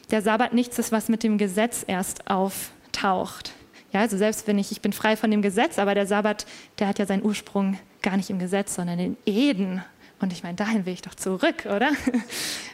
der 0.09 0.21
Sabbat 0.21 0.53
nichts 0.53 0.79
ist, 0.79 0.91
was 0.91 1.09
mit 1.09 1.23
dem 1.23 1.37
Gesetz 1.37 1.83
erst 1.85 2.27
auftaucht. 2.29 3.53
Ja, 3.93 3.99
also 3.99 4.17
selbst 4.17 4.47
wenn 4.47 4.57
ich, 4.57 4.71
ich 4.71 4.81
bin 4.81 4.93
frei 4.93 5.15
von 5.15 5.29
dem 5.29 5.41
Gesetz, 5.41 5.77
aber 5.77 5.93
der 5.93 6.07
Sabbat, 6.07 6.45
der 6.79 6.87
hat 6.87 6.97
ja 6.97 7.05
seinen 7.05 7.23
Ursprung 7.23 7.77
gar 8.01 8.17
nicht 8.17 8.29
im 8.29 8.39
Gesetz, 8.39 8.75
sondern 8.75 8.97
in 8.97 9.17
Eden. 9.25 9.83
Und 10.21 10.31
ich 10.31 10.43
meine, 10.43 10.55
dahin 10.55 10.85
will 10.85 10.93
ich 10.93 11.01
doch 11.01 11.15
zurück, 11.15 11.65
oder? 11.65 11.91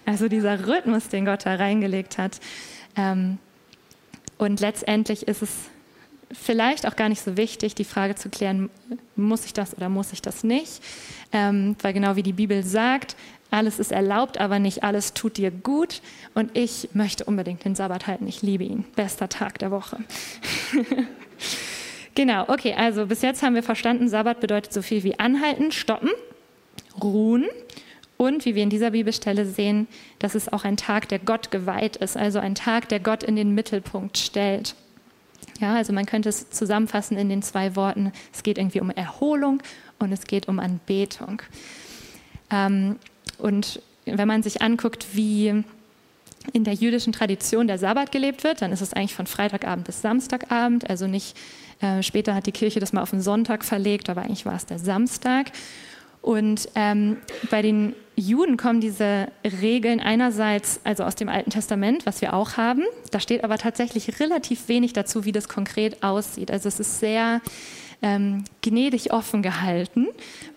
Also 0.05 0.29
dieser 0.29 0.67
Rhythmus, 0.67 1.09
den 1.09 1.25
Gott 1.25 1.45
da 1.45 1.55
reingelegt 1.55 2.17
hat. 2.17 2.39
Ähm, 2.95 3.39
und 4.37 4.61
letztendlich 4.61 5.27
ist 5.27 5.41
es 5.41 5.49
vielleicht 6.31 6.87
auch 6.87 6.95
gar 6.95 7.09
nicht 7.09 7.21
so 7.21 7.35
wichtig, 7.35 7.75
die 7.75 7.83
Frage 7.83 8.15
zu 8.15 8.29
klären, 8.29 8.69
muss 9.17 9.43
ich 9.43 9.51
das 9.51 9.75
oder 9.75 9.89
muss 9.89 10.13
ich 10.13 10.21
das 10.21 10.45
nicht? 10.45 10.81
Ähm, 11.33 11.75
weil 11.81 11.91
genau 11.91 12.15
wie 12.15 12.23
die 12.23 12.31
Bibel 12.31 12.63
sagt, 12.63 13.17
alles 13.51 13.79
ist 13.79 13.91
erlaubt, 13.91 14.39
aber 14.39 14.59
nicht 14.59 14.83
alles 14.83 15.13
tut 15.13 15.35
dir 15.35 15.51
gut. 15.51 16.01
Und 16.33 16.57
ich 16.57 16.87
möchte 16.93 17.25
unbedingt 17.25 17.65
den 17.65 17.75
Sabbat 17.75 18.07
halten. 18.07 18.27
Ich 18.27 18.41
liebe 18.41 18.63
ihn. 18.63 18.85
Bester 18.95 19.27
Tag 19.27 19.59
der 19.59 19.71
Woche. 19.71 19.97
genau, 22.15 22.45
okay, 22.47 22.75
also 22.75 23.07
bis 23.07 23.21
jetzt 23.21 23.43
haben 23.43 23.55
wir 23.55 23.63
verstanden, 23.63 24.07
Sabbat 24.07 24.39
bedeutet 24.39 24.71
so 24.71 24.81
viel 24.81 25.03
wie 25.03 25.19
anhalten, 25.19 25.73
stoppen 25.73 26.11
ruhen 27.01 27.45
und 28.17 28.45
wie 28.45 28.55
wir 28.55 28.63
in 28.63 28.69
dieser 28.69 28.91
Bibelstelle 28.91 29.45
sehen, 29.45 29.87
dass 30.19 30.35
es 30.35 30.51
auch 30.51 30.63
ein 30.63 30.77
Tag, 30.77 31.07
der 31.09 31.19
Gott 31.19 31.51
geweiht 31.51 31.97
ist, 31.97 32.17
also 32.17 32.39
ein 32.39 32.55
Tag, 32.55 32.89
der 32.89 32.99
Gott 32.99 33.23
in 33.23 33.35
den 33.35 33.53
Mittelpunkt 33.53 34.17
stellt. 34.17 34.75
Ja, 35.59 35.75
also 35.75 35.93
man 35.93 36.05
könnte 36.05 36.29
es 36.29 36.49
zusammenfassen 36.49 37.17
in 37.17 37.29
den 37.29 37.41
zwei 37.41 37.75
Worten, 37.75 38.11
es 38.33 38.43
geht 38.43 38.57
irgendwie 38.57 38.81
um 38.81 38.89
Erholung 38.89 39.61
und 39.99 40.11
es 40.11 40.25
geht 40.25 40.47
um 40.47 40.59
Anbetung. 40.59 41.41
Ähm, 42.51 42.97
und 43.37 43.81
wenn 44.05 44.27
man 44.27 44.43
sich 44.43 44.61
anguckt, 44.61 45.07
wie 45.13 45.63
in 46.53 46.63
der 46.63 46.73
jüdischen 46.73 47.13
Tradition 47.13 47.67
der 47.67 47.77
Sabbat 47.77 48.11
gelebt 48.11 48.43
wird, 48.43 48.61
dann 48.61 48.71
ist 48.71 48.81
es 48.81 48.93
eigentlich 48.93 49.15
von 49.15 49.27
Freitagabend 49.27 49.85
bis 49.85 50.01
Samstagabend, 50.01 50.89
also 50.89 51.07
nicht, 51.07 51.35
äh, 51.81 52.01
später 52.01 52.33
hat 52.33 52.45
die 52.45 52.51
Kirche 52.51 52.79
das 52.79 52.93
mal 52.93 53.01
auf 53.01 53.09
den 53.09 53.21
Sonntag 53.21 53.65
verlegt, 53.65 54.09
aber 54.09 54.21
eigentlich 54.21 54.45
war 54.45 54.55
es 54.55 54.65
der 54.65 54.79
Samstag. 54.79 55.51
Und 56.27 56.67
ähm, 56.75 57.19
bei 57.49 57.61
den 57.61 57.95
Juden 58.17 58.57
kommen 58.57 58.81
diese 58.81 59.29
Regeln 59.61 60.01
einerseits 60.01 60.81
also 60.83 61.05
aus 61.05 61.15
dem 61.15 61.29
Alten 61.29 61.51
Testament, 61.51 62.05
was 62.05 62.19
wir 62.19 62.33
auch 62.33 62.57
haben. 62.57 62.83
Da 63.11 63.21
steht 63.21 63.45
aber 63.45 63.57
tatsächlich 63.57 64.19
relativ 64.19 64.67
wenig 64.67 64.91
dazu, 64.91 65.23
wie 65.23 65.31
das 65.31 65.47
konkret 65.47 66.03
aussieht. 66.03 66.51
Also 66.51 66.67
es 66.67 66.81
ist 66.81 66.99
sehr 66.99 67.39
ähm, 68.01 68.43
gnädig 68.61 69.13
offen 69.13 69.41
gehalten, 69.41 70.07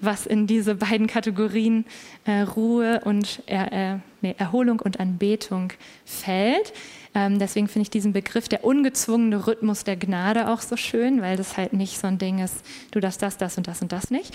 was 0.01 0.27
in 0.27 0.49
diese 0.49 0.75
beiden 0.75 1.07
Kategorien 1.07 1.85
äh, 2.25 2.41
Ruhe 2.41 3.03
und 3.05 3.41
er, 3.47 3.73
äh, 3.73 3.99
nee, 4.23 4.35
Erholung 4.39 4.81
und 4.81 4.99
Anbetung 4.99 5.73
fällt. 6.05 6.73
Ähm, 7.15 7.39
deswegen 7.39 7.67
finde 7.67 7.83
ich 7.83 7.91
diesen 7.91 8.13
Begriff 8.13 8.49
der 8.49 8.65
ungezwungene 8.65 9.47
Rhythmus 9.47 9.85
der 9.85 9.97
Gnade 9.97 10.49
auch 10.49 10.61
so 10.61 10.77
schön, 10.77 11.23
weil 11.23 11.37
das 11.37 11.57
halt 11.57 11.73
nicht 11.73 11.99
so 11.99 12.07
ein 12.07 12.19
Ding 12.19 12.39
ist, 12.39 12.65
du 12.93 13.01
darfst 13.01 13.21
das, 13.21 13.37
das 13.37 13.57
und 13.57 13.67
das 13.67 13.83
und 13.83 13.91
das 13.93 14.11
nicht. 14.11 14.33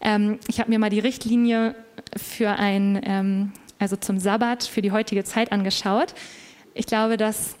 Ähm, 0.00 0.38
ich 0.46 0.60
habe 0.60 0.70
mir 0.70 0.78
mal 0.78 0.90
die 0.90 1.00
Richtlinie 1.00 1.74
für 2.16 2.50
ein, 2.50 3.00
ähm, 3.04 3.52
also 3.78 3.96
zum 3.96 4.20
Sabbat 4.20 4.62
für 4.62 4.82
die 4.82 4.92
heutige 4.92 5.24
Zeit 5.24 5.50
angeschaut. 5.50 6.14
Ich 6.74 6.86
glaube, 6.86 7.16
dass 7.16 7.56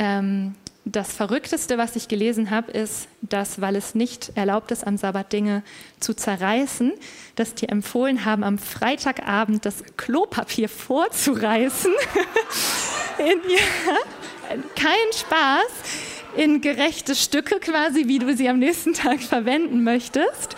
ähm, 0.00 0.54
das 0.84 1.12
Verrückteste, 1.12 1.78
was 1.78 1.96
ich 1.96 2.08
gelesen 2.08 2.50
habe, 2.50 2.72
ist, 2.72 3.08
dass, 3.20 3.60
weil 3.60 3.76
es 3.76 3.94
nicht 3.94 4.32
erlaubt 4.34 4.70
ist, 4.70 4.86
am 4.86 4.96
Sabbat 4.96 5.32
Dinge 5.32 5.62
zu 6.00 6.14
zerreißen, 6.14 6.92
dass 7.36 7.54
die 7.54 7.68
empfohlen 7.68 8.24
haben, 8.24 8.42
am 8.42 8.58
Freitagabend 8.58 9.64
das 9.66 9.84
Klopapier 9.96 10.68
vorzureißen. 10.68 11.92
in, 13.18 13.50
ja, 13.50 14.56
kein 14.74 15.12
Spaß. 15.12 16.16
In 16.36 16.60
gerechte 16.60 17.14
Stücke 17.14 17.58
quasi, 17.58 18.06
wie 18.06 18.18
du 18.18 18.36
sie 18.36 18.48
am 18.48 18.58
nächsten 18.58 18.92
Tag 18.92 19.20
verwenden 19.20 19.82
möchtest. 19.82 20.54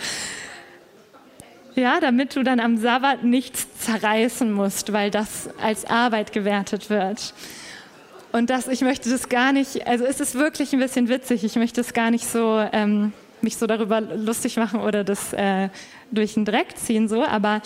Ja, 1.75 1.99
damit 1.99 2.35
du 2.35 2.43
dann 2.43 2.59
am 2.59 2.77
Sabbat 2.77 3.23
nichts 3.23 3.67
zerreißen 3.79 4.51
musst, 4.51 4.91
weil 4.91 5.09
das 5.09 5.49
als 5.61 5.85
Arbeit 5.85 6.33
gewertet 6.33 6.89
wird. 6.89 7.33
Und 8.31 8.49
das, 8.49 8.67
ich 8.67 8.81
möchte 8.81 9.09
das 9.09 9.29
gar 9.29 9.51
nicht, 9.53 9.87
also 9.87 10.05
es 10.05 10.19
ist 10.19 10.35
wirklich 10.35 10.73
ein 10.73 10.79
bisschen 10.79 11.09
witzig, 11.09 11.43
ich 11.43 11.55
möchte 11.55 11.81
es 11.81 11.93
gar 11.93 12.11
nicht 12.11 12.25
so, 12.25 12.65
ähm, 12.71 13.13
mich 13.41 13.57
so 13.57 13.67
darüber 13.67 13.99
lustig 13.99 14.57
machen 14.57 14.79
oder 14.79 15.03
das 15.03 15.33
äh, 15.33 15.69
durch 16.11 16.35
den 16.35 16.45
Dreck 16.45 16.77
ziehen, 16.77 17.09
so, 17.09 17.23
aber 17.23 17.61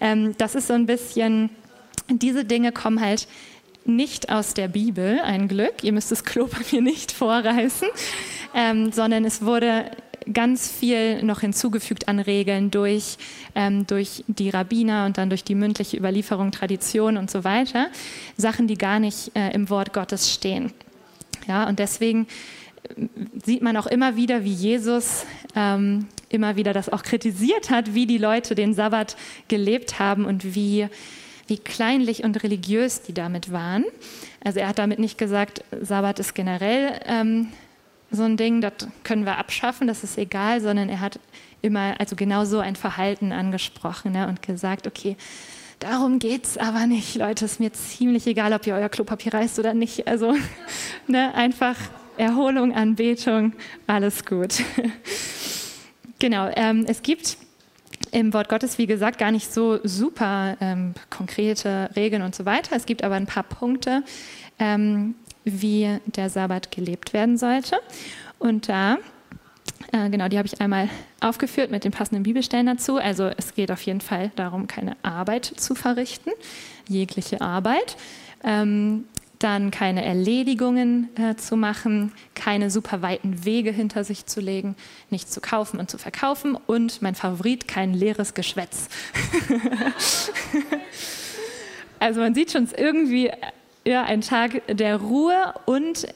ähm, 0.00 0.34
das 0.36 0.54
ist 0.54 0.66
so 0.66 0.74
ein 0.74 0.86
bisschen, 0.86 1.50
diese 2.08 2.44
Dinge 2.44 2.72
kommen 2.72 3.00
halt 3.00 3.28
nicht 3.96 4.30
aus 4.30 4.54
der 4.54 4.68
Bibel, 4.68 5.20
ein 5.20 5.48
Glück, 5.48 5.82
ihr 5.82 5.92
müsst 5.92 6.10
das 6.10 6.24
Klopapier 6.24 6.82
nicht 6.82 7.12
vorreißen, 7.12 7.88
ähm, 8.54 8.92
sondern 8.92 9.24
es 9.24 9.42
wurde 9.42 9.90
ganz 10.32 10.70
viel 10.70 11.22
noch 11.22 11.40
hinzugefügt 11.40 12.08
an 12.08 12.20
Regeln 12.20 12.70
durch, 12.70 13.16
ähm, 13.54 13.86
durch 13.86 14.24
die 14.28 14.50
Rabbiner 14.50 15.06
und 15.06 15.18
dann 15.18 15.30
durch 15.30 15.44
die 15.44 15.54
mündliche 15.54 15.96
Überlieferung, 15.96 16.50
Tradition 16.50 17.16
und 17.16 17.30
so 17.30 17.44
weiter. 17.44 17.88
Sachen, 18.36 18.66
die 18.66 18.76
gar 18.76 19.00
nicht 19.00 19.34
äh, 19.34 19.50
im 19.52 19.70
Wort 19.70 19.92
Gottes 19.92 20.32
stehen. 20.32 20.72
Ja, 21.48 21.68
und 21.68 21.78
deswegen 21.78 22.26
äh, 22.96 23.06
sieht 23.44 23.62
man 23.62 23.76
auch 23.76 23.86
immer 23.86 24.16
wieder, 24.16 24.44
wie 24.44 24.52
Jesus 24.52 25.24
ähm, 25.56 26.06
immer 26.28 26.56
wieder 26.56 26.72
das 26.72 26.88
auch 26.88 27.02
kritisiert 27.02 27.70
hat, 27.70 27.94
wie 27.94 28.06
die 28.06 28.18
Leute 28.18 28.54
den 28.54 28.74
Sabbat 28.74 29.16
gelebt 29.48 29.98
haben 29.98 30.24
und 30.24 30.54
wie, 30.54 30.88
wie 31.50 31.58
kleinlich 31.58 32.24
und 32.24 32.42
religiös 32.42 33.02
die 33.02 33.12
damit 33.12 33.52
waren. 33.52 33.84
Also 34.42 34.60
er 34.60 34.68
hat 34.68 34.78
damit 34.78 34.98
nicht 34.98 35.18
gesagt, 35.18 35.64
Sabbat 35.80 36.18
ist 36.20 36.34
generell 36.34 37.00
ähm, 37.04 37.48
so 38.10 38.22
ein 38.22 38.36
Ding, 38.36 38.60
das 38.60 38.72
können 39.04 39.24
wir 39.24 39.36
abschaffen, 39.36 39.86
das 39.86 40.02
ist 40.02 40.16
egal, 40.16 40.60
sondern 40.60 40.88
er 40.88 41.00
hat 41.00 41.20
immer 41.60 41.94
also 41.98 42.16
genau 42.16 42.44
so 42.44 42.58
ein 42.58 42.76
Verhalten 42.76 43.32
angesprochen 43.32 44.12
ne, 44.12 44.28
und 44.28 44.42
gesagt, 44.42 44.86
okay, 44.86 45.16
darum 45.78 46.18
geht 46.18 46.44
es 46.44 46.56
aber 46.56 46.86
nicht, 46.86 47.16
Leute, 47.16 47.44
ist 47.44 47.60
mir 47.60 47.72
ziemlich 47.72 48.26
egal, 48.26 48.52
ob 48.52 48.66
ihr 48.66 48.74
euer 48.74 48.88
Klopapier 48.88 49.34
reißt 49.34 49.58
oder 49.58 49.74
nicht. 49.74 50.06
Also 50.06 50.34
ne, 51.06 51.34
einfach 51.34 51.76
Erholung, 52.16 52.74
Anbetung, 52.74 53.54
alles 53.86 54.24
gut. 54.24 54.62
genau, 56.18 56.50
ähm, 56.54 56.84
es 56.86 57.02
gibt 57.02 57.36
im 58.12 58.32
Wort 58.32 58.48
Gottes, 58.48 58.78
wie 58.78 58.86
gesagt, 58.86 59.18
gar 59.18 59.30
nicht 59.30 59.52
so 59.52 59.78
super 59.84 60.56
ähm, 60.60 60.94
konkrete 61.10 61.90
Regeln 61.96 62.22
und 62.22 62.34
so 62.34 62.44
weiter. 62.44 62.76
Es 62.76 62.86
gibt 62.86 63.04
aber 63.04 63.14
ein 63.14 63.26
paar 63.26 63.42
Punkte, 63.42 64.02
ähm, 64.58 65.14
wie 65.44 65.98
der 66.06 66.30
Sabbat 66.30 66.70
gelebt 66.70 67.12
werden 67.12 67.38
sollte. 67.38 67.76
Und 68.38 68.68
da, 68.68 68.98
äh, 69.92 70.10
genau, 70.10 70.28
die 70.28 70.38
habe 70.38 70.46
ich 70.46 70.60
einmal 70.60 70.88
aufgeführt 71.20 71.70
mit 71.70 71.84
den 71.84 71.92
passenden 71.92 72.22
Bibelstellen 72.22 72.66
dazu. 72.66 72.96
Also 72.96 73.30
es 73.36 73.54
geht 73.54 73.70
auf 73.70 73.82
jeden 73.82 74.00
Fall 74.00 74.30
darum, 74.36 74.66
keine 74.66 74.96
Arbeit 75.02 75.44
zu 75.44 75.74
verrichten, 75.74 76.30
jegliche 76.88 77.40
Arbeit. 77.40 77.96
Ähm, 78.42 79.04
dann 79.40 79.70
keine 79.70 80.04
Erledigungen 80.04 81.08
äh, 81.16 81.34
zu 81.34 81.56
machen, 81.56 82.12
keine 82.34 82.70
super 82.70 83.02
weiten 83.02 83.44
Wege 83.44 83.72
hinter 83.72 84.04
sich 84.04 84.26
zu 84.26 84.40
legen, 84.40 84.76
nichts 85.10 85.32
zu 85.32 85.40
kaufen 85.40 85.80
und 85.80 85.90
zu 85.90 85.98
verkaufen 85.98 86.56
und 86.66 87.02
mein 87.02 87.14
Favorit, 87.14 87.66
kein 87.66 87.92
leeres 87.94 88.34
Geschwätz. 88.34 88.88
also 91.98 92.20
man 92.20 92.34
sieht 92.34 92.52
schon, 92.52 92.64
es 92.64 92.72
irgendwie 92.72 93.30
ja, 93.84 94.04
ein 94.04 94.20
Tag 94.20 94.62
der 94.68 94.96
Ruhe 94.96 95.54
und 95.66 96.06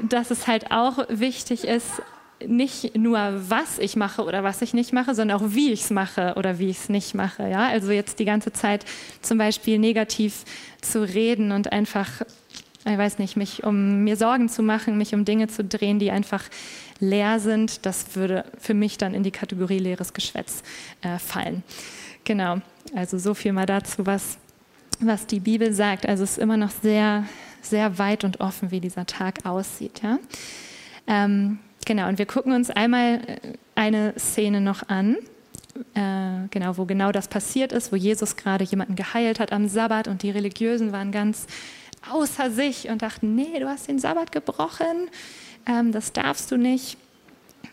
dass 0.00 0.30
es 0.30 0.46
halt 0.46 0.70
auch 0.70 0.98
wichtig 1.08 1.64
ist, 1.64 2.02
nicht 2.46 2.96
nur 2.96 3.18
was 3.48 3.78
ich 3.78 3.96
mache 3.96 4.22
oder 4.22 4.44
was 4.44 4.62
ich 4.62 4.72
nicht 4.72 4.92
mache, 4.92 5.14
sondern 5.14 5.40
auch 5.40 5.46
wie 5.48 5.72
ich 5.72 5.82
es 5.82 5.90
mache 5.90 6.34
oder 6.36 6.58
wie 6.58 6.68
ich 6.68 6.78
es 6.78 6.88
nicht 6.88 7.14
mache. 7.14 7.48
Ja? 7.48 7.66
Also 7.66 7.90
jetzt 7.90 8.18
die 8.20 8.24
ganze 8.24 8.52
Zeit 8.52 8.84
zum 9.22 9.38
Beispiel 9.38 9.78
negativ 9.78 10.44
zu 10.80 11.02
reden 11.02 11.50
und 11.52 11.72
einfach, 11.72 12.22
ich 12.88 12.98
weiß 12.98 13.18
nicht, 13.18 13.36
mich 13.36 13.64
um 13.64 14.04
mir 14.04 14.16
Sorgen 14.16 14.48
zu 14.48 14.62
machen, 14.62 14.98
mich 14.98 15.14
um 15.14 15.24
Dinge 15.24 15.48
zu 15.48 15.64
drehen, 15.64 15.98
die 15.98 16.10
einfach 16.10 16.44
leer 17.00 17.40
sind, 17.40 17.86
das 17.86 18.16
würde 18.16 18.44
für 18.58 18.74
mich 18.74 18.98
dann 18.98 19.14
in 19.14 19.22
die 19.22 19.30
Kategorie 19.30 19.78
leeres 19.78 20.12
Geschwätz 20.12 20.62
äh, 21.02 21.18
fallen. 21.18 21.62
Genau, 22.24 22.58
also 22.94 23.18
so 23.18 23.34
viel 23.34 23.52
mal 23.52 23.66
dazu, 23.66 24.04
was 24.04 24.38
was 25.00 25.26
die 25.26 25.40
Bibel 25.40 25.72
sagt. 25.72 26.06
Also 26.06 26.24
es 26.24 26.32
ist 26.32 26.38
immer 26.38 26.56
noch 26.56 26.70
sehr, 26.70 27.24
sehr 27.62 27.98
weit 27.98 28.24
und 28.24 28.40
offen, 28.40 28.70
wie 28.70 28.80
dieser 28.80 29.06
Tag 29.06 29.44
aussieht. 29.44 30.00
Ja? 30.02 30.18
Ähm, 31.06 31.58
genau, 31.84 32.08
und 32.08 32.18
wir 32.18 32.26
gucken 32.26 32.52
uns 32.52 32.70
einmal 32.70 33.20
äh, 33.26 33.40
eine 33.74 34.14
Szene 34.18 34.60
noch 34.60 34.88
an, 34.88 35.16
äh, 35.94 36.48
genau, 36.50 36.76
wo 36.76 36.84
genau 36.84 37.12
das 37.12 37.28
passiert 37.28 37.72
ist, 37.72 37.92
wo 37.92 37.96
Jesus 37.96 38.36
gerade 38.36 38.64
jemanden 38.64 38.96
geheilt 38.96 39.40
hat 39.40 39.52
am 39.52 39.68
Sabbat 39.68 40.08
und 40.08 40.22
die 40.22 40.30
Religiösen 40.30 40.92
waren 40.92 41.12
ganz 41.12 41.46
außer 42.10 42.50
sich 42.50 42.88
und 42.88 43.02
dachten, 43.02 43.34
nee, 43.34 43.58
du 43.58 43.68
hast 43.68 43.88
den 43.88 43.98
Sabbat 43.98 44.32
gebrochen, 44.32 45.08
ähm, 45.66 45.92
das 45.92 46.12
darfst 46.12 46.50
du 46.50 46.56
nicht. 46.56 46.96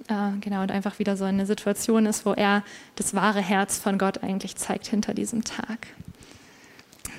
Äh, 0.07 0.37
genau, 0.41 0.61
und 0.61 0.71
einfach 0.71 0.99
wieder 0.99 1.17
so 1.17 1.25
eine 1.25 1.45
Situation 1.45 2.05
ist, 2.05 2.25
wo 2.25 2.33
er 2.33 2.63
das 2.95 3.13
wahre 3.13 3.41
Herz 3.41 3.77
von 3.77 3.97
Gott 3.97 4.23
eigentlich 4.23 4.55
zeigt 4.55 4.87
hinter 4.87 5.13
diesem 5.13 5.43
Tag 5.43 5.87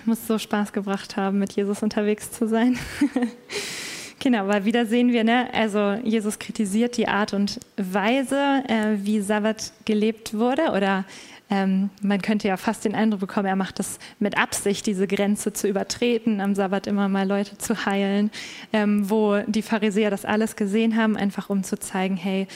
muss 0.07 0.27
so 0.27 0.39
Spaß 0.39 0.73
gebracht 0.73 1.17
haben, 1.17 1.39
mit 1.39 1.53
Jesus 1.53 1.83
unterwegs 1.83 2.31
zu 2.31 2.47
sein. 2.47 2.79
genau, 4.19 4.47
weil 4.47 4.65
wieder 4.65 4.87
sehen 4.87 5.13
wir, 5.13 5.25
ne, 5.25 5.49
also 5.53 5.95
Jesus 6.05 6.39
kritisiert 6.39 6.97
die 6.97 7.09
Art 7.09 7.35
und 7.35 7.61
Weise, 7.77 8.63
äh, 8.69 8.97
wie 8.99 9.21
Sabbat 9.21 9.73
gelebt 9.85 10.35
wurde 10.35 10.71
oder 10.71 11.05
ähm, 11.49 11.91
man 12.03 12.23
könnte 12.23 12.49
ja 12.49 12.57
fast 12.57 12.85
den 12.85 12.95
Eindruck 12.95 13.21
bekommen, 13.21 13.47
er 13.47 13.57
macht 13.57 13.79
das 13.79 13.99
mit 14.19 14.37
Absicht, 14.37 14.87
diese 14.87 15.07
Grenze 15.07 15.53
zu 15.53 15.69
übertreten, 15.69 16.41
am 16.41 16.55
Sabbat 16.55 16.87
immer 16.87 17.09
mal 17.09 17.27
Leute 17.27 17.57
zu 17.57 17.87
heilen, 17.87 18.31
ähm, 18.73 19.09
wo 19.09 19.39
die 19.47 19.63
Pharisäer 19.63 20.11
das 20.11 20.25
alles 20.25 20.57
gesehen 20.57 20.97
haben, 20.97 21.17
einfach 21.17 21.49
um 21.49 21.63
zu 21.63 21.79
zeigen, 21.79 22.17
hey, 22.17 22.49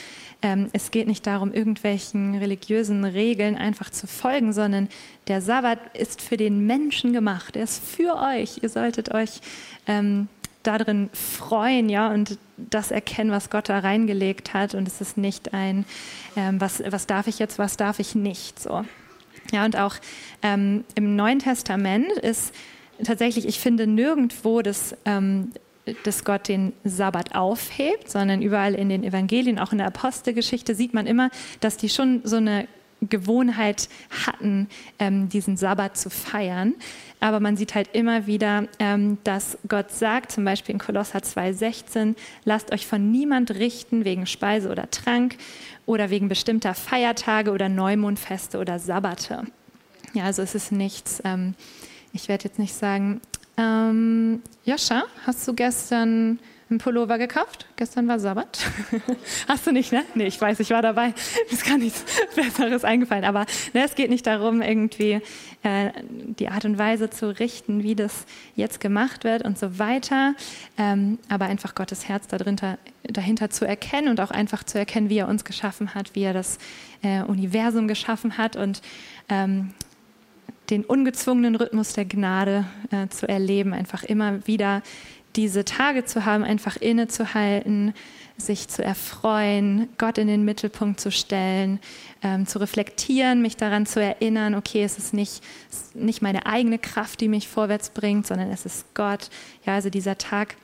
ähm, 0.42 0.68
es 0.72 0.90
geht 0.90 1.06
nicht 1.06 1.26
darum, 1.26 1.52
irgendwelchen 1.52 2.34
religiösen 2.34 3.04
Regeln 3.04 3.56
einfach 3.56 3.90
zu 3.90 4.06
folgen, 4.06 4.52
sondern 4.52 4.88
der 5.28 5.40
Sabbat 5.40 5.96
ist 5.96 6.22
für 6.22 6.36
den 6.36 6.66
Menschen 6.66 7.12
gemacht. 7.12 7.56
Er 7.56 7.64
ist 7.64 7.84
für 7.84 8.16
euch. 8.16 8.62
Ihr 8.62 8.70
solltet 8.70 9.14
euch 9.14 9.40
ähm, 9.86 10.28
darin 10.62 11.10
freuen, 11.12 11.88
ja, 11.88 12.12
und 12.12 12.38
das 12.56 12.90
erkennen, 12.90 13.30
was 13.30 13.50
Gott 13.50 13.68
da 13.68 13.78
reingelegt 13.78 14.52
hat. 14.52 14.74
Und 14.74 14.86
es 14.86 15.00
ist 15.00 15.16
nicht 15.16 15.54
ein, 15.54 15.84
ähm, 16.36 16.60
was, 16.60 16.82
was 16.86 17.06
darf 17.06 17.26
ich 17.26 17.38
jetzt, 17.38 17.58
was 17.58 17.76
darf 17.76 17.98
ich 17.98 18.14
nicht, 18.14 18.60
so. 18.60 18.84
Ja, 19.52 19.64
und 19.64 19.76
auch 19.76 19.96
ähm, 20.42 20.84
im 20.94 21.16
Neuen 21.16 21.38
Testament 21.38 22.12
ist 22.12 22.54
tatsächlich, 23.02 23.48
ich 23.48 23.58
finde 23.58 23.86
nirgendwo 23.86 24.62
das 24.62 24.96
ähm, 25.06 25.52
dass 26.04 26.24
Gott 26.24 26.48
den 26.48 26.72
Sabbat 26.84 27.34
aufhebt, 27.34 28.10
sondern 28.10 28.42
überall 28.42 28.74
in 28.74 28.88
den 28.88 29.04
Evangelien, 29.04 29.58
auch 29.58 29.72
in 29.72 29.78
der 29.78 29.86
Apostelgeschichte, 29.86 30.74
sieht 30.74 30.94
man 30.94 31.06
immer, 31.06 31.30
dass 31.60 31.76
die 31.76 31.88
schon 31.88 32.20
so 32.24 32.36
eine 32.36 32.68
Gewohnheit 33.00 33.88
hatten, 34.26 34.68
ähm, 34.98 35.28
diesen 35.28 35.56
Sabbat 35.56 35.96
zu 35.96 36.10
feiern. 36.10 36.74
Aber 37.20 37.38
man 37.38 37.56
sieht 37.56 37.74
halt 37.74 37.90
immer 37.92 38.26
wieder, 38.26 38.64
ähm, 38.78 39.18
dass 39.24 39.58
Gott 39.68 39.92
sagt, 39.92 40.32
zum 40.32 40.44
Beispiel 40.44 40.74
in 40.74 40.78
Kolosser 40.78 41.18
2,16, 41.18 42.14
lasst 42.44 42.72
euch 42.72 42.86
von 42.86 43.10
niemand 43.10 43.50
richten 43.52 44.04
wegen 44.04 44.26
Speise 44.26 44.70
oder 44.70 44.90
Trank 44.90 45.36
oder 45.84 46.10
wegen 46.10 46.28
bestimmter 46.28 46.74
Feiertage 46.74 47.52
oder 47.52 47.68
Neumondfeste 47.68 48.58
oder 48.58 48.78
Sabbate. 48.78 49.44
Ja, 50.14 50.24
also 50.24 50.42
es 50.42 50.54
ist 50.54 50.72
nichts, 50.72 51.20
ähm, 51.24 51.54
ich 52.12 52.28
werde 52.28 52.44
jetzt 52.44 52.58
nicht 52.58 52.74
sagen, 52.74 53.20
ähm, 53.56 54.42
Joscha, 54.64 55.04
hast 55.26 55.46
du 55.46 55.54
gestern 55.54 56.38
einen 56.70 56.78
Pullover 56.78 57.18
gekauft? 57.18 57.66
Gestern 57.76 58.06
war 58.08 58.18
Sabbat. 58.18 58.60
hast 59.48 59.66
du 59.66 59.72
nicht, 59.72 59.92
ne? 59.92 60.04
Nee, 60.14 60.26
ich 60.26 60.40
weiß, 60.40 60.60
ich 60.60 60.70
war 60.70 60.82
dabei. 60.82 61.08
Mir 61.08 61.14
ist 61.50 61.66
gar 61.66 61.78
nichts 61.78 62.04
Besseres 62.36 62.84
eingefallen. 62.84 63.24
Aber 63.24 63.46
ne, 63.72 63.84
es 63.84 63.94
geht 63.94 64.10
nicht 64.10 64.26
darum, 64.26 64.62
irgendwie 64.62 65.20
äh, 65.62 65.90
die 66.06 66.48
Art 66.48 66.64
und 66.64 66.78
Weise 66.78 67.10
zu 67.10 67.38
richten, 67.38 67.82
wie 67.82 67.94
das 67.94 68.24
jetzt 68.54 68.80
gemacht 68.80 69.24
wird 69.24 69.44
und 69.44 69.58
so 69.58 69.78
weiter. 69.78 70.34
Ähm, 70.78 71.18
aber 71.28 71.46
einfach 71.46 71.74
Gottes 71.74 72.08
Herz 72.08 72.28
dahinter, 72.28 72.78
dahinter 73.02 73.50
zu 73.50 73.66
erkennen 73.66 74.08
und 74.08 74.20
auch 74.20 74.30
einfach 74.30 74.64
zu 74.64 74.78
erkennen, 74.78 75.10
wie 75.10 75.18
er 75.18 75.28
uns 75.28 75.44
geschaffen 75.44 75.94
hat, 75.94 76.14
wie 76.14 76.22
er 76.22 76.32
das 76.32 76.58
äh, 77.02 77.22
Universum 77.22 77.88
geschaffen 77.88 78.38
hat 78.38 78.56
und 78.56 78.80
ähm, 79.28 79.74
den 80.70 80.84
ungezwungenen 80.84 81.56
Rhythmus 81.56 81.92
der 81.92 82.04
Gnade 82.04 82.64
äh, 82.90 83.08
zu 83.08 83.28
erleben, 83.28 83.72
einfach 83.72 84.04
immer 84.04 84.46
wieder 84.46 84.82
diese 85.36 85.64
Tage 85.64 86.04
zu 86.04 86.24
haben, 86.24 86.44
einfach 86.44 86.76
innezuhalten, 86.76 87.94
sich 88.36 88.68
zu 88.68 88.82
erfreuen, 88.82 89.88
Gott 89.98 90.18
in 90.18 90.26
den 90.26 90.44
Mittelpunkt 90.44 90.98
zu 90.98 91.10
stellen, 91.10 91.78
ähm, 92.22 92.46
zu 92.46 92.58
reflektieren, 92.58 93.42
mich 93.42 93.56
daran 93.56 93.86
zu 93.86 94.00
erinnern, 94.02 94.54
okay, 94.54 94.82
es 94.82 94.98
ist 94.98 95.14
nicht, 95.14 95.42
nicht 95.94 96.22
meine 96.22 96.46
eigene 96.46 96.78
Kraft, 96.78 97.20
die 97.20 97.28
mich 97.28 97.48
vorwärts 97.48 97.90
bringt, 97.90 98.26
sondern 98.26 98.50
es 98.50 98.66
ist 98.66 98.94
Gott. 98.94 99.28
Ja, 99.66 99.74
also 99.74 99.90
dieser 99.90 100.18
Tag 100.18 100.56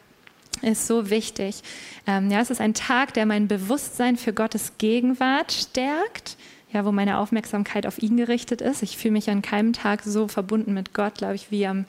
ist 0.62 0.86
so 0.86 1.10
wichtig. 1.10 1.62
Ähm, 2.06 2.30
ja, 2.30 2.40
es 2.40 2.50
ist 2.50 2.60
ein 2.60 2.74
Tag, 2.74 3.14
der 3.14 3.26
mein 3.26 3.48
Bewusstsein 3.48 4.16
für 4.16 4.32
Gottes 4.32 4.72
Gegenwart 4.78 5.52
stärkt, 5.52 6.36
ja, 6.72 6.84
wo 6.84 6.92
meine 6.92 7.18
Aufmerksamkeit 7.18 7.86
auf 7.86 8.02
ihn 8.02 8.16
gerichtet 8.16 8.60
ist. 8.60 8.82
Ich 8.82 8.96
fühle 8.96 9.12
mich 9.12 9.30
an 9.30 9.42
keinem 9.42 9.72
Tag 9.72 10.02
so 10.02 10.28
verbunden 10.28 10.74
mit 10.74 10.94
Gott, 10.94 11.16
glaube 11.16 11.34
ich, 11.34 11.50
wie 11.50 11.66
am 11.66 11.84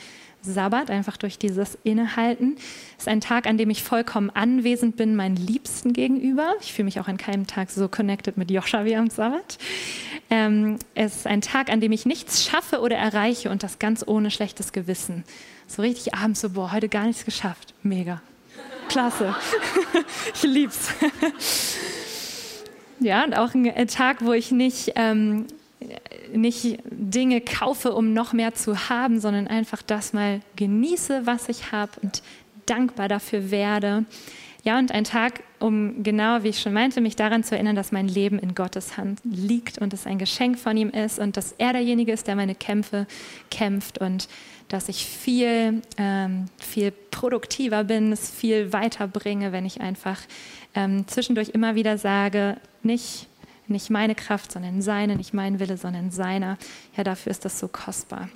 Sabbat, 0.47 0.89
einfach 0.89 1.17
durch 1.17 1.37
dieses 1.37 1.77
Innehalten. 1.83 2.55
Es 2.97 3.03
ist 3.03 3.07
ein 3.07 3.21
Tag, 3.21 3.45
an 3.47 3.57
dem 3.57 3.69
ich 3.69 3.83
vollkommen 3.83 4.29
anwesend 4.29 4.95
bin, 4.97 5.15
meinen 5.15 5.35
Liebsten 5.35 5.93
gegenüber. 5.93 6.53
Ich 6.61 6.73
fühle 6.73 6.85
mich 6.85 6.99
auch 6.99 7.07
an 7.07 7.17
keinem 7.17 7.45
Tag 7.47 7.69
so 7.69 7.87
connected 7.87 8.37
mit 8.37 8.49
Joscha 8.49 8.85
wie 8.85 8.95
am 8.95 9.09
Sabbat. 9.09 9.57
Ähm, 10.29 10.77
es 10.95 11.17
ist 11.17 11.27
ein 11.27 11.41
Tag, 11.41 11.69
an 11.69 11.79
dem 11.79 11.91
ich 11.91 12.05
nichts 12.05 12.43
schaffe 12.43 12.81
oder 12.81 12.97
erreiche 12.97 13.49
und 13.49 13.63
das 13.63 13.79
ganz 13.79 14.03
ohne 14.05 14.31
schlechtes 14.31 14.71
Gewissen. 14.71 15.23
So 15.67 15.81
richtig 15.81 16.15
abends 16.15 16.41
so, 16.41 16.49
boah, 16.51 16.71
heute 16.71 16.89
gar 16.89 17.05
nichts 17.05 17.25
geschafft. 17.25 17.73
Mega. 17.83 18.21
Klasse. 18.89 19.35
ich 20.33 20.43
lieb's. 20.43 20.89
ja, 22.99 23.23
und 23.23 23.37
auch 23.37 23.53
ein 23.53 23.87
Tag, 23.87 24.23
wo 24.23 24.33
ich 24.33 24.51
nicht 24.51 24.93
ähm, 24.95 25.45
nicht 26.33 26.79
Dinge 26.89 27.41
kaufe, 27.41 27.93
um 27.93 28.13
noch 28.13 28.33
mehr 28.33 28.53
zu 28.53 28.89
haben, 28.89 29.19
sondern 29.19 29.47
einfach 29.47 29.81
das 29.81 30.13
mal 30.13 30.41
genieße, 30.55 31.25
was 31.25 31.49
ich 31.49 31.71
habe 31.71 31.91
und 32.01 32.21
dankbar 32.65 33.07
dafür 33.07 33.51
werde. 33.51 34.05
Ja, 34.63 34.77
und 34.77 34.91
ein 34.91 35.05
Tag, 35.05 35.43
um 35.59 36.03
genau, 36.03 36.43
wie 36.43 36.49
ich 36.49 36.59
schon 36.59 36.73
meinte, 36.73 36.99
mich 36.99 37.15
daran 37.15 37.43
zu 37.43 37.55
erinnern, 37.55 37.75
dass 37.75 37.93
mein 37.93 38.09
Leben 38.09 38.37
in 38.37 38.53
Gottes 38.53 38.97
Hand 38.97 39.21
liegt 39.23 39.77
und 39.77 39.93
es 39.93 40.05
ein 40.05 40.17
Geschenk 40.17 40.59
von 40.59 40.75
ihm 40.75 40.89
ist 40.89 41.19
und 41.19 41.37
dass 41.37 41.53
er 41.53 41.71
derjenige 41.71 42.11
ist, 42.11 42.27
der 42.27 42.35
meine 42.35 42.55
Kämpfe 42.55 43.07
kämpft 43.49 43.99
und 43.99 44.27
dass 44.67 44.89
ich 44.89 45.05
viel, 45.05 45.81
ähm, 45.97 46.45
viel 46.57 46.91
produktiver 46.91 47.85
bin, 47.85 48.11
es 48.11 48.29
viel 48.29 48.73
weiterbringe, 48.73 49.53
wenn 49.53 49.65
ich 49.65 49.79
einfach 49.79 50.19
ähm, 50.75 51.07
zwischendurch 51.07 51.49
immer 51.49 51.75
wieder 51.75 51.97
sage, 51.97 52.57
nicht 52.83 53.27
nicht 53.69 53.89
meine 53.89 54.15
Kraft, 54.15 54.51
sondern 54.51 54.81
seine, 54.81 55.15
nicht 55.15 55.33
mein 55.33 55.59
Wille, 55.59 55.77
sondern 55.77 56.11
seiner. 56.11 56.57
Ja, 56.95 57.03
dafür 57.03 57.31
ist 57.31 57.45
das 57.45 57.59
so 57.59 57.67
kostbar. 57.67 58.29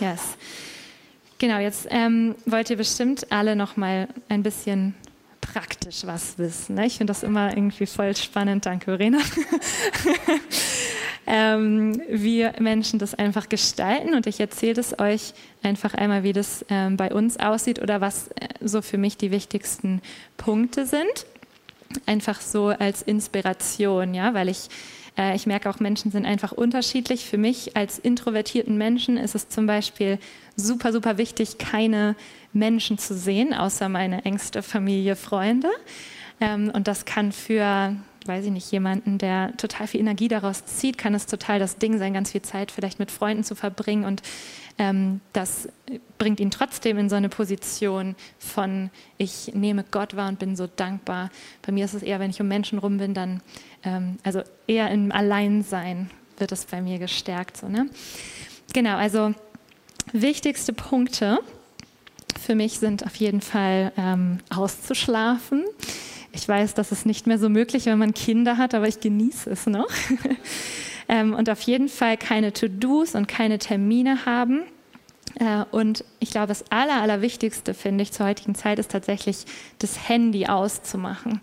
Yes. 0.00 0.36
Genau, 1.38 1.58
jetzt 1.58 1.86
ähm, 1.90 2.34
wollt 2.46 2.70
ihr 2.70 2.76
bestimmt 2.76 3.30
alle 3.30 3.56
noch 3.56 3.76
mal 3.76 4.08
ein 4.28 4.42
bisschen 4.42 4.94
praktisch 5.40 6.06
was 6.06 6.38
wissen. 6.38 6.76
Ne? 6.76 6.86
Ich 6.86 6.96
finde 6.96 7.12
das 7.12 7.22
immer 7.22 7.50
irgendwie 7.50 7.86
voll 7.86 8.16
spannend. 8.16 8.66
Danke, 8.66 8.86
Verena. 8.86 9.18
ähm, 11.26 12.00
wie 12.08 12.48
Menschen 12.58 12.98
das 12.98 13.14
einfach 13.14 13.48
gestalten. 13.48 14.14
Und 14.14 14.26
ich 14.26 14.40
erzähle 14.40 14.80
es 14.80 14.98
euch 14.98 15.34
einfach 15.62 15.94
einmal, 15.94 16.22
wie 16.22 16.32
das 16.32 16.64
ähm, 16.68 16.96
bei 16.96 17.12
uns 17.12 17.38
aussieht 17.38 17.82
oder 17.82 18.00
was 18.00 18.28
äh, 18.28 18.48
so 18.60 18.82
für 18.82 18.98
mich 18.98 19.16
die 19.16 19.30
wichtigsten 19.30 20.00
Punkte 20.36 20.86
sind 20.86 21.26
einfach 22.06 22.40
so 22.40 22.68
als 22.68 23.02
Inspiration, 23.02 24.14
ja, 24.14 24.34
weil 24.34 24.48
ich 24.48 24.68
äh, 25.16 25.34
ich 25.34 25.46
merke 25.46 25.68
auch, 25.70 25.80
Menschen 25.80 26.10
sind 26.10 26.26
einfach 26.26 26.52
unterschiedlich. 26.52 27.24
Für 27.24 27.38
mich 27.38 27.76
als 27.76 27.98
introvertierten 27.98 28.76
Menschen 28.76 29.16
ist 29.16 29.34
es 29.34 29.48
zum 29.48 29.66
Beispiel 29.66 30.18
super, 30.56 30.92
super 30.92 31.18
wichtig, 31.18 31.58
keine 31.58 32.16
Menschen 32.52 32.98
zu 32.98 33.14
sehen, 33.14 33.54
außer 33.54 33.88
meine 33.88 34.24
engste 34.24 34.62
Familie, 34.62 35.16
Freunde. 35.16 35.68
Ähm, 36.40 36.70
und 36.74 36.88
das 36.88 37.04
kann 37.04 37.32
für, 37.32 37.96
weiß 38.28 38.44
ich 38.46 38.50
nicht, 38.50 38.70
jemanden, 38.70 39.18
der 39.18 39.56
total 39.56 39.86
viel 39.86 40.00
Energie 40.00 40.28
daraus 40.28 40.64
zieht, 40.64 40.98
kann 40.98 41.14
es 41.14 41.26
total 41.26 41.58
das 41.58 41.78
Ding 41.78 41.98
sein, 41.98 42.14
ganz 42.14 42.32
viel 42.32 42.42
Zeit 42.42 42.70
vielleicht 42.70 42.98
mit 42.98 43.10
Freunden 43.10 43.44
zu 43.44 43.54
verbringen 43.54 44.04
und 44.04 44.22
ähm, 44.78 45.20
das 45.32 45.68
bringt 46.18 46.38
ihn 46.40 46.50
trotzdem 46.50 46.98
in 46.98 47.08
so 47.08 47.16
eine 47.16 47.28
Position 47.28 48.14
von, 48.38 48.90
ich 49.16 49.52
nehme 49.54 49.84
Gott 49.90 50.16
wahr 50.16 50.28
und 50.28 50.38
bin 50.38 50.54
so 50.54 50.66
dankbar. 50.66 51.30
Bei 51.62 51.72
mir 51.72 51.84
ist 51.84 51.94
es 51.94 52.02
eher, 52.02 52.20
wenn 52.20 52.30
ich 52.30 52.40
um 52.40 52.48
Menschen 52.48 52.78
rum 52.78 52.98
bin, 52.98 53.14
dann, 53.14 53.40
ähm, 53.84 54.18
also 54.22 54.42
eher 54.66 54.90
im 54.90 55.12
Alleinsein 55.12 56.10
wird 56.38 56.52
es 56.52 56.66
bei 56.66 56.82
mir 56.82 56.98
gestärkt. 56.98 57.56
So, 57.56 57.68
ne? 57.68 57.88
Genau, 58.74 58.96
also 58.96 59.34
wichtigste 60.12 60.72
Punkte 60.74 61.40
für 62.38 62.54
mich 62.54 62.78
sind 62.78 63.04
auf 63.04 63.16
jeden 63.16 63.40
Fall 63.40 63.92
ähm, 63.96 64.38
auszuschlafen. 64.50 65.64
Ich 66.36 66.46
weiß, 66.46 66.74
das 66.74 66.92
ist 66.92 67.06
nicht 67.06 67.26
mehr 67.26 67.38
so 67.38 67.48
möglich, 67.48 67.86
wenn 67.86 67.98
man 67.98 68.12
Kinder 68.12 68.58
hat, 68.58 68.74
aber 68.74 68.86
ich 68.86 69.00
genieße 69.00 69.48
es 69.48 69.66
noch. 69.66 69.88
ähm, 71.08 71.32
und 71.32 71.48
auf 71.48 71.62
jeden 71.62 71.88
Fall 71.88 72.18
keine 72.18 72.52
To-Dos 72.52 73.14
und 73.14 73.26
keine 73.26 73.58
Termine 73.58 74.26
haben. 74.26 74.60
Äh, 75.36 75.64
und 75.70 76.04
ich 76.20 76.30
glaube, 76.30 76.48
das 76.48 76.70
Aller, 76.70 77.00
Allerwichtigste, 77.00 77.72
finde 77.72 78.02
ich, 78.02 78.12
zur 78.12 78.26
heutigen 78.26 78.54
Zeit 78.54 78.78
ist 78.78 78.90
tatsächlich, 78.90 79.46
das 79.78 80.10
Handy 80.10 80.46
auszumachen. 80.46 81.40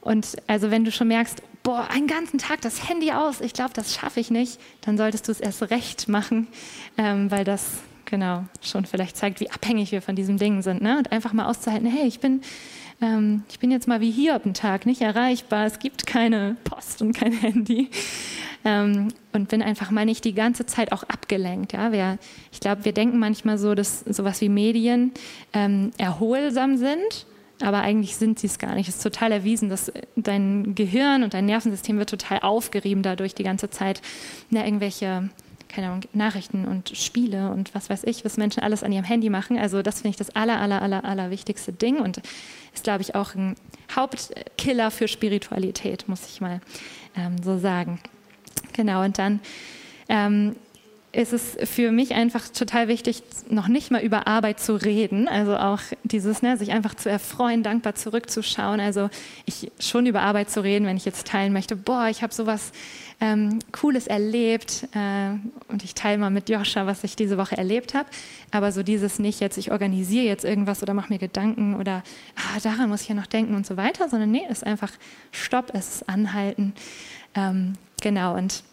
Und 0.00 0.36
also 0.48 0.72
wenn 0.72 0.84
du 0.84 0.90
schon 0.90 1.06
merkst, 1.06 1.40
boah, 1.62 1.88
einen 1.88 2.08
ganzen 2.08 2.38
Tag 2.38 2.62
das 2.62 2.88
Handy 2.88 3.12
aus, 3.12 3.40
ich 3.40 3.52
glaube, 3.52 3.74
das 3.74 3.94
schaffe 3.94 4.18
ich 4.18 4.32
nicht, 4.32 4.58
dann 4.80 4.98
solltest 4.98 5.28
du 5.28 5.32
es 5.32 5.38
erst 5.38 5.62
recht 5.70 6.08
machen, 6.08 6.48
ähm, 6.98 7.30
weil 7.30 7.44
das 7.44 7.74
genau 8.06 8.44
schon 8.60 8.86
vielleicht 8.86 9.16
zeigt, 9.16 9.38
wie 9.38 9.50
abhängig 9.50 9.92
wir 9.92 10.02
von 10.02 10.16
diesem 10.16 10.36
Ding 10.36 10.62
sind. 10.62 10.82
Ne? 10.82 10.98
Und 10.98 11.12
einfach 11.12 11.32
mal 11.32 11.46
auszuhalten, 11.46 11.86
hey, 11.86 12.08
ich 12.08 12.18
bin 12.18 12.42
ähm, 13.02 13.42
ich 13.50 13.58
bin 13.58 13.70
jetzt 13.70 13.88
mal 13.88 14.00
wie 14.00 14.10
hier 14.10 14.36
auf 14.36 14.42
dem 14.42 14.54
Tag, 14.54 14.86
nicht 14.86 15.02
erreichbar, 15.02 15.66
es 15.66 15.78
gibt 15.78 16.06
keine 16.06 16.56
Post 16.64 17.02
und 17.02 17.12
kein 17.12 17.32
Handy. 17.32 17.90
Ähm, 18.64 19.08
und 19.32 19.48
bin 19.48 19.60
einfach 19.60 19.90
mal 19.90 20.04
nicht 20.04 20.24
die 20.24 20.34
ganze 20.34 20.66
Zeit 20.66 20.92
auch 20.92 21.02
abgelenkt. 21.02 21.72
Ja? 21.72 21.90
Wir, 21.90 22.18
ich 22.52 22.60
glaube, 22.60 22.84
wir 22.84 22.92
denken 22.92 23.18
manchmal 23.18 23.58
so, 23.58 23.74
dass 23.74 24.00
sowas 24.00 24.40
wie 24.40 24.48
Medien 24.48 25.10
ähm, 25.52 25.90
erholsam 25.98 26.76
sind, 26.76 27.26
aber 27.60 27.80
eigentlich 27.80 28.16
sind 28.16 28.38
sie 28.38 28.46
es 28.46 28.60
gar 28.60 28.74
nicht. 28.76 28.88
Es 28.88 28.96
ist 28.96 29.02
total 29.02 29.32
erwiesen, 29.32 29.68
dass 29.68 29.92
dein 30.14 30.76
Gehirn 30.76 31.24
und 31.24 31.34
dein 31.34 31.46
Nervensystem 31.46 31.98
wird 31.98 32.10
total 32.10 32.38
aufgerieben 32.40 33.02
dadurch 33.02 33.34
die 33.34 33.42
ganze 33.42 33.68
Zeit. 33.68 34.00
Ja, 34.50 34.64
irgendwelche 34.64 35.28
keine 35.72 35.88
Ahnung, 35.88 36.02
Nachrichten 36.12 36.66
und 36.66 36.90
Spiele 36.90 37.50
und 37.50 37.74
was 37.74 37.88
weiß 37.90 38.04
ich, 38.04 38.24
was 38.24 38.36
Menschen 38.36 38.62
alles 38.62 38.82
an 38.82 38.92
ihrem 38.92 39.04
Handy 39.04 39.30
machen. 39.30 39.58
Also 39.58 39.82
das 39.82 40.02
finde 40.02 40.10
ich 40.10 40.16
das 40.16 40.36
aller, 40.36 40.60
aller, 40.60 40.82
aller, 40.82 41.04
aller 41.04 41.30
wichtigste 41.30 41.72
Ding 41.72 41.98
und 41.98 42.20
ist, 42.74 42.84
glaube 42.84 43.02
ich, 43.02 43.14
auch 43.14 43.34
ein 43.34 43.56
Hauptkiller 43.94 44.90
für 44.90 45.08
Spiritualität, 45.08 46.08
muss 46.08 46.26
ich 46.26 46.40
mal 46.40 46.60
ähm, 47.16 47.36
so 47.42 47.58
sagen. 47.58 48.00
Genau, 48.72 49.04
und 49.04 49.18
dann 49.18 49.40
ähm, 50.08 50.56
ist 51.12 51.34
es 51.34 51.56
für 51.70 51.92
mich 51.92 52.14
einfach 52.14 52.48
total 52.48 52.88
wichtig, 52.88 53.22
noch 53.50 53.68
nicht 53.68 53.90
mal 53.90 54.00
über 54.02 54.26
Arbeit 54.26 54.60
zu 54.60 54.74
reden. 54.74 55.28
Also 55.28 55.56
auch 55.56 55.80
dieses, 56.04 56.40
ne, 56.40 56.56
sich 56.56 56.72
einfach 56.72 56.94
zu 56.94 57.10
erfreuen, 57.10 57.62
dankbar 57.62 57.94
zurückzuschauen. 57.94 58.80
Also 58.80 59.10
ich 59.44 59.70
schon 59.78 60.06
über 60.06 60.22
Arbeit 60.22 60.50
zu 60.50 60.62
reden, 60.62 60.86
wenn 60.86 60.96
ich 60.96 61.04
jetzt 61.04 61.26
teilen 61.26 61.52
möchte, 61.52 61.76
boah, 61.76 62.08
ich 62.08 62.22
habe 62.22 62.32
sowas 62.32 62.72
ähm, 63.20 63.58
Cooles 63.72 64.06
erlebt 64.06 64.88
äh, 64.94 65.32
und 65.68 65.84
ich 65.84 65.94
teile 65.94 66.16
mal 66.16 66.30
mit 66.30 66.48
Joscha, 66.48 66.86
was 66.86 67.04
ich 67.04 67.14
diese 67.14 67.36
Woche 67.36 67.58
erlebt 67.58 67.92
habe. 67.92 68.08
Aber 68.50 68.72
so 68.72 68.82
dieses 68.82 69.18
nicht 69.18 69.40
jetzt, 69.40 69.58
ich 69.58 69.70
organisiere 69.70 70.24
jetzt 70.24 70.46
irgendwas 70.46 70.82
oder 70.82 70.94
mache 70.94 71.12
mir 71.12 71.18
Gedanken 71.18 71.74
oder 71.74 72.02
ah, 72.36 72.58
daran 72.62 72.88
muss 72.88 73.02
ich 73.02 73.08
ja 73.08 73.14
noch 73.14 73.26
denken 73.26 73.54
und 73.54 73.66
so 73.66 73.76
weiter, 73.76 74.08
sondern 74.08 74.30
nee, 74.30 74.46
es 74.48 74.58
ist 74.58 74.66
einfach 74.66 74.92
Stopp, 75.30 75.72
es 75.74 75.96
ist 75.96 76.08
Anhalten. 76.08 76.72
Ähm, 77.34 77.74
genau 78.00 78.34
und 78.34 78.64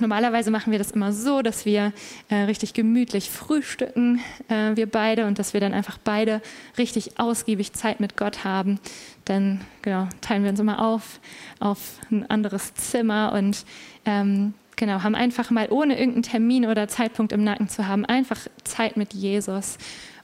Normalerweise 0.00 0.50
machen 0.50 0.70
wir 0.70 0.78
das 0.78 0.90
immer 0.90 1.12
so, 1.12 1.42
dass 1.42 1.64
wir 1.64 1.92
äh, 2.28 2.34
richtig 2.34 2.74
gemütlich 2.74 3.30
frühstücken, 3.30 4.20
äh, 4.48 4.76
wir 4.76 4.86
beide, 4.86 5.26
und 5.26 5.38
dass 5.38 5.52
wir 5.54 5.60
dann 5.60 5.74
einfach 5.74 5.98
beide 6.02 6.40
richtig 6.78 7.18
ausgiebig 7.18 7.72
Zeit 7.72 8.00
mit 8.00 8.16
Gott 8.16 8.44
haben. 8.44 8.78
Dann 9.24 9.60
genau, 9.82 10.08
teilen 10.20 10.42
wir 10.42 10.50
uns 10.50 10.60
immer 10.60 10.84
auf 10.84 11.20
auf 11.58 11.98
ein 12.10 12.28
anderes 12.28 12.74
Zimmer 12.74 13.32
und 13.32 13.64
ähm, 14.04 14.54
genau, 14.76 15.02
haben 15.02 15.14
einfach 15.14 15.50
mal, 15.50 15.68
ohne 15.70 15.98
irgendeinen 15.98 16.22
Termin 16.22 16.66
oder 16.66 16.88
Zeitpunkt 16.88 17.32
im 17.32 17.44
Nacken 17.44 17.68
zu 17.68 17.86
haben, 17.86 18.04
einfach 18.04 18.40
Zeit 18.64 18.96
mit 18.96 19.14
Jesus. 19.14 19.78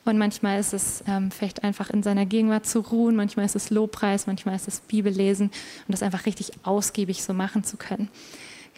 Und 0.04 0.18
manchmal 0.18 0.58
ist 0.58 0.72
es 0.72 1.04
ähm, 1.06 1.30
vielleicht 1.30 1.62
einfach 1.62 1.88
in 1.90 2.02
seiner 2.02 2.26
Gegenwart 2.26 2.66
zu 2.66 2.80
ruhen, 2.80 3.14
manchmal 3.14 3.46
ist 3.46 3.54
es 3.54 3.70
Lobpreis, 3.70 4.26
manchmal 4.26 4.56
ist 4.56 4.66
es 4.66 4.80
Bibellesen 4.80 5.46
und 5.46 5.92
das 5.92 6.02
einfach 6.02 6.26
richtig 6.26 6.52
ausgiebig 6.64 7.22
so 7.22 7.32
machen 7.32 7.62
zu 7.62 7.76
können. 7.76 8.08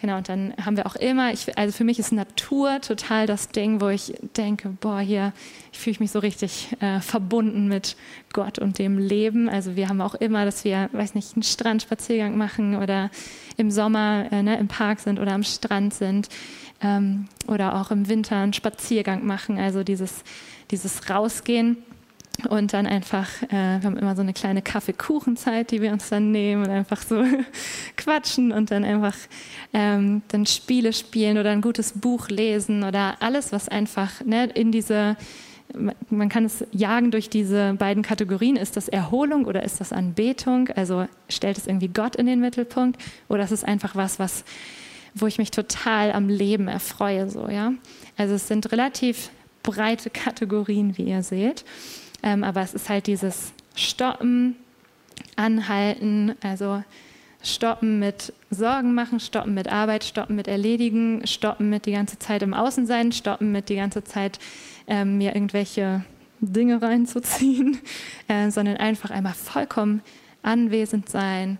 Genau, 0.01 0.17
und 0.17 0.27
dann 0.27 0.53
haben 0.63 0.75
wir 0.75 0.85
auch 0.85 0.97
immer, 0.97 1.31
ich, 1.31 1.57
also 1.57 1.71
für 1.75 1.85
mich 1.85 1.99
ist 1.99 2.11
Natur 2.11 2.81
total 2.81 3.27
das 3.27 3.47
Ding, 3.49 3.79
wo 3.79 3.87
ich 3.87 4.13
denke, 4.35 4.69
boah, 4.81 4.99
hier, 4.99 5.31
ich 5.71 5.79
fühle 5.79 5.95
mich 5.99 6.11
so 6.11 6.19
richtig 6.19 6.75
äh, 6.81 6.99
verbunden 6.99 7.69
mit 7.69 7.95
Gott 8.33 8.59
und 8.59 8.77
dem 8.77 8.97
Leben. 8.97 9.47
Also 9.47 9.77
wir 9.77 9.87
haben 9.87 10.01
auch 10.01 10.15
immer, 10.15 10.43
dass 10.43 10.65
wir, 10.65 10.89
weiß 10.91 11.15
nicht, 11.15 11.35
einen 11.35 11.43
Strandspaziergang 11.43 12.37
machen 12.37 12.75
oder 12.75 13.09
im 13.55 13.71
Sommer 13.71 14.25
äh, 14.31 14.43
ne, 14.43 14.57
im 14.59 14.67
Park 14.67 14.99
sind 14.99 15.17
oder 15.17 15.31
am 15.31 15.43
Strand 15.43 15.93
sind 15.93 16.27
ähm, 16.81 17.27
oder 17.47 17.79
auch 17.79 17.89
im 17.89 18.09
Winter 18.09 18.35
einen 18.35 18.53
Spaziergang 18.53 19.25
machen. 19.25 19.57
Also 19.57 19.83
dieses, 19.83 20.23
dieses 20.71 21.09
Rausgehen 21.09 21.77
und 22.49 22.73
dann 22.73 22.85
einfach, 22.85 23.27
äh, 23.43 23.79
wir 23.79 23.83
haben 23.83 23.97
immer 23.97 24.15
so 24.15 24.21
eine 24.21 24.33
kleine 24.33 24.61
Kaffeekuchenzeit, 24.61 25.71
die 25.71 25.81
wir 25.81 25.91
uns 25.91 26.09
dann 26.09 26.31
nehmen 26.31 26.63
und 26.63 26.69
einfach 26.69 27.01
so 27.01 27.23
quatschen 27.97 28.51
und 28.51 28.71
dann 28.71 28.83
einfach 28.83 29.15
ähm, 29.73 30.21
dann 30.27 30.45
Spiele 30.45 30.93
spielen 30.93 31.37
oder 31.37 31.51
ein 31.51 31.61
gutes 31.61 31.93
Buch 31.93 32.29
lesen 32.29 32.83
oder 32.83 33.15
alles, 33.19 33.51
was 33.51 33.69
einfach 33.69 34.23
ne, 34.23 34.45
in 34.53 34.71
diese, 34.71 35.17
man 36.09 36.29
kann 36.29 36.45
es 36.45 36.65
jagen 36.71 37.11
durch 37.11 37.29
diese 37.29 37.73
beiden 37.73 38.03
Kategorien. 38.03 38.55
Ist 38.55 38.77
das 38.77 38.87
Erholung 38.87 39.45
oder 39.45 39.63
ist 39.63 39.79
das 39.79 39.91
Anbetung? 39.91 40.69
Also 40.75 41.07
stellt 41.29 41.57
es 41.57 41.67
irgendwie 41.67 41.89
Gott 41.89 42.15
in 42.15 42.25
den 42.25 42.39
Mittelpunkt 42.39 43.01
oder 43.27 43.43
ist 43.43 43.51
es 43.51 43.63
einfach 43.63 43.95
was, 43.95 44.19
was 44.19 44.43
wo 45.15 45.27
ich 45.27 45.37
mich 45.37 45.49
total 45.49 46.11
am 46.11 46.27
Leben 46.27 46.67
erfreue, 46.67 47.29
so 47.29 47.47
ja. 47.47 47.73
Also 48.17 48.35
es 48.35 48.49
sind 48.49 48.71
relativ 48.73 49.29
breite 49.63 50.09
Kategorien, 50.09 50.97
wie 50.97 51.03
ihr 51.03 51.23
seht. 51.23 51.63
Ähm, 52.25 52.43
aber 52.43 52.61
es 52.61 52.73
ist 52.73 52.89
halt 52.89 53.07
dieses 53.07 53.53
Stoppen, 53.75 54.57
Anhalten, 55.37 56.35
also 56.41 56.83
Stoppen 57.43 57.99
mit 57.99 58.33
Sorgen 58.49 58.95
machen, 58.95 59.19
stoppen 59.19 59.53
mit 59.53 59.67
Arbeit, 59.71 60.03
stoppen 60.03 60.35
mit 60.35 60.47
Erledigen, 60.47 61.25
stoppen 61.27 61.69
mit 61.69 61.85
die 61.85 61.91
ganze 61.91 62.17
Zeit 62.17 62.41
im 62.41 62.53
Außen 62.53 62.87
sein, 62.87 63.11
stoppen 63.11 63.51
mit 63.51 63.69
die 63.69 63.75
ganze 63.75 64.03
Zeit 64.03 64.39
ähm, 64.87 65.19
mir 65.19 65.35
irgendwelche 65.35 66.03
Dinge 66.39 66.81
reinzuziehen, 66.81 67.79
äh, 68.27 68.49
sondern 68.49 68.77
einfach 68.77 69.11
einmal 69.11 69.33
vollkommen 69.33 70.01
anwesend 70.41 71.07
sein. 71.09 71.59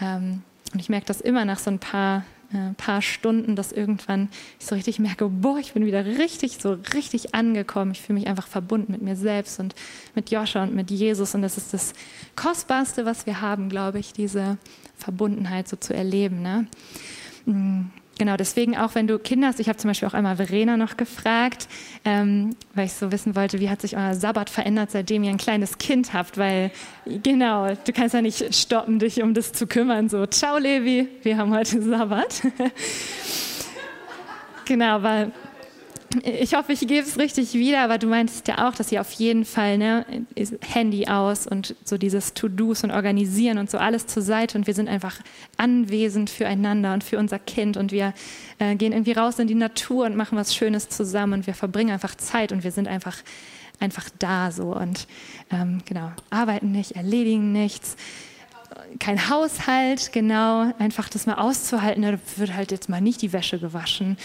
Ähm, 0.00 0.42
und 0.72 0.80
ich 0.80 0.88
merke 0.88 1.06
das 1.06 1.20
immer 1.20 1.44
nach 1.44 1.58
so 1.58 1.70
ein 1.70 1.78
paar 1.78 2.24
äh, 2.52 2.72
paar 2.76 3.02
Stunden, 3.02 3.56
dass 3.56 3.72
irgendwann 3.72 4.28
ich 4.58 4.66
so 4.66 4.74
richtig 4.74 4.98
merke, 4.98 5.28
boah, 5.28 5.58
ich 5.58 5.74
bin 5.74 5.84
wieder 5.84 6.04
richtig, 6.04 6.58
so 6.60 6.78
richtig 6.94 7.34
angekommen. 7.34 7.90
Ich 7.92 8.00
fühle 8.00 8.18
mich 8.18 8.28
einfach 8.28 8.46
verbunden 8.46 8.92
mit 8.92 9.02
mir 9.02 9.16
selbst 9.16 9.60
und 9.60 9.74
mit 10.14 10.30
Joscha 10.30 10.62
und 10.62 10.74
mit 10.74 10.90
Jesus. 10.90 11.34
Und 11.34 11.42
das 11.42 11.58
ist 11.58 11.74
das 11.74 11.92
Kostbarste, 12.36 13.04
was 13.04 13.26
wir 13.26 13.40
haben, 13.40 13.68
glaube 13.68 13.98
ich, 13.98 14.12
diese 14.12 14.56
Verbundenheit 14.96 15.68
so 15.68 15.76
zu 15.76 15.94
erleben. 15.94 16.42
Ne? 16.42 16.66
Genau, 18.18 18.36
deswegen 18.36 18.76
auch 18.76 18.96
wenn 18.96 19.06
du 19.06 19.20
Kinder 19.20 19.46
hast, 19.46 19.60
ich 19.60 19.68
habe 19.68 19.78
zum 19.78 19.88
Beispiel 19.88 20.08
auch 20.08 20.14
einmal 20.14 20.36
Verena 20.36 20.76
noch 20.76 20.96
gefragt, 20.96 21.68
ähm, 22.04 22.56
weil 22.74 22.86
ich 22.86 22.94
so 22.94 23.12
wissen 23.12 23.36
wollte, 23.36 23.60
wie 23.60 23.70
hat 23.70 23.80
sich 23.80 23.96
euer 23.96 24.14
Sabbat 24.14 24.50
verändert, 24.50 24.90
seitdem 24.90 25.22
ihr 25.22 25.30
ein 25.30 25.38
kleines 25.38 25.78
Kind 25.78 26.12
habt, 26.12 26.36
weil 26.36 26.72
genau, 27.06 27.72
du 27.72 27.92
kannst 27.92 28.14
ja 28.14 28.20
nicht 28.20 28.52
stoppen, 28.56 28.98
dich 28.98 29.22
um 29.22 29.34
das 29.34 29.52
zu 29.52 29.68
kümmern, 29.68 30.08
so, 30.08 30.26
ciao 30.26 30.58
Levi, 30.58 31.06
wir 31.22 31.36
haben 31.36 31.54
heute 31.54 31.80
Sabbat. 31.80 32.42
genau, 34.64 35.02
weil 35.04 35.30
ich 36.22 36.54
hoffe, 36.54 36.72
ich 36.72 36.80
gebe 36.80 37.06
es 37.06 37.18
richtig 37.18 37.54
wieder, 37.54 37.82
aber 37.82 37.98
du 37.98 38.06
meintest 38.06 38.48
ja 38.48 38.66
auch, 38.66 38.74
dass 38.74 38.90
ihr 38.90 39.00
auf 39.00 39.12
jeden 39.12 39.44
Fall 39.44 39.76
ne, 39.76 40.06
Handy 40.62 41.06
aus 41.06 41.46
und 41.46 41.74
so 41.84 41.98
dieses 41.98 42.34
To-Dos 42.34 42.84
und 42.84 42.90
Organisieren 42.90 43.58
und 43.58 43.70
so 43.70 43.78
alles 43.78 44.06
zur 44.06 44.22
Seite 44.22 44.56
und 44.56 44.66
wir 44.66 44.74
sind 44.74 44.88
einfach 44.88 45.20
anwesend 45.58 46.30
füreinander 46.30 46.94
und 46.94 47.04
für 47.04 47.18
unser 47.18 47.38
Kind 47.38 47.76
und 47.76 47.92
wir 47.92 48.14
äh, 48.58 48.74
gehen 48.76 48.92
irgendwie 48.92 49.12
raus 49.12 49.38
in 49.38 49.48
die 49.48 49.54
Natur 49.54 50.06
und 50.06 50.16
machen 50.16 50.38
was 50.38 50.54
Schönes 50.54 50.88
zusammen 50.88 51.34
und 51.34 51.46
wir 51.46 51.54
verbringen 51.54 51.90
einfach 51.90 52.14
Zeit 52.14 52.52
und 52.52 52.64
wir 52.64 52.72
sind 52.72 52.88
einfach 52.88 53.16
einfach 53.80 54.08
da 54.18 54.50
so 54.50 54.74
und 54.74 55.06
ähm, 55.52 55.82
genau 55.84 56.10
arbeiten 56.30 56.72
nicht, 56.72 56.92
erledigen 56.92 57.52
nichts 57.52 57.96
kein 58.98 59.28
Haushalt, 59.28 60.12
genau, 60.12 60.72
einfach 60.78 61.08
das 61.08 61.26
mal 61.26 61.34
auszuhalten, 61.34 62.02
da 62.02 62.18
wird 62.36 62.54
halt 62.54 62.70
jetzt 62.70 62.88
mal 62.88 63.00
nicht 63.00 63.22
die 63.22 63.32
Wäsche 63.32 63.58
gewaschen 63.58 64.16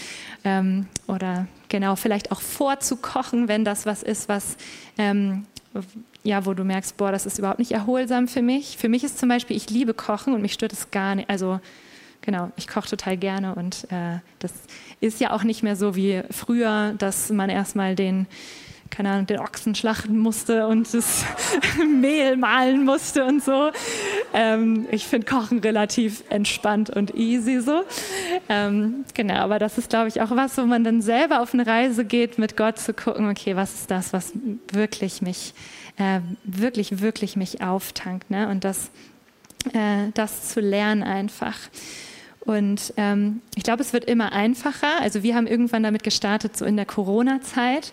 ähm, 0.44 0.86
oder 1.06 1.46
genau, 1.74 1.96
vielleicht 1.96 2.30
auch 2.30 2.40
vorzukochen, 2.40 3.48
wenn 3.48 3.64
das 3.64 3.84
was 3.84 4.04
ist, 4.04 4.28
was 4.28 4.56
ähm, 4.96 5.44
ja, 6.22 6.46
wo 6.46 6.54
du 6.54 6.62
merkst, 6.62 6.96
boah, 6.96 7.10
das 7.10 7.26
ist 7.26 7.40
überhaupt 7.40 7.58
nicht 7.58 7.72
erholsam 7.72 8.28
für 8.28 8.42
mich. 8.42 8.78
Für 8.78 8.88
mich 8.88 9.02
ist 9.02 9.18
zum 9.18 9.28
Beispiel, 9.28 9.56
ich 9.56 9.70
liebe 9.70 9.92
Kochen 9.92 10.34
und 10.34 10.40
mich 10.40 10.52
stört 10.52 10.72
es 10.72 10.92
gar 10.92 11.16
nicht, 11.16 11.28
also 11.28 11.58
genau, 12.20 12.52
ich 12.54 12.68
koche 12.68 12.90
total 12.90 13.16
gerne 13.16 13.56
und 13.56 13.88
äh, 13.90 14.20
das 14.38 14.52
ist 15.00 15.20
ja 15.20 15.32
auch 15.32 15.42
nicht 15.42 15.64
mehr 15.64 15.74
so 15.74 15.96
wie 15.96 16.22
früher, 16.30 16.94
dass 16.96 17.30
man 17.30 17.50
erstmal 17.50 17.96
den 17.96 18.28
keine 18.94 19.10
Ahnung, 19.10 19.26
den 19.26 19.40
Ochsen 19.40 19.74
schlachten 19.74 20.18
musste 20.18 20.66
und 20.68 20.92
das 20.94 21.24
Mehl 22.00 22.36
mahlen 22.36 22.84
musste 22.84 23.24
und 23.24 23.42
so. 23.42 23.70
Ähm, 24.32 24.86
ich 24.90 25.06
finde 25.06 25.26
Kochen 25.26 25.58
relativ 25.58 26.22
entspannt 26.30 26.90
und 26.90 27.14
easy 27.14 27.60
so. 27.60 27.82
Ähm, 28.48 29.04
genau, 29.14 29.36
aber 29.36 29.58
das 29.58 29.78
ist, 29.78 29.90
glaube 29.90 30.08
ich, 30.08 30.20
auch 30.20 30.30
was, 30.30 30.56
wo 30.58 30.62
man 30.62 30.84
dann 30.84 31.02
selber 31.02 31.40
auf 31.40 31.54
eine 31.54 31.66
Reise 31.66 32.04
geht, 32.04 32.38
mit 32.38 32.56
Gott 32.56 32.78
zu 32.78 32.94
gucken, 32.94 33.28
okay, 33.28 33.56
was 33.56 33.74
ist 33.74 33.90
das, 33.90 34.12
was 34.12 34.32
wirklich 34.70 35.22
mich, 35.22 35.54
äh, 35.96 36.20
wirklich, 36.44 37.00
wirklich 37.00 37.36
mich 37.36 37.62
auftankt. 37.62 38.30
Ne? 38.30 38.48
Und 38.48 38.62
das, 38.62 38.90
äh, 39.72 40.10
das 40.14 40.50
zu 40.50 40.60
lernen 40.60 41.02
einfach. 41.02 41.58
Und 42.40 42.92
ähm, 42.96 43.40
ich 43.56 43.64
glaube, 43.64 43.82
es 43.82 43.92
wird 43.92 44.04
immer 44.04 44.32
einfacher. 44.32 45.00
Also 45.00 45.22
wir 45.22 45.34
haben 45.34 45.46
irgendwann 45.46 45.82
damit 45.82 46.04
gestartet, 46.04 46.56
so 46.56 46.64
in 46.64 46.76
der 46.76 46.86
Corona-Zeit 46.86 47.92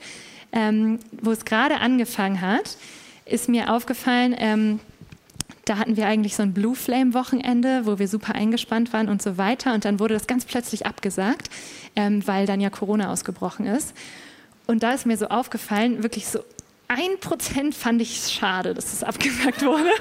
ähm, 0.51 0.99
wo 1.21 1.31
es 1.31 1.45
gerade 1.45 1.79
angefangen 1.79 2.41
hat, 2.41 2.77
ist 3.25 3.49
mir 3.49 3.71
aufgefallen, 3.73 4.35
ähm, 4.37 4.79
da 5.65 5.77
hatten 5.77 5.95
wir 5.95 6.07
eigentlich 6.07 6.35
so 6.35 6.43
ein 6.43 6.53
Blue 6.53 6.75
Flame 6.75 7.13
Wochenende, 7.13 7.85
wo 7.85 7.99
wir 7.99 8.07
super 8.07 8.35
eingespannt 8.35 8.93
waren 8.93 9.09
und 9.09 9.21
so 9.21 9.37
weiter. 9.37 9.73
Und 9.73 9.85
dann 9.85 9.99
wurde 9.99 10.15
das 10.15 10.27
ganz 10.27 10.45
plötzlich 10.45 10.85
abgesagt, 10.85 11.49
ähm, 11.95 12.25
weil 12.27 12.45
dann 12.45 12.59
ja 12.59 12.69
Corona 12.69 13.11
ausgebrochen 13.11 13.67
ist. 13.67 13.93
Und 14.67 14.83
da 14.83 14.93
ist 14.93 15.05
mir 15.05 15.17
so 15.17 15.27
aufgefallen, 15.27 16.03
wirklich 16.03 16.27
so 16.27 16.39
ein 16.87 17.19
Prozent 17.21 17.73
fand 17.73 18.01
ich 18.01 18.27
schade, 18.27 18.73
dass 18.73 18.91
es 18.91 19.03
abgesagt 19.03 19.63
wurde. 19.63 19.91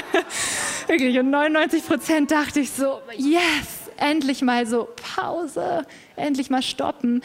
wirklich. 0.86 1.18
Und 1.18 1.30
99 1.30 1.86
Prozent 1.86 2.30
dachte 2.30 2.60
ich 2.60 2.70
so, 2.70 3.00
yes, 3.16 3.90
endlich 3.96 4.42
mal 4.42 4.66
so 4.66 4.88
Pause, 5.16 5.84
endlich 6.16 6.50
mal 6.50 6.62
stoppen. 6.62 7.22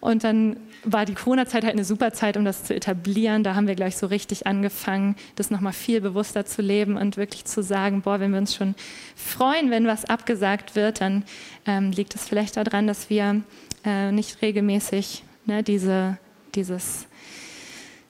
Und 0.00 0.24
dann 0.24 0.56
war 0.84 1.04
die 1.04 1.14
Corona-Zeit 1.14 1.64
halt 1.64 1.74
eine 1.74 1.84
super 1.84 2.12
Zeit, 2.12 2.36
um 2.36 2.44
das 2.44 2.64
zu 2.64 2.74
etablieren. 2.74 3.44
Da 3.44 3.54
haben 3.54 3.66
wir 3.66 3.74
gleich 3.74 3.96
so 3.96 4.06
richtig 4.06 4.46
angefangen, 4.46 5.16
das 5.36 5.50
nochmal 5.50 5.72
viel 5.72 6.00
bewusster 6.00 6.46
zu 6.46 6.62
leben 6.62 6.96
und 6.96 7.16
wirklich 7.16 7.44
zu 7.44 7.62
sagen, 7.62 8.02
boah, 8.02 8.20
wenn 8.20 8.32
wir 8.32 8.38
uns 8.38 8.54
schon 8.54 8.74
freuen, 9.14 9.70
wenn 9.70 9.86
was 9.86 10.04
abgesagt 10.04 10.76
wird, 10.76 11.00
dann 11.00 11.24
ähm, 11.66 11.90
liegt 11.92 12.14
es 12.14 12.26
vielleicht 12.26 12.56
daran, 12.56 12.86
dass 12.86 13.10
wir 13.10 13.42
äh, 13.84 14.12
nicht 14.12 14.42
regelmäßig 14.42 15.22
ne, 15.46 15.62
diese, 15.62 16.18
dieses, 16.54 17.06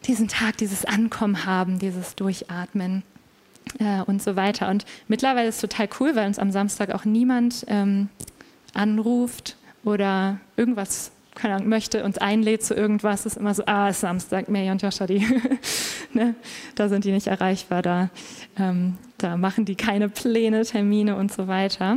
diesen 0.06 0.28
Tag, 0.28 0.56
dieses 0.58 0.84
Ankommen 0.84 1.44
haben, 1.44 1.78
dieses 1.78 2.14
Durchatmen 2.14 3.02
äh, 3.78 4.02
und 4.02 4.22
so 4.22 4.36
weiter. 4.36 4.68
Und 4.68 4.84
mittlerweile 5.08 5.48
ist 5.48 5.56
es 5.56 5.60
total 5.60 5.88
cool, 5.98 6.14
weil 6.14 6.26
uns 6.26 6.38
am 6.38 6.52
Samstag 6.52 6.90
auch 6.92 7.04
niemand 7.04 7.64
ähm, 7.68 8.08
anruft 8.74 9.56
oder 9.84 10.38
irgendwas 10.56 11.12
keine 11.40 11.54
Ahnung, 11.54 11.68
möchte, 11.68 12.04
uns 12.04 12.18
einlädt 12.18 12.62
zu 12.62 12.74
irgendwas, 12.74 13.24
ist 13.24 13.38
immer 13.38 13.54
so, 13.54 13.64
ah, 13.64 13.88
ist 13.88 14.00
Samstag, 14.00 14.48
Mary 14.48 14.70
und 14.70 14.82
Joscha, 14.82 15.06
die, 15.06 15.26
ne, 16.12 16.34
da 16.74 16.88
sind 16.88 17.04
die 17.04 17.12
nicht 17.12 17.28
erreichbar, 17.28 17.80
da, 17.80 18.10
ähm, 18.58 18.98
da 19.16 19.36
machen 19.38 19.64
die 19.64 19.74
keine 19.74 20.08
Pläne, 20.10 20.64
Termine 20.64 21.16
und 21.16 21.32
so 21.32 21.48
weiter. 21.48 21.96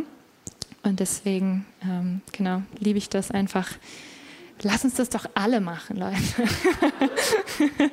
Und 0.84 1.00
deswegen, 1.00 1.66
ähm, 1.84 2.22
genau, 2.32 2.62
liebe 2.80 2.98
ich 2.98 3.10
das 3.10 3.32
einfach. 3.32 3.70
Lass 4.62 4.86
uns 4.86 4.96
das 4.96 5.10
doch 5.10 5.26
alle 5.34 5.60
machen, 5.60 5.98
Leute. 5.98 6.18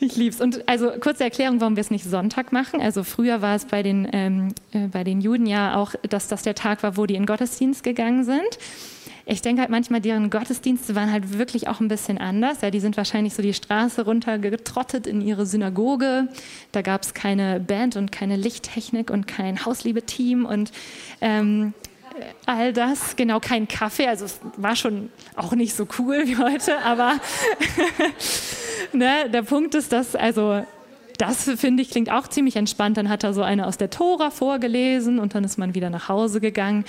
Ich 0.00 0.16
liebe 0.16 0.34
es. 0.34 0.40
Und 0.40 0.66
also 0.66 0.90
kurze 0.98 1.24
Erklärung, 1.24 1.60
warum 1.60 1.76
wir 1.76 1.82
es 1.82 1.90
nicht 1.90 2.04
Sonntag 2.04 2.52
machen. 2.52 2.80
Also 2.80 3.04
früher 3.04 3.42
war 3.42 3.54
es 3.54 3.66
bei 3.66 3.82
den, 3.82 4.08
ähm, 4.12 4.54
äh, 4.72 4.88
bei 4.88 5.04
den 5.04 5.20
Juden 5.20 5.46
ja 5.46 5.76
auch, 5.76 5.94
dass 6.08 6.26
das 6.26 6.42
der 6.42 6.54
Tag 6.54 6.82
war, 6.82 6.96
wo 6.96 7.04
die 7.06 7.16
in 7.16 7.26
Gottesdienst 7.26 7.82
gegangen 7.82 8.24
sind 8.24 8.58
ich 9.30 9.42
denke 9.42 9.60
halt 9.60 9.70
manchmal, 9.70 10.00
deren 10.00 10.28
Gottesdienste 10.28 10.96
waren 10.96 11.12
halt 11.12 11.38
wirklich 11.38 11.68
auch 11.68 11.78
ein 11.78 11.86
bisschen 11.86 12.18
anders. 12.18 12.62
Ja, 12.62 12.70
die 12.72 12.80
sind 12.80 12.96
wahrscheinlich 12.96 13.32
so 13.32 13.42
die 13.42 13.54
Straße 13.54 14.04
runtergetrottet 14.04 15.06
in 15.06 15.20
ihre 15.20 15.46
Synagoge. 15.46 16.28
Da 16.72 16.82
gab 16.82 17.02
es 17.02 17.14
keine 17.14 17.60
Band 17.60 17.94
und 17.94 18.10
keine 18.10 18.34
Lichttechnik 18.34 19.08
und 19.08 19.28
kein 19.28 19.64
Hausliebe-Team 19.64 20.44
und 20.44 20.72
ähm, 21.20 21.74
all 22.46 22.72
das, 22.72 23.16
genau 23.16 23.40
kein 23.40 23.68
Kaffee. 23.68 24.06
Also 24.06 24.24
es 24.24 24.40
war 24.56 24.76
schon 24.76 25.10
auch 25.36 25.52
nicht 25.52 25.74
so 25.74 25.86
cool 25.98 26.26
wie 26.26 26.36
heute, 26.36 26.78
aber 26.78 27.14
ne, 28.92 29.28
der 29.32 29.42
Punkt 29.42 29.74
ist, 29.74 29.92
dass 29.92 30.14
also 30.14 30.64
das 31.18 31.44
finde 31.56 31.82
ich 31.82 31.90
klingt 31.90 32.10
auch 32.10 32.28
ziemlich 32.28 32.56
entspannt. 32.56 32.96
Dann 32.96 33.08
hat 33.08 33.24
er 33.24 33.34
so 33.34 33.42
eine 33.42 33.66
aus 33.66 33.76
der 33.76 33.90
Tora 33.90 34.30
vorgelesen 34.30 35.18
und 35.18 35.34
dann 35.34 35.44
ist 35.44 35.58
man 35.58 35.74
wieder 35.74 35.90
nach 35.90 36.08
Hause 36.08 36.40
gegangen 36.40 36.84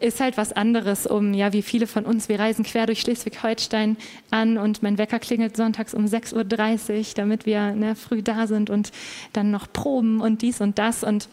ist 0.00 0.20
halt 0.20 0.36
was 0.36 0.52
anderes, 0.52 1.06
um, 1.06 1.34
ja, 1.34 1.52
wie 1.52 1.62
viele 1.62 1.86
von 1.86 2.04
uns, 2.04 2.28
wir 2.28 2.38
reisen 2.38 2.64
quer 2.64 2.86
durch 2.86 3.00
Schleswig-Holstein 3.00 3.96
an 4.30 4.58
und 4.58 4.82
mein 4.82 4.98
Wecker 4.98 5.18
klingelt 5.18 5.56
sonntags 5.56 5.94
um 5.94 6.04
6.30 6.04 6.98
Uhr, 6.98 7.04
damit 7.14 7.46
wir 7.46 7.72
ne, 7.72 7.96
früh 7.96 8.22
da 8.22 8.46
sind 8.46 8.70
und 8.70 8.92
dann 9.32 9.50
noch 9.50 9.72
proben 9.72 10.20
und 10.20 10.42
dies 10.42 10.60
und 10.60 10.78
das. 10.78 11.02
Und 11.02 11.28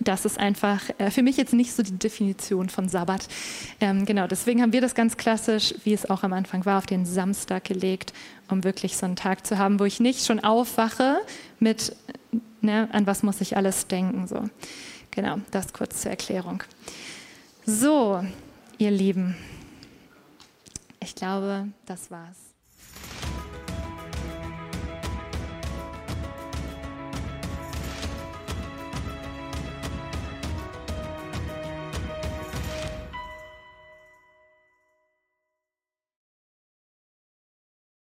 das 0.00 0.24
ist 0.24 0.38
einfach 0.38 0.82
äh, 0.98 1.10
für 1.10 1.22
mich 1.22 1.36
jetzt 1.36 1.52
nicht 1.52 1.72
so 1.72 1.82
die 1.82 1.98
Definition 1.98 2.68
von 2.68 2.88
Sabbat. 2.88 3.28
Ähm, 3.80 4.04
genau, 4.04 4.26
deswegen 4.26 4.62
haben 4.62 4.72
wir 4.72 4.80
das 4.80 4.94
ganz 4.94 5.16
klassisch, 5.16 5.74
wie 5.84 5.92
es 5.92 6.08
auch 6.08 6.22
am 6.22 6.32
Anfang 6.32 6.64
war, 6.64 6.78
auf 6.78 6.86
den 6.86 7.04
Samstag 7.04 7.64
gelegt, 7.64 8.12
um 8.48 8.64
wirklich 8.64 8.96
so 8.96 9.06
einen 9.06 9.16
Tag 9.16 9.46
zu 9.46 9.58
haben, 9.58 9.78
wo 9.80 9.84
ich 9.84 10.00
nicht 10.00 10.24
schon 10.24 10.40
aufwache 10.40 11.18
mit, 11.60 11.94
ne, 12.60 12.88
an 12.92 13.06
was 13.06 13.22
muss 13.22 13.40
ich 13.40 13.56
alles 13.56 13.86
denken. 13.86 14.26
So. 14.26 14.48
Genau, 15.10 15.38
das 15.50 15.72
kurz 15.72 16.02
zur 16.02 16.10
Erklärung. 16.10 16.62
So, 17.66 18.24
ihr 18.78 18.90
Lieben, 18.90 19.36
ich 21.00 21.14
glaube, 21.14 21.68
das 21.86 22.10
war's. 22.10 22.41